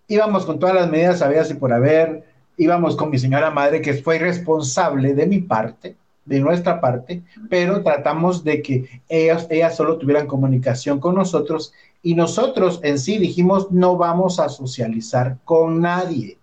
Íbamos 0.08 0.44
con 0.44 0.58
todas 0.58 0.74
las 0.74 0.90
medidas 0.90 1.22
habidas 1.22 1.50
y 1.50 1.54
por 1.54 1.72
haber, 1.72 2.24
íbamos 2.58 2.96
con 2.96 3.08
mi 3.08 3.18
señora 3.18 3.50
madre, 3.50 3.80
que 3.80 3.94
fue 3.94 4.18
responsable 4.18 5.14
de 5.14 5.26
mi 5.26 5.38
parte, 5.38 5.96
de 6.30 6.38
nuestra 6.38 6.80
parte, 6.80 7.24
pero 7.48 7.82
tratamos 7.82 8.44
de 8.44 8.62
que 8.62 9.02
ellas, 9.08 9.48
ellas 9.50 9.76
solo 9.76 9.98
tuvieran 9.98 10.28
comunicación 10.28 11.00
con 11.00 11.16
nosotros 11.16 11.72
y 12.04 12.14
nosotros 12.14 12.78
en 12.84 13.00
sí 13.00 13.18
dijimos 13.18 13.72
no 13.72 13.96
vamos 13.96 14.38
a 14.38 14.48
socializar 14.48 15.38
con 15.44 15.80
nadie, 15.80 16.38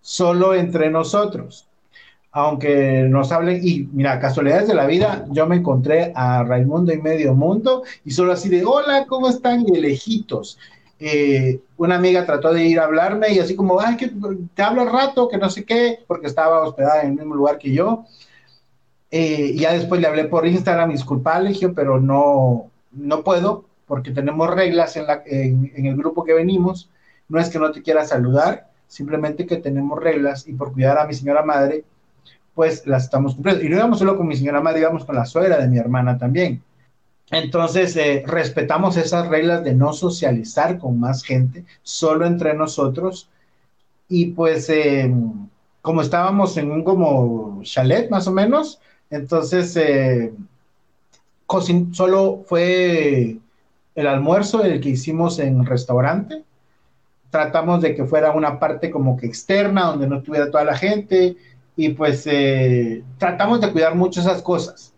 solo 0.00 0.54
entre 0.54 0.90
nosotros. 0.90 1.68
Aunque 2.32 3.06
nos 3.08 3.30
hablen, 3.30 3.60
y 3.62 3.88
mira, 3.92 4.18
casualidades 4.20 4.68
de 4.68 4.74
la 4.74 4.86
vida, 4.86 5.26
yo 5.30 5.46
me 5.46 5.56
encontré 5.56 6.12
a 6.14 6.42
Raimundo 6.42 6.94
y 6.94 7.00
Medio 7.00 7.34
Mundo 7.34 7.82
y 8.06 8.10
solo 8.10 8.32
así 8.32 8.48
de, 8.48 8.64
hola, 8.64 9.04
¿cómo 9.06 9.28
están? 9.28 9.66
Y 9.68 9.78
lejitos. 9.78 10.58
Eh, 10.98 11.60
una 11.76 11.96
amiga 11.96 12.24
trató 12.24 12.54
de 12.54 12.64
ir 12.64 12.80
a 12.80 12.84
hablarme 12.84 13.30
y 13.32 13.38
así 13.38 13.54
como, 13.54 13.80
ay, 13.80 13.98
que 13.98 14.10
te 14.54 14.62
hablo 14.62 14.82
al 14.82 14.92
rato, 14.92 15.28
que 15.28 15.36
no 15.36 15.50
sé 15.50 15.64
qué, 15.64 15.98
porque 16.06 16.26
estaba 16.26 16.62
hospedada 16.62 17.02
en 17.02 17.10
el 17.10 17.16
mismo 17.16 17.34
lugar 17.34 17.58
que 17.58 17.72
yo. 17.72 18.06
Eh, 19.10 19.54
ya 19.56 19.72
después 19.72 20.00
le 20.00 20.06
hablé 20.06 20.24
por 20.24 20.46
Instagram, 20.46 20.90
disculpa, 20.90 21.38
Legio, 21.38 21.74
pero 21.74 22.00
no, 22.00 22.70
no 22.92 23.22
puedo 23.22 23.64
porque 23.86 24.10
tenemos 24.10 24.52
reglas 24.52 24.96
en, 24.96 25.06
la, 25.06 25.22
en, 25.24 25.86
el 25.86 25.96
grupo 25.96 26.24
que 26.24 26.34
venimos. 26.34 26.90
No 27.28 27.40
es 27.40 27.48
que 27.48 27.58
no 27.58 27.70
te 27.72 27.82
quiera 27.82 28.04
saludar, 28.04 28.68
simplemente 28.88 29.46
que 29.46 29.56
tenemos 29.56 29.98
reglas 30.00 30.46
y 30.46 30.52
por 30.52 30.72
cuidar 30.72 30.98
a 30.98 31.06
mi 31.06 31.14
señora 31.14 31.44
madre, 31.44 31.84
pues 32.54 32.86
las 32.86 33.04
estamos 33.04 33.34
cumpliendo. 33.34 33.64
Y 33.64 33.68
no 33.68 33.76
íbamos 33.76 33.98
solo 33.98 34.16
con 34.16 34.26
mi 34.26 34.36
señora 34.36 34.60
madre, 34.60 34.80
íbamos 34.80 35.04
con 35.04 35.16
la 35.16 35.24
suegra 35.24 35.58
de 35.58 35.68
mi 35.68 35.78
hermana 35.78 36.18
también. 36.18 36.62
Entonces, 37.30 37.96
eh, 37.96 38.22
respetamos 38.26 38.96
esas 38.96 39.26
reglas 39.28 39.64
de 39.64 39.74
no 39.74 39.92
socializar 39.92 40.78
con 40.78 41.00
más 41.00 41.24
gente, 41.24 41.64
solo 41.82 42.26
entre 42.26 42.54
nosotros. 42.54 43.28
Y 44.08 44.26
pues, 44.26 44.68
eh, 44.70 45.12
como 45.82 46.02
estábamos 46.02 46.56
en 46.56 46.70
un 46.70 46.84
como 46.84 47.60
chalet 47.62 48.10
más 48.10 48.28
o 48.28 48.32
menos, 48.32 48.80
entonces 49.10 49.76
eh, 49.76 50.32
solo 51.92 52.44
fue 52.46 53.38
el 53.94 54.06
almuerzo 54.06 54.64
el 54.64 54.80
que 54.80 54.90
hicimos 54.90 55.38
en 55.38 55.64
restaurante. 55.64 56.44
Tratamos 57.30 57.82
de 57.82 57.94
que 57.94 58.04
fuera 58.04 58.32
una 58.32 58.58
parte 58.58 58.90
como 58.90 59.16
que 59.16 59.26
externa, 59.26 59.86
donde 59.86 60.06
no 60.06 60.18
estuviera 60.18 60.50
toda 60.50 60.64
la 60.64 60.76
gente. 60.76 61.36
Y 61.76 61.90
pues 61.90 62.26
tratamos 63.18 63.60
de 63.60 63.70
cuidar 63.70 63.94
mucho 63.94 64.20
esas 64.20 64.42
cosas 64.42 64.94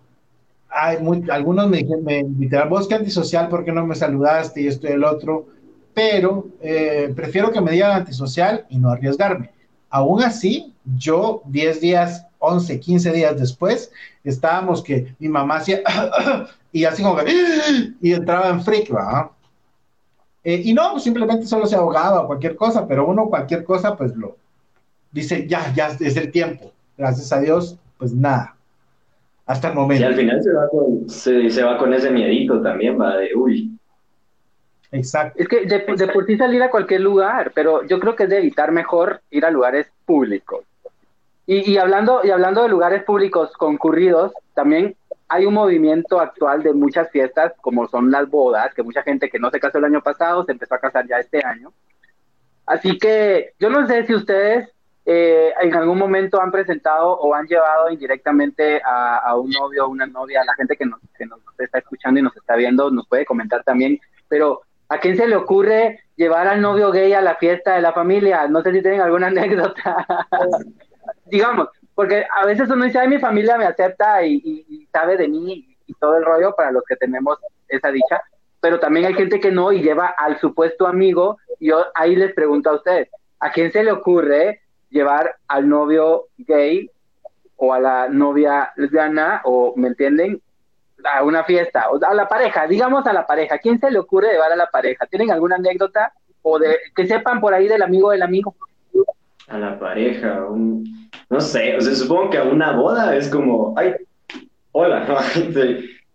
hay 0.70 0.98
algunos 1.30 1.68
me, 1.68 1.84
me 2.02 2.18
invitaron, 2.20 2.68
vos 2.68 2.88
que 2.88 2.94
antisocial, 2.94 3.48
¿por 3.48 3.64
qué 3.64 3.72
no 3.72 3.86
me 3.86 3.94
saludaste 3.94 4.62
y 4.62 4.66
esto 4.68 4.86
y 4.86 4.92
el 4.92 5.04
otro? 5.04 5.46
Pero 5.94 6.46
eh, 6.60 7.12
prefiero 7.16 7.50
que 7.50 7.60
me 7.60 7.72
digan 7.72 7.92
antisocial 7.92 8.66
y 8.68 8.78
no 8.78 8.90
arriesgarme. 8.90 9.50
Aún 9.90 10.22
así, 10.22 10.74
yo 10.96 11.42
10 11.46 11.80
días, 11.80 12.26
11, 12.38 12.80
15 12.80 13.12
días 13.12 13.38
después, 13.38 13.92
estábamos 14.24 14.82
que 14.82 15.14
mi 15.18 15.28
mamá 15.28 15.56
hacía 15.56 15.82
y 16.72 16.84
así 16.84 17.02
como 17.02 17.16
que 17.16 17.32
y 18.00 18.12
entraba 18.12 18.48
en 18.50 18.62
freak, 18.62 18.90
¿verdad? 18.90 19.30
Eh, 20.44 20.62
y 20.64 20.72
no, 20.72 20.98
simplemente 20.98 21.46
solo 21.46 21.66
se 21.66 21.76
ahogaba 21.76 22.26
cualquier 22.26 22.56
cosa, 22.56 22.86
pero 22.86 23.06
uno 23.06 23.28
cualquier 23.28 23.64
cosa, 23.64 23.96
pues 23.96 24.14
lo 24.16 24.36
dice, 25.10 25.46
ya, 25.46 25.72
ya 25.74 25.88
es 25.88 26.16
el 26.16 26.30
tiempo. 26.30 26.72
Gracias 26.96 27.32
a 27.32 27.40
Dios, 27.40 27.76
pues 27.98 28.12
nada 28.12 28.58
hasta 29.48 29.68
el 29.68 29.74
momento. 29.74 30.02
Y 30.02 30.06
al 30.06 30.14
final 30.14 30.42
se 30.42 30.52
va 30.52 30.68
con, 30.68 31.08
se, 31.08 31.62
va 31.62 31.78
con 31.78 31.92
ese 31.92 32.10
miedito 32.10 32.62
también, 32.62 33.00
va 33.00 33.16
de 33.16 33.34
uy. 33.34 33.74
Exacto. 34.92 35.42
Es 35.42 35.48
que 35.48 35.64
de, 35.64 35.80
por 36.12 36.26
sí 36.26 36.36
salir 36.36 36.62
a 36.62 36.70
cualquier 36.70 37.00
lugar, 37.00 37.52
pero 37.54 37.84
yo 37.86 37.98
creo 37.98 38.14
que 38.14 38.24
es 38.24 38.30
de 38.30 38.38
evitar 38.38 38.72
mejor 38.72 39.22
ir 39.30 39.44
a 39.44 39.50
lugares 39.50 39.90
públicos. 40.04 40.64
Y, 41.48 41.72
y, 41.72 41.78
hablando, 41.78 42.20
y 42.22 42.30
hablando 42.30 42.62
de 42.62 42.68
lugares 42.68 43.04
públicos 43.04 43.50
concurridos, 43.56 44.32
también 44.52 44.94
hay 45.28 45.46
un 45.46 45.54
movimiento 45.54 46.20
actual 46.20 46.62
de 46.62 46.74
muchas 46.74 47.10
fiestas, 47.10 47.54
como 47.62 47.88
son 47.88 48.10
las 48.10 48.28
bodas, 48.28 48.74
que 48.74 48.82
mucha 48.82 49.02
gente 49.02 49.30
que 49.30 49.38
no 49.38 49.50
se 49.50 49.58
casó 49.58 49.78
el 49.78 49.86
año 49.86 50.02
pasado 50.02 50.44
se 50.44 50.52
empezó 50.52 50.74
a 50.74 50.78
casar 50.78 51.08
ya 51.08 51.16
este 51.16 51.42
año. 51.42 51.72
Así 52.66 52.98
que 52.98 53.54
yo 53.58 53.70
no 53.70 53.86
sé 53.86 54.06
si 54.06 54.14
ustedes 54.14 54.68
eh, 55.06 55.54
en 55.62 55.74
algún 55.74 55.96
momento 55.96 56.38
han 56.38 56.50
presentado 56.50 57.12
o 57.12 57.34
han 57.34 57.46
llevado 57.46 57.90
indirectamente 57.90 58.82
a, 58.84 59.34
un 59.36 59.48
novio 59.48 59.86
o 59.86 59.88
una 59.88 60.06
novia, 60.06 60.42
a 60.42 60.44
la 60.44 60.54
gente 60.54 60.76
que 60.76 60.84
nos, 60.84 61.00
que 61.16 61.24
nos 61.24 61.40
está 61.56 61.78
escuchando 61.78 62.20
y 62.20 62.22
nos 62.22 62.36
está 62.36 62.56
viendo, 62.56 62.90
nos 62.90 63.08
puede 63.08 63.24
comentar 63.24 63.64
también, 63.64 63.98
pero 64.28 64.60
¿a 64.90 64.98
quién 64.98 65.16
se 65.16 65.26
le 65.26 65.36
ocurre 65.36 66.00
llevar 66.14 66.46
al 66.46 66.60
novio 66.60 66.90
gay 66.90 67.14
a 67.14 67.22
la 67.22 67.36
fiesta 67.36 67.74
de 67.74 67.80
la 67.80 67.94
familia? 67.94 68.46
No 68.48 68.60
sé 68.60 68.70
si 68.70 68.82
tienen 68.82 69.00
alguna 69.00 69.26
anécdota. 69.28 70.06
Digamos, 71.30 71.68
porque 71.94 72.24
a 72.40 72.46
veces 72.46 72.70
uno 72.70 72.84
dice, 72.84 72.98
ay, 72.98 73.08
mi 73.08 73.18
familia 73.18 73.58
me 73.58 73.64
acepta 73.64 74.24
y, 74.24 74.86
sabe 74.92 75.16
de 75.16 75.28
mí 75.28 75.76
y 75.86 75.94
todo 75.94 76.16
el 76.16 76.24
rollo 76.24 76.54
para 76.56 76.70
los 76.70 76.84
que 76.84 76.96
tenemos 76.96 77.38
esa 77.68 77.90
dicha, 77.90 78.22
pero 78.60 78.78
también 78.80 79.06
hay 79.06 79.14
gente 79.14 79.40
que 79.40 79.50
no 79.50 79.72
y 79.72 79.82
lleva 79.82 80.06
al 80.06 80.38
supuesto 80.38 80.86
amigo. 80.86 81.38
Y 81.60 81.68
yo 81.68 81.86
ahí 81.94 82.16
les 82.16 82.32
pregunto 82.34 82.70
a 82.70 82.74
ustedes, 82.76 83.08
¿a 83.40 83.50
quién 83.50 83.72
se 83.72 83.84
le 83.84 83.92
ocurre 83.92 84.60
llevar 84.90 85.36
al 85.48 85.68
novio 85.68 86.26
gay 86.38 86.90
o 87.56 87.74
a 87.74 87.80
la 87.80 88.08
novia 88.08 88.72
lesbiana, 88.76 89.42
o, 89.44 89.74
¿me 89.76 89.88
entienden? 89.88 90.40
A 91.12 91.22
una 91.24 91.44
fiesta, 91.44 91.90
o 91.90 91.98
a 92.04 92.14
la 92.14 92.28
pareja, 92.28 92.66
digamos 92.66 93.06
a 93.06 93.12
la 93.12 93.26
pareja. 93.26 93.58
¿Quién 93.58 93.78
se 93.80 93.90
le 93.90 93.98
ocurre 93.98 94.32
llevar 94.32 94.52
a 94.52 94.56
la 94.56 94.70
pareja? 94.70 95.06
¿Tienen 95.06 95.30
alguna 95.30 95.56
anécdota? 95.56 96.12
O 96.42 96.58
de 96.58 96.78
que 96.94 97.06
sepan 97.06 97.40
por 97.40 97.52
ahí 97.54 97.66
del 97.68 97.82
amigo 97.82 98.10
del 98.10 98.22
amigo. 98.22 98.54
A 99.48 99.58
la 99.58 99.78
pareja, 99.78 100.44
un- 100.44 101.07
no 101.30 101.40
sé, 101.40 101.76
o 101.76 101.80
sea, 101.80 101.94
supongo 101.94 102.30
que 102.30 102.38
a 102.38 102.44
una 102.44 102.72
boda 102.72 103.14
es 103.16 103.28
como, 103.28 103.74
ay, 103.76 103.92
hola, 104.72 105.06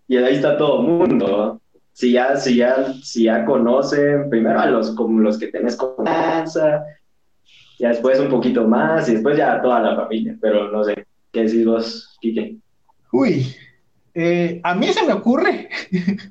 y 0.08 0.18
ahí 0.18 0.36
está 0.36 0.58
todo 0.58 0.82
el 0.82 0.88
mundo. 0.88 1.62
Si 1.94 2.14
ya, 2.14 2.36
si 2.36 2.56
ya, 2.56 2.94
si 3.04 3.26
ya 3.26 3.46
conocen, 3.46 4.30
primero 4.30 4.60
a 4.60 4.66
los, 4.66 4.92
como 4.96 5.20
los 5.20 5.38
que 5.38 5.48
tenés 5.48 5.76
confianza, 5.76 6.84
ya 7.78 7.90
después 7.90 8.20
un 8.20 8.30
poquito 8.30 8.68
más, 8.68 9.08
y 9.10 9.14
después 9.14 9.38
ya 9.38 9.54
a 9.54 9.62
toda 9.62 9.80
la 9.82 9.96
familia, 9.96 10.36
pero 10.42 10.72
no 10.72 10.84
sé, 10.84 11.06
¿qué 11.32 11.44
decís 11.44 11.66
vos, 11.66 12.18
Quique? 12.20 12.58
Uy, 13.12 13.56
eh, 14.16 14.60
a 14.64 14.74
mí 14.74 14.88
se 14.88 15.06
me 15.06 15.14
ocurre. 15.14 15.70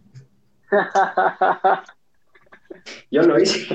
Yo 3.11 3.23
lo 3.23 3.39
hice. 3.39 3.69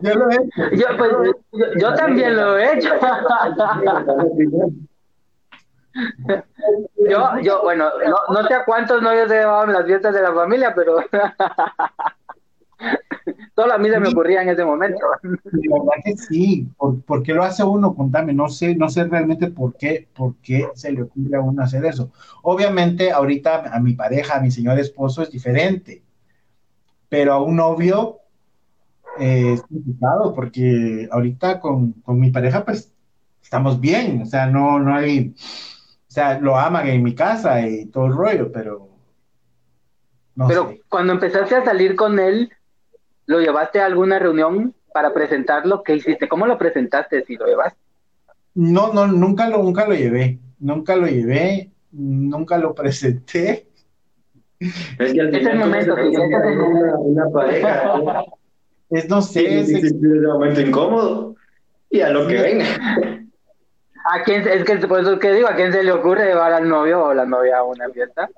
Yo 0.00 0.14
lo 0.14 0.30
he 0.30 0.36
yo, 0.76 0.86
pues, 0.96 1.12
yo, 1.52 1.66
yo 1.78 1.94
también 1.94 2.36
lo 2.36 2.56
he 2.58 2.78
hecho. 2.78 2.90
yo, 7.08 7.38
yo, 7.42 7.62
bueno, 7.62 7.90
no, 8.06 8.16
no 8.34 8.46
sé 8.46 8.54
a 8.54 8.64
cuántos 8.64 9.02
novios 9.02 9.30
he 9.30 9.34
llevado 9.34 9.64
en 9.64 9.72
las 9.74 9.84
fiestas 9.84 10.14
de 10.14 10.22
la 10.22 10.32
familia, 10.32 10.74
pero 10.74 10.98
a 13.72 13.78
mí 13.78 13.88
se 13.90 14.00
me 14.00 14.08
ocurría 14.08 14.42
en 14.42 14.48
ese 14.48 14.64
momento. 14.64 14.98
De 15.22 15.68
verdad 15.68 16.02
que 16.04 16.16
sí. 16.16 16.68
¿Por, 16.76 17.02
por 17.02 17.22
qué 17.22 17.34
lo 17.34 17.42
hace 17.42 17.62
uno? 17.64 17.94
Contame, 17.94 18.32
no 18.32 18.48
sé, 18.48 18.74
no 18.74 18.88
sé 18.88 19.04
realmente 19.04 19.48
por 19.48 19.74
qué, 19.76 20.08
por 20.14 20.36
qué 20.36 20.68
se 20.74 20.92
le 20.92 21.02
ocurre 21.02 21.36
a 21.36 21.40
uno 21.40 21.62
hacer 21.62 21.84
eso. 21.84 22.10
Obviamente, 22.42 23.12
ahorita 23.12 23.74
a 23.74 23.80
mi 23.80 23.94
pareja, 23.94 24.36
a 24.36 24.40
mi 24.40 24.50
señor 24.50 24.78
esposo 24.78 25.22
es 25.22 25.30
diferente, 25.30 26.02
pero 27.08 27.32
a 27.32 27.42
un 27.42 27.56
novio 27.56 28.20
eh, 29.18 29.54
es 29.54 29.62
complicado 29.62 30.34
porque 30.34 31.08
ahorita 31.10 31.60
con, 31.60 31.92
con 32.02 32.20
mi 32.20 32.30
pareja, 32.30 32.64
pues 32.64 32.92
estamos 33.42 33.80
bien, 33.80 34.22
o 34.22 34.26
sea, 34.26 34.46
no, 34.46 34.78
no 34.78 34.94
hay, 34.94 35.34
o 35.36 36.10
sea, 36.12 36.38
lo 36.40 36.58
aman 36.58 36.88
en 36.88 37.02
mi 37.02 37.14
casa 37.14 37.66
y 37.68 37.86
todo 37.86 38.06
el 38.06 38.12
rollo, 38.14 38.52
pero 38.52 38.88
no 40.36 40.46
Pero 40.46 40.68
sé. 40.68 40.82
cuando 40.88 41.12
empezaste 41.12 41.54
a 41.56 41.64
salir 41.64 41.94
con 41.96 42.18
él, 42.18 42.50
¿lo 43.26 43.40
llevaste 43.40 43.80
a 43.80 43.86
alguna 43.86 44.18
reunión 44.18 44.74
para 44.92 45.12
presentarlo? 45.14 45.82
¿Qué 45.82 45.96
hiciste? 45.96 46.28
¿Cómo 46.28 46.46
lo 46.46 46.58
presentaste 46.58 47.24
si 47.24 47.36
lo 47.36 47.46
llevaste? 47.46 47.78
No, 48.54 48.92
no, 48.92 49.06
nunca 49.06 49.48
lo, 49.48 49.62
nunca 49.62 49.86
lo 49.86 49.94
llevé, 49.94 50.40
nunca 50.58 50.96
lo 50.96 51.06
llevé, 51.06 51.72
nunca 51.92 52.58
lo 52.58 52.74
presenté. 52.74 53.68
Es 54.98 55.12
que 55.14 55.20
al 55.20 55.30
Es 55.30 55.46
el 55.46 55.58
final, 55.58 55.84
¿cómo 55.88 55.94
momento, 55.94 55.94
una, 56.64 56.98
una 56.98 57.30
pareja? 57.30 57.92
Es, 58.90 59.08
no 59.08 59.20
sé, 59.22 59.40
Tiene 59.40 59.60
es- 59.60 59.94
momento 59.94 60.60
incómodo 60.60 61.34
y 61.90 62.00
a 62.00 62.10
lo 62.10 62.26
que 62.26 62.40
venga. 62.40 62.64
¿A 64.12 64.22
quién, 64.22 64.44
se- 64.44 64.54
es 64.54 64.64
que 64.64 64.76
por 64.86 65.00
eso 65.00 65.18
que 65.18 65.32
digo, 65.32 65.48
¿a 65.48 65.56
quién 65.56 65.72
se 65.72 65.82
le 65.82 65.90
ocurre 65.90 66.26
llevar 66.26 66.52
al 66.52 66.68
novio 66.68 67.06
o 67.06 67.14
la 67.14 67.24
novia 67.26 67.58
a 67.58 67.62
una 67.64 67.88
fiesta? 67.90 68.28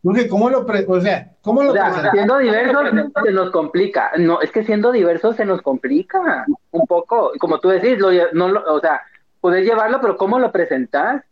Porque 0.00 0.28
¿cómo 0.28 0.48
lo, 0.48 0.64
pre- 0.64 0.84
o 0.86 1.00
sea, 1.00 1.32
cómo 1.42 1.64
lo 1.64 1.70
O 1.70 1.74
sea, 1.74 2.12
siendo 2.12 2.38
diversos 2.38 2.88
se 3.24 3.32
nos 3.32 3.50
complica. 3.50 4.12
No, 4.16 4.40
es 4.40 4.52
que 4.52 4.62
siendo 4.62 4.92
diversos 4.92 5.34
se 5.34 5.44
nos 5.44 5.60
complica 5.60 6.46
un 6.70 6.86
poco. 6.86 7.32
Como 7.40 7.58
tú 7.58 7.68
decís, 7.68 7.98
lo, 7.98 8.10
no, 8.32 8.48
lo- 8.48 8.72
o 8.74 8.78
sea, 8.80 9.02
puedes 9.40 9.64
llevarlo, 9.66 10.00
pero 10.00 10.16
¿cómo 10.16 10.38
lo 10.38 10.52
presentas? 10.52 11.24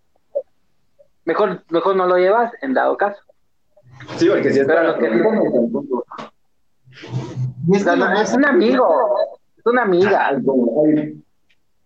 Mejor, 1.25 1.62
mejor 1.71 1.95
no 1.95 2.07
lo 2.07 2.17
llevas 2.17 2.53
en 2.62 2.75
dado 2.75 2.97
caso. 2.97 3.21
Sí, 4.17 4.29
porque 4.29 4.53
si 4.53 4.59
es 4.61 4.67
Pero 4.67 4.79
para 4.81 4.89
los 4.89 4.97
que- 4.99 5.09
tampoco. 5.53 6.05
Y 7.69 7.77
es 7.77 7.85
que 7.85 7.97
no, 7.97 8.07
un 8.35 8.45
amigo, 8.45 9.17
es 9.57 9.67
una 9.67 9.83
amiga, 9.83 10.29
Ah, 10.29 10.37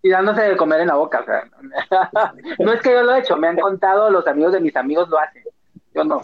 y 0.02 0.08
dándose 0.08 0.42
de 0.42 0.56
comer 0.56 0.80
en 0.80 0.88
la 0.88 0.94
boca. 0.96 1.20
o 1.20 1.24
sea, 1.24 1.44
no 2.58 2.72
es 2.72 2.80
que 2.80 2.90
yo 2.90 3.02
lo 3.02 3.14
he 3.14 3.20
hecho, 3.20 3.36
me 3.36 3.48
han 3.48 3.58
contado, 3.58 4.10
los 4.10 4.26
amigos 4.26 4.52
de 4.52 4.60
mis 4.60 4.74
amigos 4.76 5.08
lo 5.08 5.18
hacen. 5.18 5.42
Yo 5.94 6.04
no. 6.04 6.20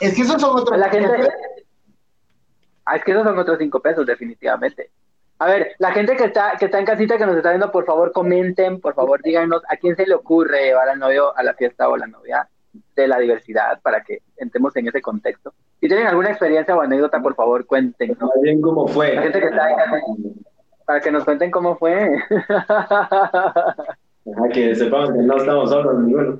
es 0.00 0.14
que 0.14 0.22
esos 0.22 0.40
son 0.40 0.58
otros. 0.58 0.78
La 0.78 0.88
gente. 0.88 1.28
Ah, 2.84 2.96
es 2.96 3.04
que 3.04 3.12
esos 3.12 3.24
son 3.24 3.38
otros 3.38 3.56
cinco 3.58 3.80
pesos, 3.80 4.04
definitivamente. 4.04 4.90
A 5.38 5.46
ver, 5.46 5.74
la 5.78 5.92
gente 5.92 6.16
que 6.16 6.24
está, 6.24 6.56
que 6.58 6.66
está 6.66 6.78
en 6.78 6.84
casita, 6.84 7.16
que 7.16 7.26
nos 7.26 7.36
está 7.36 7.50
viendo, 7.50 7.72
por 7.72 7.84
favor, 7.86 8.12
comenten, 8.12 8.80
por 8.80 8.94
favor, 8.94 9.22
díganos 9.22 9.62
a 9.68 9.76
quién 9.76 9.96
se 9.96 10.06
le 10.06 10.14
ocurre 10.14 10.64
llevar 10.64 10.88
al 10.88 10.98
novio 10.98 11.36
a 11.36 11.42
la 11.42 11.54
fiesta 11.54 11.88
o 11.88 11.96
la 11.96 12.06
novia 12.06 12.48
de 12.96 13.08
la 13.08 13.18
diversidad 13.18 13.80
para 13.82 14.02
que 14.02 14.22
entremos 14.36 14.74
en 14.76 14.88
ese 14.88 15.00
contexto. 15.02 15.52
Si 15.80 15.88
tienen 15.88 16.06
alguna 16.06 16.30
experiencia 16.30 16.76
o 16.76 16.80
anécdota, 16.80 17.20
por 17.20 17.34
favor, 17.34 17.66
cuenten, 17.66 18.16
¿no? 18.20 18.30
bien 18.42 18.60
cómo 18.60 18.86
fue. 18.88 19.14
La 19.14 19.22
gente 19.22 19.40
que 19.40 19.46
está 19.46 19.76
casa. 19.76 19.96
Para 20.86 21.00
que 21.00 21.10
nos 21.12 21.24
cuenten 21.24 21.50
cómo 21.50 21.76
fue. 21.76 22.16
Ajá, 22.48 23.76
que 24.52 24.74
sepamos 24.74 25.10
que 25.12 25.18
no 25.18 25.36
estamos 25.36 25.70
solos 25.70 25.98
ninguno. 26.00 26.38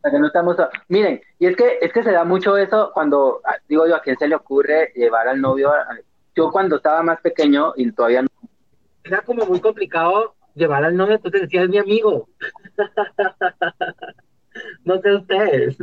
Para 0.00 0.12
que 0.12 0.18
no 0.18 0.26
estamos. 0.28 0.56
Miren, 0.88 1.20
y 1.38 1.46
es 1.46 1.56
que 1.56 1.78
es 1.80 1.92
que 1.92 2.02
se 2.02 2.12
da 2.12 2.24
mucho 2.24 2.56
eso 2.56 2.90
cuando 2.94 3.40
ah, 3.44 3.56
digo 3.68 3.86
yo 3.86 3.96
a 3.96 4.02
quién 4.02 4.16
se 4.16 4.28
le 4.28 4.34
ocurre 4.36 4.92
llevar 4.94 5.28
al 5.28 5.40
novio. 5.40 5.70
a- 5.72 5.86
Yo 6.34 6.50
cuando 6.50 6.76
estaba 6.76 7.02
más 7.02 7.20
pequeño 7.20 7.72
y 7.76 7.90
todavía 7.92 8.22
no. 8.22 8.28
Era 9.04 9.20
como 9.22 9.44
muy 9.46 9.60
complicado 9.60 10.34
llevar 10.54 10.84
al 10.84 10.96
novio, 10.96 11.16
entonces 11.16 11.42
decía 11.42 11.62
es 11.62 11.68
mi 11.68 11.78
amigo. 11.78 12.28
no 14.88 15.00
sé 15.02 15.14
ustedes. 15.14 15.76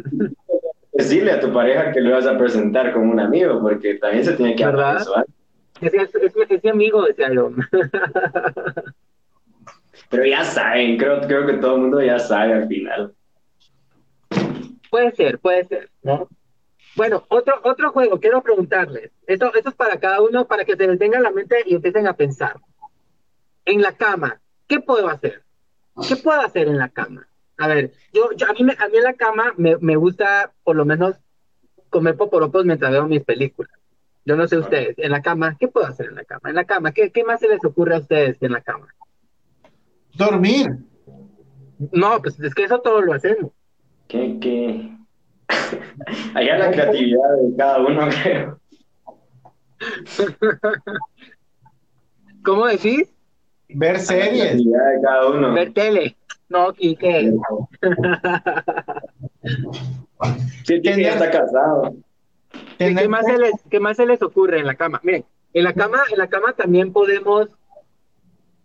Decirle 0.93 1.31
a 1.33 1.39
tu 1.39 1.53
pareja 1.53 1.91
que 1.91 2.01
lo 2.01 2.11
vas 2.11 2.25
a 2.25 2.37
presentar 2.37 2.91
como 2.91 3.11
un 3.11 3.19
amigo, 3.19 3.61
porque 3.61 3.95
también 3.95 4.25
se 4.25 4.33
tiene 4.33 4.55
que 4.55 4.63
hablar 4.63 4.97
eso. 4.97 5.13
es, 5.81 5.93
es, 5.93 6.35
es 6.49 6.63
mi 6.63 6.69
amigo, 6.69 7.03
decía 7.03 7.31
yo. 7.31 7.51
Pero 10.09 10.25
ya 10.25 10.43
saben, 10.43 10.97
creo, 10.97 11.21
creo 11.21 11.45
que 11.45 11.53
todo 11.53 11.75
el 11.75 11.81
mundo 11.81 12.01
ya 12.01 12.17
sabe 12.17 12.53
al 12.53 12.67
final. 12.67 13.13
Puede 14.89 15.11
ser, 15.11 15.39
puede 15.39 15.65
ser, 15.65 15.89
¿no? 16.01 16.27
Bueno, 16.95 17.25
otro, 17.27 17.59
otro 17.63 17.91
juego, 17.91 18.19
quiero 18.19 18.41
preguntarles. 18.41 19.11
Esto, 19.27 19.53
esto 19.53 19.69
es 19.69 19.75
para 19.75 19.99
cada 19.99 20.21
uno, 20.21 20.47
para 20.47 20.65
que 20.65 20.75
se 20.75 20.87
les 20.87 20.97
venga 20.97 21.17
a 21.19 21.21
la 21.21 21.31
mente 21.31 21.57
y 21.65 21.75
empiecen 21.75 22.07
a 22.07 22.13
pensar. 22.15 22.55
En 23.65 23.81
la 23.81 23.91
cama, 23.91 24.39
¿qué 24.67 24.79
puedo 24.79 25.09
hacer? 25.09 25.43
¿Qué 26.07 26.15
puedo 26.15 26.39
hacer 26.39 26.67
en 26.67 26.77
la 26.77 26.89
cama? 26.89 27.27
A 27.57 27.67
ver, 27.67 27.91
yo, 28.13 28.29
yo 28.35 28.47
a, 28.49 28.53
mí, 28.53 28.63
me- 28.63 28.73
a 28.77 28.87
mí 28.89 28.97
en 28.97 29.03
la 29.03 29.13
cama 29.13 29.53
me, 29.57 29.77
me 29.77 29.95
gusta 29.95 30.51
por 30.63 30.75
lo 30.75 30.85
menos 30.85 31.15
comer 31.89 32.15
poporopos 32.17 32.65
mientras 32.65 32.91
veo 32.91 33.07
mis 33.07 33.23
películas. 33.23 33.71
Yo 34.25 34.35
no 34.35 34.47
sé 34.47 34.57
ustedes, 34.57 34.97
en 34.97 35.11
la 35.11 35.21
cama, 35.21 35.55
¿qué 35.59 35.67
puedo 35.67 35.85
hacer 35.85 36.07
en 36.07 36.15
la 36.15 36.23
cama? 36.25 36.49
En 36.49 36.55
la 36.55 36.65
cama, 36.65 36.91
¿qué, 36.91 37.11
qué 37.11 37.23
más 37.23 37.39
se 37.39 37.47
les 37.47 37.63
ocurre 37.63 37.95
a 37.95 37.99
ustedes 37.99 38.41
en 38.41 38.51
la 38.53 38.61
cama? 38.61 38.87
Dormir. 40.15 40.67
No, 41.91 42.21
pues 42.21 42.39
es 42.39 42.53
que 42.55 42.63
eso 42.63 42.79
todo 42.81 43.01
lo 43.01 43.13
hacemos. 43.13 43.51
¿Qué, 44.07 44.37
qué? 44.41 44.91
Allá 46.33 46.57
la 46.57 46.71
creatividad 46.71 47.29
de 47.41 47.55
cada 47.57 47.79
uno, 47.79 48.07
creo. 48.23 48.59
¿Cómo 52.43 52.65
decís? 52.67 53.13
Ver 53.69 53.93
La 53.93 53.99
series. 53.99 54.41
creatividad 54.43 54.91
de 54.95 55.01
cada 55.01 55.29
uno. 55.29 55.53
Ver 55.53 55.73
tele. 55.73 56.15
No, 56.49 56.73
Quique. 56.73 57.33
Sí, 60.63 60.81
que 60.81 61.01
ya 61.01 61.13
está 61.13 61.31
casado. 61.31 61.95
¿Qué, 62.51 62.59
Tener 62.77 63.03
qué 63.03 63.09
más 63.09 63.25
se 63.25 63.37
les, 63.37 63.53
¿Qué 63.69 63.79
más 63.79 63.97
se 63.97 64.05
les 64.05 64.21
ocurre 64.21 64.59
en 64.59 64.65
la 64.65 64.75
cama? 64.75 64.99
Miren, 65.03 65.25
en 65.53 65.63
la 65.63 65.73
cama, 65.73 65.99
en 66.11 66.17
la 66.17 66.27
cama 66.27 66.53
también 66.53 66.93
podemos, 66.93 67.49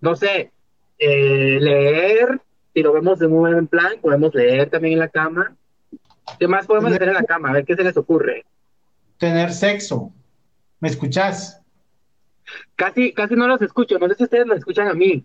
no 0.00 0.16
sé, 0.16 0.52
eh, 0.98 1.58
leer, 1.60 2.40
si 2.72 2.82
lo 2.82 2.92
vemos 2.92 3.20
en 3.20 3.32
un 3.32 3.40
buen 3.40 3.66
plan, 3.66 3.92
podemos 4.00 4.34
leer 4.34 4.70
también 4.70 4.94
en 4.94 5.00
la 5.00 5.08
cama. 5.08 5.54
¿Qué 6.38 6.46
más 6.46 6.66
podemos 6.66 6.92
hacer 6.92 7.08
en 7.08 7.14
la 7.14 7.24
cama? 7.24 7.50
A 7.50 7.52
ver 7.52 7.64
qué 7.64 7.74
se 7.74 7.84
les 7.84 7.96
ocurre. 7.96 8.44
tener 9.18 9.52
sexo. 9.52 10.12
¿Me 10.78 10.88
escuchás? 10.88 11.60
Casi, 12.74 13.12
casi 13.12 13.34
no 13.34 13.46
los 13.46 13.60
escucho, 13.60 13.98
no 13.98 14.08
sé 14.08 14.14
si 14.14 14.24
ustedes 14.24 14.46
me 14.46 14.54
escuchan 14.54 14.88
a 14.88 14.94
mí. 14.94 15.24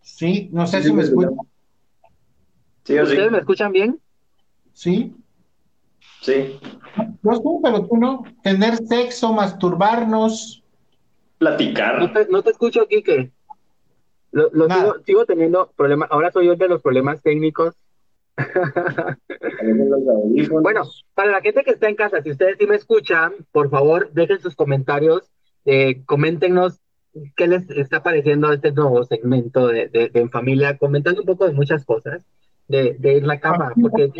Sí, 0.00 0.48
no 0.52 0.66
sé 0.66 0.82
si 0.82 0.92
me. 0.92 1.04
Sí 1.04 1.12
sí. 2.84 2.98
¿Ustedes 2.98 3.30
me 3.30 3.38
escuchan 3.38 3.72
bien? 3.72 4.00
Sí. 4.72 5.14
Sí. 6.22 6.58
Yo 7.22 7.32
sí, 7.34 7.42
pero 7.62 7.86
tú 7.86 7.96
no. 7.96 8.24
Tener 8.42 8.76
sexo, 8.76 9.32
masturbarnos. 9.32 10.62
No 10.64 11.38
Platicar. 11.38 12.12
te, 12.12 12.26
no 12.28 12.42
te 12.42 12.50
escucho, 12.50 12.86
Quique. 12.88 13.30
Lo, 14.32 14.50
lo 14.52 14.68
sigo, 14.68 14.94
sigo 15.06 15.26
teniendo 15.26 15.72
problemas, 15.76 16.08
ahora 16.10 16.30
soy 16.32 16.46
yo 16.46 16.56
de 16.56 16.68
los 16.68 16.82
problemas 16.82 17.22
técnicos. 17.22 17.74
Bueno, 20.62 20.82
para 21.14 21.30
la 21.30 21.40
gente 21.40 21.62
que 21.64 21.70
está 21.70 21.88
en 21.88 21.96
casa, 21.96 22.22
si 22.22 22.30
ustedes 22.30 22.56
sí 22.58 22.66
me 22.66 22.76
escuchan, 22.76 23.32
por 23.52 23.70
favor, 23.70 24.10
dejen 24.12 24.40
sus 24.40 24.54
comentarios, 24.54 25.30
eh, 25.64 26.02
coméntenos 26.04 26.80
qué 27.36 27.46
les 27.46 27.68
está 27.70 28.02
pareciendo 28.02 28.52
este 28.52 28.72
nuevo 28.72 29.04
segmento 29.04 29.68
de, 29.68 29.88
de, 29.88 30.08
de 30.08 30.20
En 30.20 30.30
Familia, 30.30 30.76
comentando 30.78 31.20
un 31.20 31.26
poco 31.26 31.46
de 31.46 31.52
muchas 31.52 31.84
cosas, 31.84 32.24
de, 32.68 32.96
de 32.98 33.14
ir 33.14 33.24
a 33.24 33.28
la 33.28 33.40
cama, 33.40 33.72
porque 33.80 34.10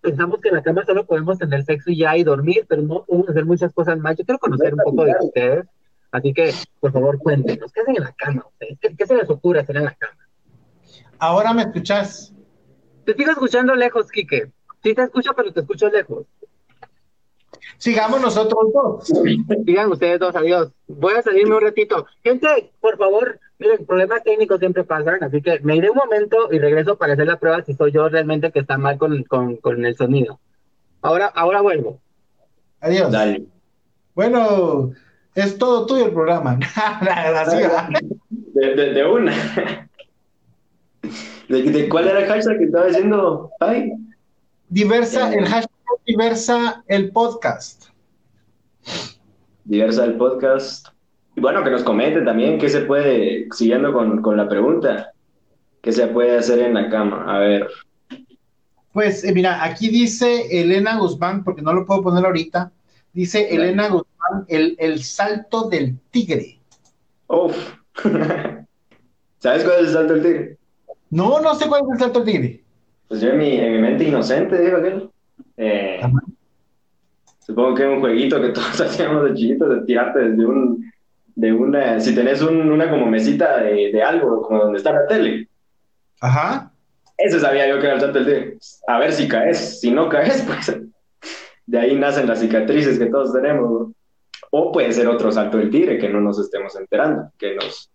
pensamos 0.00 0.40
que 0.40 0.48
en 0.48 0.54
la 0.56 0.62
cama 0.62 0.84
solo 0.84 1.04
podemos 1.04 1.38
tener 1.38 1.64
sexo 1.64 1.90
y 1.90 1.98
ya 1.98 2.16
y 2.16 2.24
dormir, 2.24 2.64
pero 2.68 2.82
no 2.82 3.04
podemos 3.04 3.28
hacer 3.28 3.44
muchas 3.44 3.72
cosas 3.74 3.98
más. 3.98 4.16
Yo 4.16 4.24
quiero 4.24 4.38
conocer 4.38 4.74
un 4.74 4.80
poco 4.82 5.04
de 5.04 5.14
ustedes, 5.20 5.66
así 6.10 6.32
que 6.32 6.52
por 6.80 6.92
favor 6.92 7.18
cuéntenos, 7.18 7.70
¿qué 7.72 7.80
hacen 7.82 7.96
en 7.96 8.04
la 8.04 8.12
cama 8.12 8.44
ustedes? 8.48 8.78
¿Qué, 8.80 8.96
qué 8.96 9.06
se 9.06 9.16
les 9.16 9.28
ocurre 9.28 9.60
hacer 9.60 9.76
en 9.76 9.84
la 9.84 9.94
cama? 9.94 10.16
Ahora 11.18 11.52
me 11.52 11.62
escuchas. 11.62 12.32
Te 13.04 13.14
sigo 13.14 13.30
escuchando 13.30 13.74
lejos, 13.74 14.10
Quique. 14.10 14.50
Sí 14.82 14.94
te 14.94 15.02
escucho, 15.02 15.32
pero 15.36 15.52
te 15.52 15.60
escucho 15.60 15.90
lejos. 15.90 16.26
Sigamos 17.78 18.20
nosotros 18.20 18.72
dos. 18.72 19.06
Sigan 19.64 19.90
ustedes 19.90 20.20
dos, 20.20 20.34
adiós. 20.36 20.70
Voy 20.86 21.14
a 21.14 21.22
salirme 21.22 21.56
un 21.56 21.62
ratito. 21.62 22.06
Gente, 22.22 22.72
por 22.80 22.98
favor, 22.98 23.40
miren, 23.58 23.86
problemas 23.86 24.22
técnicos 24.22 24.58
siempre 24.58 24.84
pasan, 24.84 25.22
así 25.22 25.40
que 25.40 25.60
me 25.60 25.76
iré 25.76 25.90
un 25.90 25.96
momento 25.96 26.48
y 26.50 26.58
regreso 26.58 26.96
para 26.96 27.14
hacer 27.14 27.26
la 27.26 27.38
prueba 27.38 27.62
si 27.64 27.74
soy 27.74 27.92
yo 27.92 28.08
realmente 28.08 28.52
que 28.52 28.60
está 28.60 28.76
mal 28.78 28.98
con, 28.98 29.22
con, 29.24 29.56
con 29.56 29.84
el 29.84 29.96
sonido. 29.96 30.40
Ahora, 31.02 31.26
ahora 31.26 31.60
vuelvo. 31.60 32.00
Adiós. 32.80 33.10
Dale. 33.10 33.46
Bueno, 34.14 34.92
es 35.34 35.56
todo 35.58 35.86
tuyo 35.86 36.06
el 36.06 36.12
programa. 36.12 36.58
De, 38.52 38.74
de, 38.74 38.92
de 38.92 39.06
una. 39.06 39.32
¿De, 41.48 41.62
de 41.62 41.88
cuál 41.88 42.08
era 42.08 42.20
el 42.20 42.26
hashtag 42.26 42.58
que 42.58 42.64
estaba 42.64 42.86
diciendo? 42.86 43.50
Ay, 43.60 43.92
Diversa, 44.70 45.32
el 45.34 45.46
hashtag 45.46 45.79
diversa 46.06 46.82
el 46.86 47.10
podcast. 47.12 47.86
diversa 49.64 50.04
el 50.04 50.16
podcast. 50.16 50.88
Y 51.36 51.40
bueno, 51.40 51.62
que 51.64 51.70
nos 51.70 51.84
comenten 51.84 52.24
también 52.24 52.58
qué 52.58 52.68
se 52.68 52.82
puede, 52.82 53.46
siguiendo 53.52 53.92
con, 53.92 54.20
con 54.22 54.36
la 54.36 54.48
pregunta, 54.48 55.12
qué 55.82 55.92
se 55.92 56.08
puede 56.08 56.38
hacer 56.38 56.60
en 56.60 56.74
la 56.74 56.90
cama. 56.90 57.24
A 57.34 57.38
ver, 57.38 57.68
Pues 58.92 59.24
eh, 59.24 59.32
mira, 59.32 59.64
aquí 59.64 59.88
dice 59.88 60.60
Elena 60.60 60.98
Guzmán, 60.98 61.44
porque 61.44 61.62
no 61.62 61.72
lo 61.72 61.86
puedo 61.86 62.02
poner 62.02 62.24
ahorita. 62.24 62.72
Dice 63.12 63.46
Claro. 63.48 63.64
Elena 63.64 63.88
Guzmán, 63.88 64.44
el, 64.48 64.76
el 64.78 65.02
salto 65.02 65.68
del 65.68 65.98
tigre. 66.10 66.60
Uf. 67.28 67.56
¿Sabes 69.38 69.64
cuál 69.64 69.80
es 69.80 69.88
el 69.88 69.92
salto 69.92 70.14
del 70.14 70.22
tigre? 70.22 70.58
No, 71.10 71.40
no 71.40 71.54
sé 71.54 71.68
cuál 71.68 71.82
es 71.84 71.90
el 71.94 71.98
salto 71.98 72.20
del 72.20 72.32
tigre. 72.34 72.64
Pues 73.08 73.20
yo 73.20 73.30
en 73.30 73.38
mi, 73.38 73.56
en 73.58 73.72
mi 73.72 73.78
mente 73.78 74.04
inocente, 74.04 74.58
digo 74.60 74.78
aquel. 74.78 75.09
Eh, 75.62 76.00
supongo 77.40 77.74
que 77.74 77.82
es 77.82 77.88
un 77.90 78.00
jueguito 78.00 78.40
que 78.40 78.48
todos 78.54 78.80
hacíamos 78.80 79.24
de 79.24 79.34
chiquitos, 79.34 79.68
de 79.68 79.84
tirarte 79.86 80.18
desde 80.20 80.46
un, 80.46 80.90
de 81.34 81.52
una, 81.52 82.00
si 82.00 82.14
tenés 82.14 82.40
un- 82.40 82.70
una 82.70 82.88
como 82.88 83.06
mesita 83.06 83.58
de, 83.58 83.92
de 83.92 84.02
algo, 84.02 84.40
como 84.42 84.64
donde 84.64 84.78
está 84.78 84.92
la 84.92 85.06
tele. 85.06 85.48
Ajá. 86.20 86.72
Ese 87.18 87.38
sabía 87.40 87.68
yo 87.68 87.78
que 87.78 87.86
era 87.86 87.94
el 87.96 88.00
salto 88.00 88.18
del 88.22 88.26
tigre. 88.26 88.58
A 88.86 88.98
ver 88.98 89.12
si 89.12 89.28
caes, 89.28 89.80
si 89.80 89.90
no 89.90 90.08
caes, 90.08 90.42
pues 90.46 90.74
de 91.66 91.78
ahí 91.78 91.94
nacen 91.94 92.26
las 92.26 92.40
cicatrices 92.40 92.98
que 92.98 93.06
todos 93.06 93.32
tenemos. 93.32 93.70
¿no? 93.70 93.94
O 94.52 94.72
puede 94.72 94.92
ser 94.92 95.06
otro 95.08 95.30
salto 95.30 95.58
del 95.58 95.70
tigre 95.70 95.98
que 95.98 96.08
no 96.08 96.20
nos 96.20 96.38
estemos 96.40 96.74
enterando, 96.76 97.30
que 97.38 97.54
nos, 97.54 97.90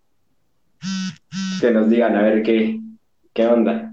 que 1.60 1.72
nos 1.72 1.90
digan 1.90 2.16
a 2.16 2.22
ver 2.22 2.44
qué, 2.44 2.80
qué 3.34 3.48
onda. 3.48 3.92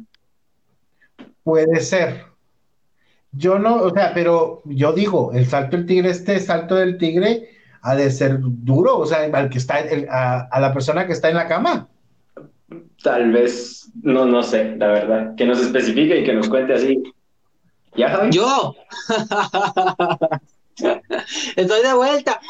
Puede 1.43 1.81
ser. 1.81 2.32
Yo 3.33 3.59
no, 3.59 3.77
o 3.77 3.91
sea, 3.95 4.13
pero 4.15 4.63
yo 4.67 4.93
digo, 4.93 5.33
el 5.33 5.47
salto 5.47 5.77
del 5.77 5.87
tigre, 5.87 6.11
este 6.11 6.39
salto 6.39 6.75
del 6.75 6.99
tigre 6.99 7.49
ha 7.81 7.95
de 7.97 8.11
ser 8.11 8.39
duro, 8.41 8.99
o 8.99 9.07
sea, 9.07 9.25
al 9.33 9.49
que 9.49 9.59
está, 9.59 9.81
el- 9.81 10.09
a, 10.11 10.41
a 10.51 10.61
la 10.61 10.73
persona 10.73 11.07
que 11.07 11.15
está 11.15 11.31
en 11.31 11.37
la 11.37 11.49
cama. 11.49 11.89
Tal 13.03 13.33
vez, 13.33 13.91
no, 14.03 14.27
no 14.27 14.43
sé, 14.43 14.77
la 14.77 14.89
verdad. 14.89 15.35
Que 15.37 15.47
nos 15.47 15.61
especifique 15.61 16.21
y 16.21 16.25
que 16.25 16.35
nos 16.35 16.49
cuente 16.49 16.75
así. 16.75 17.03
¿Ya, 17.97 18.11
Javi? 18.11 18.31
Yo. 18.31 18.75
Estoy 21.57 21.83
de 21.83 21.95
vuelta. 21.95 22.41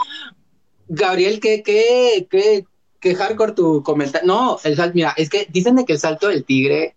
Gabriel, 0.89 1.41
¿qué, 1.41 1.63
qué, 1.63 2.27
qué, 2.31 2.65
qué 3.01 3.15
hardcore 3.15 3.53
tu 3.53 3.83
comentario? 3.83 4.27
No, 4.27 4.59
el 4.65 4.77
sal- 4.77 4.93
mira, 4.95 5.15
es 5.17 5.31
que 5.31 5.47
dicen 5.51 5.77
de 5.77 5.85
que 5.85 5.95
el 5.95 5.99
salto 5.99 6.29
del 6.29 6.45
tigre 6.45 6.97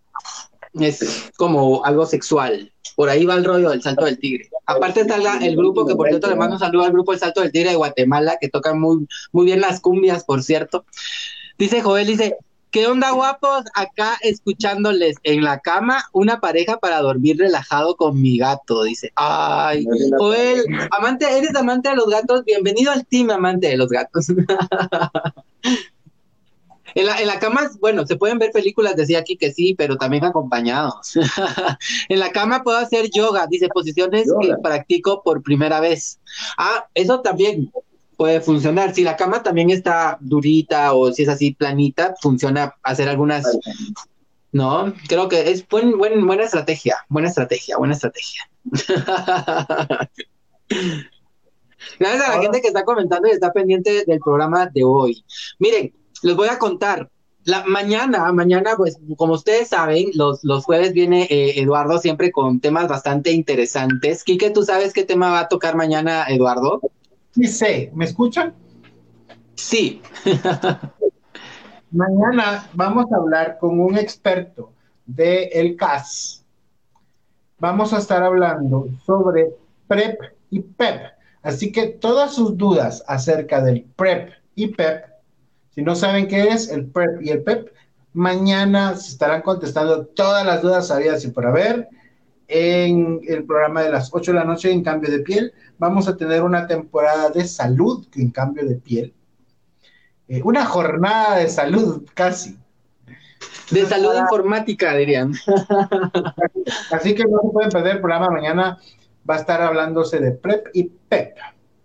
es 0.80 1.32
como 1.38 1.84
algo 1.86 2.06
sexual. 2.06 2.72
Por 2.96 3.10
ahí 3.10 3.26
va 3.26 3.36
el 3.36 3.44
rollo 3.46 3.70
del 3.72 3.82
salto 3.82 4.06
del 4.06 4.20
tigre. 4.20 4.50
Aparte 4.66 5.02
está 5.02 5.18
la- 5.18 5.38
el 5.38 5.56
grupo, 5.56 5.86
que 5.86 5.96
por 5.96 6.08
cierto 6.08 6.28
le 6.28 6.36
mando 6.36 6.56
un 6.56 6.60
saludo 6.60 6.86
al 6.86 6.92
grupo 6.92 7.14
El 7.14 7.20
Salto 7.20 7.42
del 7.42 7.52
Tigre 7.52 7.72
de 7.72 7.76
Guatemala, 7.76 8.38
que 8.40 8.50
toca 8.50 8.74
muy, 8.74 9.06
muy 9.32 9.46
bien 9.46 9.62
las 9.62 9.80
cumbias, 9.80 10.24
por 10.24 10.42
cierto. 10.44 10.86
Dice 11.58 11.82
Joel, 11.82 12.08
dice, 12.08 12.38
¿qué 12.72 12.88
onda 12.88 13.12
guapos? 13.12 13.64
Acá 13.76 14.18
escuchándoles 14.22 15.18
en 15.24 15.44
la 15.44 15.60
cama, 15.60 16.06
una 16.14 16.40
pareja 16.40 16.78
para 16.78 17.00
dormir 17.02 17.38
relajado 17.38 17.96
con 17.96 18.22
mi 18.22 18.38
gato, 18.38 18.84
dice. 18.84 19.12
Ay, 19.16 19.86
Joel, 20.18 20.66
amante, 20.92 21.26
eres 21.38 21.56
amante 21.56 21.90
de 21.90 21.96
los 21.96 22.08
gatos, 22.08 22.44
bienvenido 22.44 22.92
al 22.92 23.06
team 23.06 23.30
amante 23.30 23.68
de 23.68 23.78
los 23.78 23.90
gatos. 23.90 24.28
En 26.96 27.06
la, 27.06 27.20
en 27.20 27.28
la 27.28 27.40
cama, 27.40 27.70
bueno, 27.82 28.08
se 28.08 28.16
pueden 28.16 28.40
ver 28.40 28.52
películas, 28.52 28.96
decía 28.96 29.20
aquí 29.20 29.36
que 29.36 29.52
sí, 29.52 29.76
pero 29.76 29.98
también 29.98 30.24
acompañados. 30.24 31.14
en 32.10 32.20
la 32.20 32.32
cama 32.32 32.64
puedo 32.64 32.78
hacer 32.78 33.10
yoga, 33.14 33.48
dice 33.48 33.68
posiciones 33.68 34.28
que 34.42 34.54
practico 34.64 35.22
por 35.22 35.44
primera 35.44 35.82
vez. 35.82 36.20
Ah, 36.58 36.88
eso 36.94 37.20
también 37.20 37.70
puede 38.16 38.40
funcionar. 38.42 38.96
Si 38.96 39.04
la 39.04 39.18
cama 39.18 39.44
también 39.44 39.70
está 39.70 40.18
durita 40.22 40.94
o 40.94 41.12
si 41.12 41.24
es 41.24 41.30
así 41.30 41.54
planita, 41.54 42.16
funciona 42.22 42.74
hacer 42.82 43.10
algunas, 43.10 43.46
¿no? 44.54 44.94
Creo 45.08 45.28
que 45.28 45.52
es 45.52 45.68
buen, 45.68 45.98
buen, 45.98 46.26
buena 46.26 46.44
estrategia, 46.44 46.98
buena 47.10 47.28
estrategia, 47.28 47.78
buena 47.78 47.94
estrategia. 47.94 48.50
Gracias 52.00 52.28
a 52.28 52.36
la 52.38 52.42
gente 52.42 52.62
que 52.62 52.68
está 52.68 52.84
comentando 52.84 53.28
y 53.28 53.32
está 53.32 53.52
pendiente 53.52 54.06
del 54.06 54.20
programa 54.20 54.68
de 54.68 54.84
hoy. 54.84 55.24
Miren, 55.60 55.94
les 56.26 56.36
voy 56.36 56.48
a 56.48 56.58
contar. 56.58 57.10
La 57.44 57.64
mañana, 57.66 58.32
mañana, 58.32 58.72
pues, 58.76 58.98
como 59.16 59.34
ustedes 59.34 59.70
saben, 59.70 60.10
los, 60.16 60.44
los 60.44 60.66
jueves 60.66 60.92
viene 60.94 61.28
eh, 61.30 61.60
Eduardo 61.62 62.00
siempre 62.00 62.32
con 62.32 62.60
temas 62.60 62.88
bastante 62.88 63.32
interesantes. 63.32 64.24
Quique, 64.24 64.50
¿tú 64.50 64.64
sabes 64.64 64.92
qué 64.92 65.04
tema 65.04 65.30
va 65.30 65.42
a 65.42 65.48
tocar 65.48 65.76
mañana, 65.76 66.26
Eduardo? 66.28 66.82
Sí 67.36 67.46
sé, 67.46 67.92
¿me 67.94 68.06
escuchan? 68.06 68.56
Sí. 69.54 70.02
Mañana 71.92 72.68
vamos 72.74 73.06
a 73.12 73.18
hablar 73.18 73.58
con 73.60 73.80
un 73.80 73.96
experto 73.96 74.72
de 75.06 75.44
el 75.54 75.76
CAS. 75.76 76.44
Vamos 77.60 77.94
a 77.94 78.00
estar 78.00 78.24
hablando 78.24 78.88
sobre 79.06 79.54
PrEP 79.88 80.20
y 80.50 80.62
PEP. 80.62 81.02
Así 81.44 81.72
que 81.72 81.88
todas 81.88 82.34
sus 82.34 82.58
dudas 82.58 83.04
acerca 83.08 83.62
del 83.62 83.84
PrEP 83.96 84.32
y 84.56 84.68
PEP, 84.68 85.15
si 85.76 85.82
no 85.82 85.94
saben 85.94 86.30
qué 86.30 86.48
es 86.48 86.70
el 86.70 86.86
PrEP 86.86 87.22
y 87.22 87.30
el 87.32 87.44
PEP, 87.44 87.68
mañana 88.14 88.96
se 88.96 89.10
estarán 89.10 89.42
contestando 89.42 90.06
todas 90.06 90.46
las 90.46 90.62
dudas 90.62 90.90
habidas 90.90 91.26
y 91.26 91.32
por 91.32 91.46
haber 91.46 91.90
en 92.48 93.20
el 93.28 93.44
programa 93.44 93.84
de 93.84 93.92
las 93.92 94.10
8 94.14 94.32
de 94.32 94.38
la 94.38 94.46
noche 94.46 94.72
en 94.72 94.84
Cambio 94.84 95.12
de 95.12 95.20
Piel. 95.20 95.54
Vamos 95.78 96.08
a 96.08 96.16
tener 96.16 96.44
una 96.44 96.66
temporada 96.66 97.30
de 97.30 97.46
salud 97.46 98.08
en 98.16 98.32
Cambio 98.32 98.66
de 98.66 98.76
Piel. 98.76 99.14
Eh, 100.30 100.42
una 100.46 100.66
jornada 100.66 101.40
de 101.40 101.50
salud 101.50 102.08
casi. 102.14 102.58
De 103.70 103.86
salud 103.86 104.16
informática, 104.18 104.96
dirían. 104.96 105.34
Así 106.92 107.14
que 107.16 107.26
no 107.26 107.42
se 107.42 107.50
pueden 107.52 107.70
perder 107.70 107.96
el 107.96 108.02
programa 108.02 108.30
mañana. 108.30 108.80
Va 109.30 109.36
a 109.36 109.40
estar 109.40 109.62
hablándose 109.62 110.20
de 110.20 110.32
PrEP 110.32 110.68
y 110.74 110.84
PEP. 110.84 111.36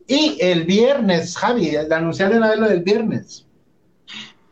Y 0.07 0.39
el 0.41 0.65
viernes, 0.65 1.37
Javi, 1.37 1.75
anunciar 1.75 2.33
una 2.33 2.51
vez 2.51 2.59
lo 2.59 2.69
del 2.69 2.83
viernes. 2.83 3.47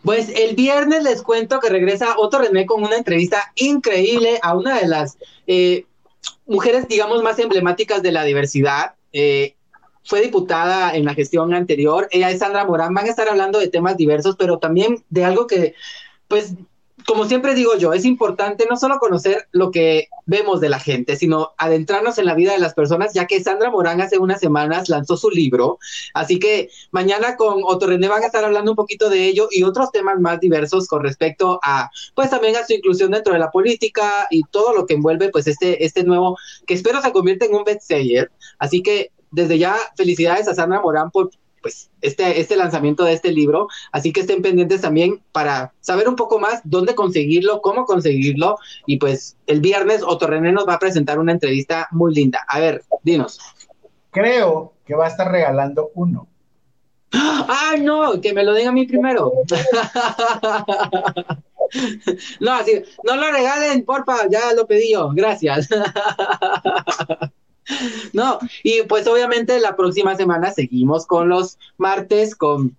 Pues 0.03 0.29
el 0.29 0.55
viernes 0.55 1.03
les 1.03 1.23
cuento 1.23 1.61
que 1.61 1.69
regresa 1.69 2.19
Otto 2.19 2.39
René 2.39 2.67
con 2.67 2.83
una 2.83 2.97
entrevista 2.97 3.53
increíble 3.57 4.39
a 4.43 4.57
una 4.57 4.79
de 4.79 4.87
las 4.87 5.19
eh, 5.47 5.87
mujeres, 6.47 6.89
digamos, 6.89 7.23
más 7.23 7.39
emblemáticas 7.39 8.03
de 8.03 8.13
la 8.13 8.25
diversidad. 8.25 8.95
Eh, 9.13 9.55
fue 10.05 10.23
diputada 10.23 10.95
en 10.95 11.05
la 11.05 11.15
gestión 11.15 11.53
anterior. 11.53 12.09
Ella 12.11 12.31
es 12.31 12.39
Sandra 12.39 12.65
Morán. 12.65 12.95
Van 12.95 13.07
a 13.07 13.11
estar 13.11 13.29
hablando 13.29 13.59
de 13.59 13.69
temas 13.69 13.97
diversos, 13.97 14.37
pero 14.39 14.59
también 14.59 15.05
de 15.11 15.25
algo 15.25 15.47
que, 15.47 15.75
pues, 16.29 16.55
como 17.09 17.25
siempre 17.25 17.55
digo 17.55 17.75
yo, 17.79 17.95
es 17.95 18.05
importante 18.05 18.67
no 18.69 18.77
solo 18.77 18.99
conocer 18.99 19.49
lo 19.53 19.71
que 19.71 20.09
vemos 20.27 20.61
de 20.61 20.69
la 20.69 20.79
gente, 20.79 21.17
sino 21.17 21.53
adentrarnos 21.57 22.19
en 22.19 22.27
la 22.27 22.35
vida 22.35 22.53
de 22.53 22.59
las 22.59 22.75
personas, 22.75 23.15
ya 23.15 23.27
que 23.27 23.43
Sandra 23.43 23.71
Morán 23.71 24.03
hace 24.03 24.19
unas 24.19 24.41
semanas 24.41 24.91
lanzó 24.91 25.17
su 25.17 25.31
libro. 25.31 25.79
Así 26.13 26.39
que 26.39 26.69
mañana 26.91 27.37
con 27.37 27.63
Otto 27.65 27.87
René 27.87 28.09
van 28.09 28.25
a 28.25 28.27
estar 28.27 28.45
hablando 28.45 28.73
un 28.73 28.77
poquito 28.77 29.09
de 29.09 29.25
ello 29.25 29.49
y 29.51 29.63
otros 29.63 29.91
temas 29.91 30.21
más 30.21 30.39
diversos 30.39 30.87
con 30.87 31.03
respecto 31.03 31.59
a, 31.65 31.91
pues 32.15 32.29
también 32.29 32.57
a 32.57 32.67
su 32.67 32.75
inclusión 32.75 33.13
dentro 33.13 33.33
de 33.33 33.39
la 33.39 33.51
política 33.51 34.27
y 34.31 34.43
todo 34.51 34.75
lo 34.75 34.85
que 34.85 34.93
envuelve, 34.93 35.31
pues 35.31 35.47
este, 35.47 35.83
este 35.83 36.05
nuevo, 36.05 36.37
que 36.67 36.75
espero 36.75 37.01
se 37.01 37.11
convierta 37.11 37.47
en 37.47 37.55
un 37.55 37.65
bestseller. 37.65 38.31
Así 38.59 38.83
que 38.83 39.13
desde 39.31 39.57
ya, 39.57 39.79
felicidades 39.97 40.47
a 40.47 40.55
Sandra 40.55 40.83
Morán 40.83 41.11
por 41.11 41.31
pues 41.61 41.91
este, 42.01 42.41
este 42.41 42.57
lanzamiento 42.57 43.05
de 43.05 43.13
este 43.13 43.33
libro, 43.33 43.69
así 43.93 44.13
que 44.13 44.21
estén 44.21 44.43
pendientes 44.43 44.81
también 44.81 45.23
para 45.33 45.75
saber 45.81 46.09
un 46.09 46.17
poco 46.17 46.39
más 46.39 46.61
dónde 46.65 46.95
conseguirlo, 46.95 47.61
cómo 47.61 47.85
conseguirlo, 47.85 48.57
y 48.87 48.99
pues 48.99 49.37
el 49.47 49.61
viernes 49.61 50.03
Otorrené 50.03 50.53
nos 50.53 50.69
va 50.69 50.75
a 50.75 50.79
presentar 50.79 51.19
una 51.19 51.33
entrevista 51.33 51.89
muy 51.91 52.15
linda. 52.15 52.45
A 52.49 52.61
ver, 52.61 52.85
dinos. 53.03 53.41
Creo 54.11 54.75
que 54.85 54.95
va 54.95 55.07
a 55.07 55.09
estar 55.09 55.31
regalando 55.31 55.91
uno. 55.95 56.29
¡Ah, 57.13 57.75
no! 57.81 58.21
Que 58.21 58.33
me 58.33 58.45
lo 58.45 58.55
diga 58.55 58.71
a 58.71 58.73
mí 58.73 58.87
primero. 58.87 59.33
no, 62.41 62.53
así, 62.53 62.83
no 63.05 63.17
lo 63.17 63.33
regalen, 63.33 63.85
porfa, 63.85 64.29
ya 64.29 64.53
lo 64.55 64.67
pedí 64.67 64.93
yo, 64.93 65.11
gracias. 65.15 65.69
no, 68.13 68.39
y 68.63 68.83
pues 68.83 69.07
obviamente 69.07 69.61
la 69.61 69.77
próxima 69.77 70.17
semana 70.17 70.53
seguimos 70.53 71.07
con 71.07 71.29
los 71.29 71.59
martes 71.77 72.35
con 72.35 72.77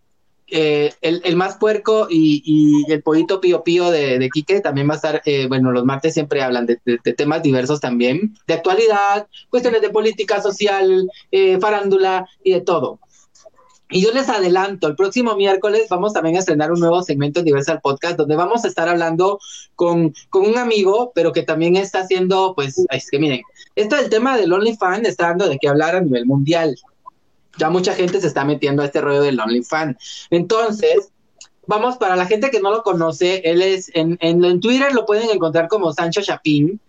eh, 0.52 0.94
el, 1.02 1.36
más 1.36 1.58
puerco 1.58 2.08
y, 2.10 2.84
el 2.92 3.04
pollito 3.04 3.40
pío 3.40 3.64
pío 3.64 3.92
de, 3.92 4.18
de 4.18 4.30
Quique 4.30 4.62
también 4.62 4.90
va 4.90 4.94
a 4.94 4.96
estar, 4.96 5.22
eh, 5.26 5.48
bueno, 5.48 5.72
los 5.72 5.86
martes 5.86 6.16
siempre 6.16 6.42
hablan 6.42 6.66
de, 6.66 6.78
temas 7.16 7.44
diversos 7.44 7.80
también, 7.80 8.36
de 8.48 8.56
actualidad, 8.56 9.28
cuestiones 9.50 9.82
de 9.82 9.92
política 9.92 10.42
social, 10.42 11.10
eh, 11.32 11.60
farándula 11.60 12.28
y 12.44 12.54
de 12.54 12.62
todo. 12.62 13.00
Y 13.92 14.02
yo 14.04 14.12
les 14.12 14.30
adelanto, 14.30 14.88
el 14.88 14.96
próximo 14.96 15.36
miércoles 15.36 15.88
vamos 15.90 16.14
también 16.14 16.36
a 16.36 16.40
estrenar 16.40 16.72
un 16.72 16.80
nuevo 16.80 17.02
segmento 17.02 17.40
en 17.40 17.46
Universal 17.46 17.80
Podcast 17.82 18.18
donde 18.18 18.36
vamos 18.36 18.64
a 18.64 18.68
estar 18.68 18.88
hablando 18.88 19.40
con, 19.76 20.14
con 20.30 20.46
un 20.46 20.60
amigo, 20.60 21.12
pero 21.16 21.32
que 21.32 21.42
también 21.42 21.76
está 21.76 22.02
haciendo, 22.02 22.54
pues, 22.56 22.86
es 22.92 23.10
que 23.10 23.18
miren, 23.18 23.42
esto 23.76 23.96
del 23.96 24.12
tema 24.12 24.38
del 24.38 24.54
OnlyFans 24.54 25.08
está 25.08 25.30
dando 25.30 25.50
de 25.50 25.58
qué 25.58 25.68
hablar 25.68 25.96
a 25.96 26.02
nivel 26.02 26.28
mundial. 26.28 26.76
Ya 27.58 27.72
mucha 27.72 27.96
gente 27.96 28.22
se 28.22 28.28
está 28.28 28.46
metiendo 28.46 28.84
a 28.84 28.86
este 28.86 29.02
rollo 29.02 29.24
del 29.24 29.40
OnlyFans. 29.40 30.28
Entonces, 30.30 31.10
vamos, 31.66 31.98
para 31.98 32.16
la 32.16 32.28
gente 32.28 32.52
que 32.52 32.60
no 32.60 32.70
lo 32.70 32.84
conoce, 32.84 33.42
él 33.44 33.64
es, 33.64 33.90
en, 33.96 34.20
en, 34.22 34.60
Twitter 34.60 34.94
lo 34.94 35.08
pueden 35.08 35.32
encontrar 35.32 35.68
como 35.68 35.94
Sancho 35.94 36.22
Chapín, 36.22 36.80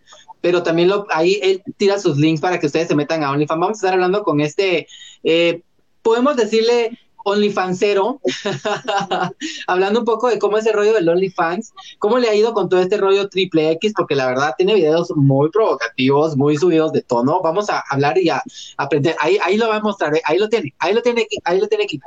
pero 0.42 0.62
también 0.62 0.88
lo, 0.88 1.06
ahí 1.10 1.40
él 1.42 1.62
tira 1.78 1.98
sus 1.98 2.18
links 2.18 2.42
para 2.42 2.60
que 2.60 2.66
ustedes 2.66 2.88
se 2.88 2.94
metan 2.94 3.24
a 3.24 3.30
OnlyFans. 3.30 3.60
Vamos 3.60 3.78
a 3.78 3.80
estar 3.80 3.94
hablando 3.94 4.22
con 4.22 4.42
este... 4.42 4.86
Eh, 5.24 5.62
podemos 6.02 6.36
decirle 6.36 6.98
OnlyFansero, 7.24 8.20
hablando 9.66 10.00
un 10.00 10.04
poco 10.04 10.28
de 10.28 10.38
cómo 10.38 10.58
es 10.58 10.66
el 10.66 10.72
rollo 10.72 10.94
del 10.94 11.08
OnlyFans, 11.08 11.72
cómo 11.98 12.18
le 12.18 12.28
ha 12.28 12.34
ido 12.34 12.52
con 12.52 12.68
todo 12.68 12.80
este 12.80 12.96
rollo 12.96 13.28
triple 13.28 13.70
X, 13.72 13.92
porque 13.96 14.14
la 14.14 14.26
verdad 14.26 14.54
tiene 14.56 14.74
videos 14.74 15.10
muy 15.14 15.50
provocativos, 15.50 16.36
muy 16.36 16.56
subidos 16.56 16.92
de 16.92 17.02
tono. 17.02 17.40
Vamos 17.42 17.68
a 17.70 17.82
hablar 17.90 18.18
y 18.18 18.30
a 18.30 18.42
aprender. 18.76 19.16
Ahí, 19.20 19.38
ahí 19.44 19.56
lo 19.56 19.68
va 19.68 19.76
a 19.76 19.80
mostrar, 19.80 20.12
ahí 20.24 20.38
lo 20.38 20.48
tiene, 20.48 20.74
ahí 20.78 20.94
lo 20.94 21.02
tiene, 21.02 21.26
ahí 21.44 21.60
lo 21.60 21.68
tiene 21.68 21.84
aquí. 21.84 22.00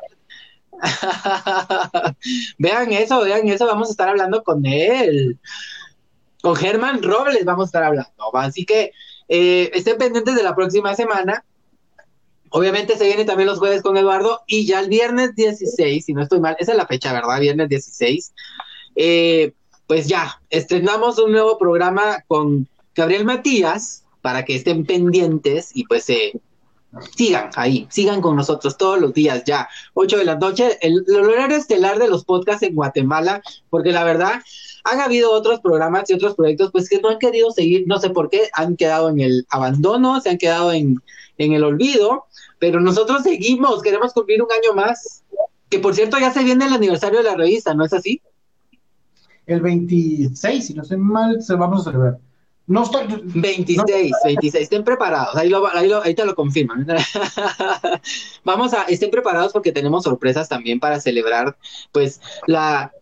vean 2.58 2.92
eso, 2.92 3.22
vean 3.22 3.48
eso, 3.48 3.66
vamos 3.66 3.90
a 3.90 3.92
estar 3.92 4.10
hablando 4.10 4.44
con 4.44 4.66
él. 4.66 5.40
Con 6.42 6.56
Germán 6.56 7.02
Robles 7.02 7.46
vamos 7.46 7.66
a 7.66 7.68
estar 7.68 7.84
hablando. 7.84 8.12
Así 8.34 8.66
que 8.66 8.92
eh, 9.30 9.72
estén 9.74 9.98
pendientes 9.98 10.36
de 10.36 10.44
la 10.44 10.56
próxima 10.56 10.94
semana 10.96 11.46
Obviamente 12.56 12.96
se 13.00 13.08
viene 13.08 13.26
también 13.26 13.50
los 13.50 13.58
jueves 13.58 13.82
con 13.82 13.98
Eduardo 13.98 14.42
y 14.46 14.68
ya 14.68 14.80
el 14.80 14.88
viernes 14.88 15.34
16, 15.36 16.06
si 16.06 16.14
no 16.14 16.22
estoy 16.22 16.40
mal, 16.40 16.56
esa 16.60 16.74
es 16.74 16.78
la 16.78 16.86
fecha, 16.86 17.12
¿verdad? 17.12 17.40
Viernes 17.40 17.68
16. 17.68 18.32
Eh, 18.96 19.54
pues 19.88 20.08
ya, 20.08 20.40
estrenamos 20.52 21.18
un 21.18 21.32
nuevo 21.32 21.58
programa 21.58 22.24
con 22.28 22.68
Gabriel 22.94 23.26
Matías 23.26 24.04
para 24.22 24.46
que 24.46 24.56
estén 24.56 24.86
pendientes 24.86 25.72
y 25.74 25.86
pues 25.86 26.08
eh, 26.12 26.40
sigan 27.16 27.50
ahí, 27.56 27.88
sigan 27.90 28.22
con 28.22 28.36
nosotros 28.36 28.78
todos 28.78 29.02
los 29.02 29.16
días 29.16 29.44
ya, 29.48 29.68
8 29.96 30.20
de 30.20 30.26
la 30.26 30.36
noche, 30.36 30.78
el, 30.82 31.04
horario 31.10 31.58
estelar 31.58 31.98
de 31.98 32.08
los 32.08 32.24
podcasts 32.24 32.62
en 32.62 32.76
Guatemala, 32.76 33.42
porque 33.72 33.92
la 33.92 34.04
verdad 34.04 34.44
han 34.84 35.02
habido 35.02 35.32
otros 35.32 35.60
programas 35.60 36.08
y 36.12 36.14
otros 36.14 36.36
proyectos 36.36 36.72
pues 36.72 36.88
que 36.88 37.02
no 37.02 37.10
han 37.10 37.18
querido 37.18 37.50
seguir, 37.50 37.86
no 37.88 37.98
sé 37.98 38.12
por 38.12 38.30
qué, 38.30 38.50
han 38.54 38.76
quedado 38.76 39.10
en 39.10 39.22
el 39.22 39.48
abandono, 39.50 40.22
se 40.22 40.30
han 40.30 40.38
quedado 40.38 40.72
en 40.72 41.02
el 41.40 41.64
olvido 41.64 42.28
pero 42.64 42.80
nosotros 42.80 43.24
seguimos, 43.24 43.82
queremos 43.82 44.14
cumplir 44.14 44.42
un 44.42 44.50
año 44.50 44.74
más. 44.74 45.22
Que 45.70 45.80
por 45.80 45.94
cierto, 45.94 46.18
ya 46.18 46.32
se 46.32 46.46
viene 46.46 46.66
el 46.66 46.72
aniversario 46.72 47.18
de 47.18 47.26
la 47.26 47.36
revista, 47.36 47.74
¿no 47.74 47.84
es 47.84 47.92
así? 47.92 48.22
El 49.46 49.60
26, 49.60 50.68
si 50.68 50.74
no 50.74 50.86
sé 50.86 50.96
mal, 50.96 51.42
se 51.42 51.56
vamos 51.56 51.82
a 51.82 51.92
celebrar. 51.92 52.20
No 52.66 52.84
estoy... 52.84 53.22
26, 53.22 54.14
26, 54.24 54.64
estén 54.64 54.86
preparados, 54.86 55.36
ahí, 55.36 55.50
lo, 55.50 55.68
ahí, 55.76 55.90
lo, 55.90 56.02
ahí 56.02 56.16
te 56.16 56.24
lo 56.24 56.36
confirman. 56.36 56.88
Vamos 58.46 58.74
a, 58.74 58.84
estén 58.84 59.12
preparados 59.12 59.52
porque 59.52 59.74
tenemos 59.74 60.06
sorpresas 60.06 60.48
también 60.48 60.80
para 60.80 61.02
celebrar, 61.02 61.58
pues, 61.92 62.22
la, 62.48 62.94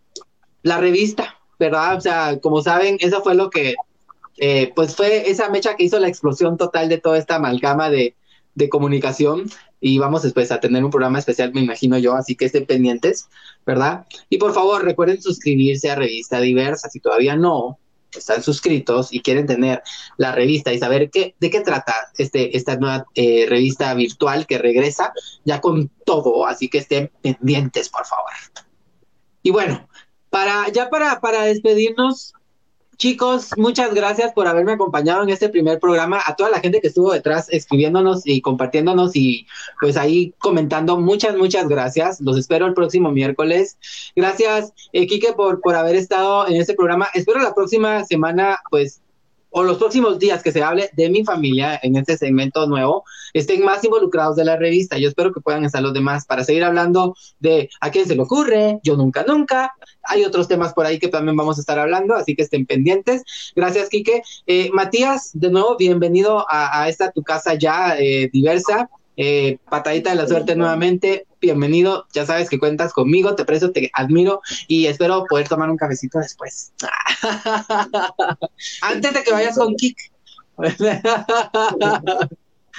la 0.64 0.80
revista, 0.80 1.36
¿verdad? 1.60 1.98
O 1.98 2.02
sea, 2.02 2.40
como 2.40 2.64
saben, 2.64 2.98
eso 3.00 3.22
fue 3.22 3.36
lo 3.36 3.52
que, 3.52 3.76
eh, 4.38 4.72
pues 4.76 4.96
fue 4.96 5.30
esa 5.30 5.50
mecha 5.50 5.76
que 5.76 5.84
hizo 5.84 6.00
la 6.00 6.08
explosión 6.08 6.58
total 6.58 6.90
de 6.90 6.98
toda 6.98 7.20
esta 7.20 7.36
amalgama 7.36 7.92
de, 7.92 8.16
de 8.56 8.70
comunicación 8.70 9.50
y 9.80 9.98
vamos 9.98 10.22
después 10.22 10.52
a 10.52 10.60
tener 10.60 10.84
un 10.84 10.92
programa 10.92 11.20
especial, 11.20 11.54
me 11.54 11.62
imagino 11.62 11.98
yo, 11.98 12.16
así 12.16 12.36
que 12.36 12.46
estén 12.46 12.66
pendientes, 12.66 13.28
¿verdad? 13.66 14.06
Y 14.30 14.38
por 14.38 14.54
favor, 14.54 14.84
recuerden 14.84 15.22
suscribirse 15.22 15.90
a 15.90 15.96
Revista 15.96 16.40
Diversa, 16.40 16.90
si 16.90 17.00
todavía 17.00 17.36
no 17.36 17.80
están 18.12 18.44
suscritos 18.44 19.14
y 19.14 19.22
quieren 19.22 19.48
tener 19.48 19.82
la 20.18 20.34
revista 20.34 20.74
y 20.74 20.80
saber 20.80 21.10
qué, 21.10 21.36
de 21.40 21.50
qué 21.50 21.62
trata 21.62 21.96
este, 22.18 22.56
esta 22.56 22.76
nueva 22.76 23.06
eh, 23.16 23.46
revista 23.48 23.94
virtual 23.94 24.46
que 24.46 24.58
regresa 24.58 25.14
ya 25.46 25.62
con 25.62 25.90
todo, 26.06 26.46
así 26.46 26.70
que 26.70 26.80
estén 26.80 27.12
pendientes, 27.22 27.90
por 27.90 28.06
favor. 28.06 28.32
Y 29.44 29.52
bueno, 29.52 29.88
para, 30.30 30.70
ya 30.70 30.90
para, 30.90 31.20
para 31.20 31.44
despedirnos, 31.44 32.34
Chicos, 33.02 33.50
muchas 33.58 33.96
gracias 33.96 34.32
por 34.32 34.46
haberme 34.46 34.74
acompañado 34.74 35.24
en 35.24 35.30
este 35.30 35.50
primer 35.50 35.80
programa. 35.80 36.22
A 36.24 36.36
toda 36.36 36.52
la 36.52 36.60
gente 36.60 36.82
que 36.82 36.88
estuvo 36.90 37.12
detrás 37.12 37.50
escribiéndonos 37.50 38.28
y 38.28 38.42
compartiéndonos 38.42 39.16
y 39.16 39.48
pues 39.80 39.98
ahí 39.98 40.36
comentando, 40.38 41.00
muchas, 41.00 41.36
muchas 41.36 41.68
gracias. 41.68 42.22
Los 42.22 42.38
espero 42.38 42.68
el 42.68 42.76
próximo 42.76 43.12
miércoles. 43.12 43.80
Gracias, 44.16 44.72
eh, 44.94 45.08
por, 45.36 45.62
por 45.62 45.74
haber 45.74 45.96
estado 45.96 46.48
en 46.48 46.58
este 46.58 46.76
programa. 46.76 47.08
Espero 47.16 47.40
la 47.40 47.56
próxima 47.56 48.06
semana, 48.06 48.60
pues 48.70 49.02
o 49.52 49.64
los 49.64 49.78
próximos 49.78 50.18
días 50.18 50.42
que 50.42 50.52
se 50.52 50.64
hable 50.64 50.90
de 50.94 51.10
mi 51.10 51.24
familia 51.24 51.80
en 51.84 51.96
este 51.98 52.18
segmento 52.18 52.66
nuevo, 52.68 53.04
estén 53.34 53.64
más 53.64 53.84
involucrados 53.84 54.36
de 54.36 54.46
la 54.46 54.56
revista. 54.56 54.98
Yo 54.98 55.10
espero 55.10 55.34
que 55.34 55.42
puedan 55.42 55.66
estar 55.66 55.82
los 55.82 55.94
demás 55.94 56.26
para 56.26 56.44
seguir 56.44 56.64
hablando 56.64 57.16
de 57.40 57.70
a 57.82 57.92
quién 57.92 58.08
se 58.08 58.16
le 58.16 58.22
ocurre, 58.22 58.80
yo 58.84 58.96
nunca, 58.96 59.24
nunca. 59.28 59.74
Hay 60.04 60.24
otros 60.24 60.48
temas 60.48 60.74
por 60.74 60.86
ahí 60.86 61.00
que 61.00 61.10
también 61.10 61.36
vamos 61.36 61.58
a 61.58 61.62
estar 61.62 61.78
hablando, 61.78 62.16
así 62.16 62.36
que 62.36 62.44
estén 62.44 62.66
pendientes. 62.66 63.24
Gracias, 63.56 63.90
Quique. 63.90 64.24
Eh, 64.48 64.70
Matías, 64.74 65.32
de 65.34 65.52
nuevo, 65.52 65.76
bienvenido 65.78 66.46
a, 66.50 66.88
esta 66.90 67.12
tu 67.12 67.22
casa 67.22 67.54
ya 67.54 67.98
eh, 68.00 68.30
diversa. 68.32 68.90
Eh, 69.18 69.58
patadita 69.70 70.12
de 70.12 70.16
la 70.16 70.28
suerte 70.28 70.56
nuevamente, 70.56 71.28
bienvenido, 71.42 72.06
ya 72.14 72.26
sabes 72.26 72.50
que 72.50 72.60
cuentas 72.60 72.94
conmigo, 72.94 73.36
te 73.36 73.44
aprecio, 73.44 73.72
te 73.72 73.92
admiro 73.94 74.42
y 74.68 74.86
espero 74.86 75.26
poder 75.30 75.50
tomar 75.50 75.70
un 75.70 75.76
cafecito 75.76 76.20
después. 76.20 76.72
Antes 78.82 79.14
de 79.14 79.24
que 79.24 79.32
vayas 79.32 79.58
con 79.58 79.76
Kik. 79.76 79.98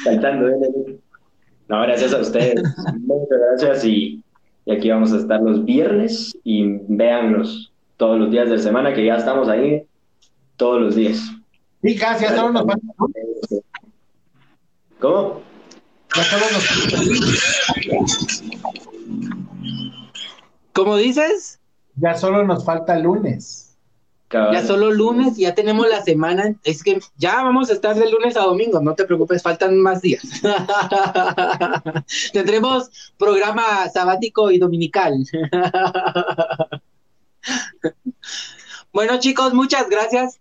Cantando, 0.04 0.48
¿eh? 0.48 0.98
No, 1.68 1.82
gracias 1.82 2.14
a 2.14 2.20
ustedes. 2.20 2.62
Muchas 3.00 3.38
gracias 3.48 3.84
y, 3.84 4.24
aquí 4.70 4.88
vamos 4.88 5.12
a 5.12 5.18
estar 5.18 5.42
los 5.42 5.64
viernes 5.64 6.34
y 6.44 6.78
véanlos 6.88 7.72
todos 7.98 8.18
los 8.18 8.30
días 8.30 8.48
de 8.48 8.58
semana 8.58 8.94
que 8.94 9.04
ya 9.04 9.16
estamos 9.16 9.48
ahí 9.48 9.84
todos 10.56 10.80
los 10.80 10.94
días. 10.94 11.20
Y 11.82 11.94
casi, 11.96 12.24
ya 12.24 12.50
nos 12.50 12.64
¿Cómo? 14.98 15.51
¿Cómo 20.72 20.96
dices? 20.96 21.60
Ya 21.96 22.14
solo 22.14 22.44
nos 22.44 22.64
falta 22.64 22.98
lunes. 22.98 23.76
Ya 24.30 24.64
solo 24.64 24.90
lunes, 24.90 25.36
ya 25.36 25.54
tenemos 25.54 25.86
la 25.88 26.02
semana. 26.02 26.54
Es 26.64 26.82
que 26.82 27.00
ya 27.16 27.42
vamos 27.42 27.68
a 27.68 27.74
estar 27.74 27.94
de 27.96 28.10
lunes 28.10 28.34
a 28.36 28.40
domingo, 28.40 28.80
no 28.80 28.94
te 28.94 29.04
preocupes, 29.04 29.42
faltan 29.42 29.78
más 29.78 30.00
días. 30.00 30.22
Tendremos 32.32 33.12
programa 33.18 33.90
sabático 33.92 34.50
y 34.50 34.58
dominical. 34.58 35.22
bueno, 38.92 39.18
chicos, 39.18 39.52
muchas 39.52 39.90
gracias 39.90 40.40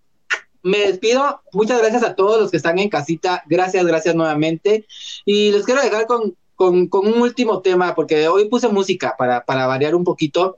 me 0.64 0.80
despido. 0.80 1.42
Muchas 1.54 1.80
gracias 1.80 2.04
a 2.04 2.16
todos 2.16 2.40
los 2.40 2.52
que 2.52 2.58
están 2.58 2.80
en 2.80 2.90
casita. 2.90 3.44
Gracias, 3.48 3.86
gracias 3.86 4.16
nuevamente. 4.16 4.86
Y 5.26 5.52
les 5.52 5.66
quiero 5.66 5.82
dejar 5.82 6.08
con, 6.08 6.36
un 6.58 7.22
último 7.22 7.62
tema, 7.62 7.96
porque 7.96 8.28
hoy 8.28 8.48
puse 8.48 8.68
música 8.68 9.16
para, 9.18 9.44
para 9.44 9.68
variar 9.68 9.96
un 9.96 10.04
poquito. 10.04 10.58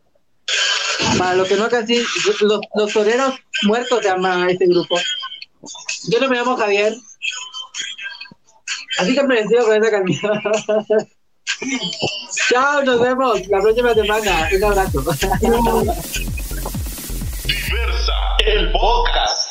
Para 1.17 1.35
lo 1.35 1.45
que 1.45 1.55
no 1.55 1.69
casi, 1.69 2.03
los, 2.41 2.61
los 2.75 2.93
toreros 2.93 3.33
muertos 3.63 3.99
se 4.01 4.09
llama 4.09 4.47
este 4.49 4.65
grupo. 4.67 4.99
Yo 6.09 6.19
no 6.19 6.27
me 6.27 6.35
llamo 6.35 6.57
Javier. 6.57 6.93
Así 8.99 9.15
que 9.15 9.23
me 9.23 9.35
despido 9.35 9.65
con 9.65 9.75
esta 9.75 9.91
canción. 9.91 10.31
Chao, 12.49 12.83
nos 12.83 12.99
vemos 12.99 13.47
la 13.47 13.61
próxima 13.61 13.93
semana. 13.93 14.49
Un 14.51 14.63
abrazo. 14.63 15.01
Diversa, 17.45 18.13
el 18.45 18.71
podcast. 18.71 19.42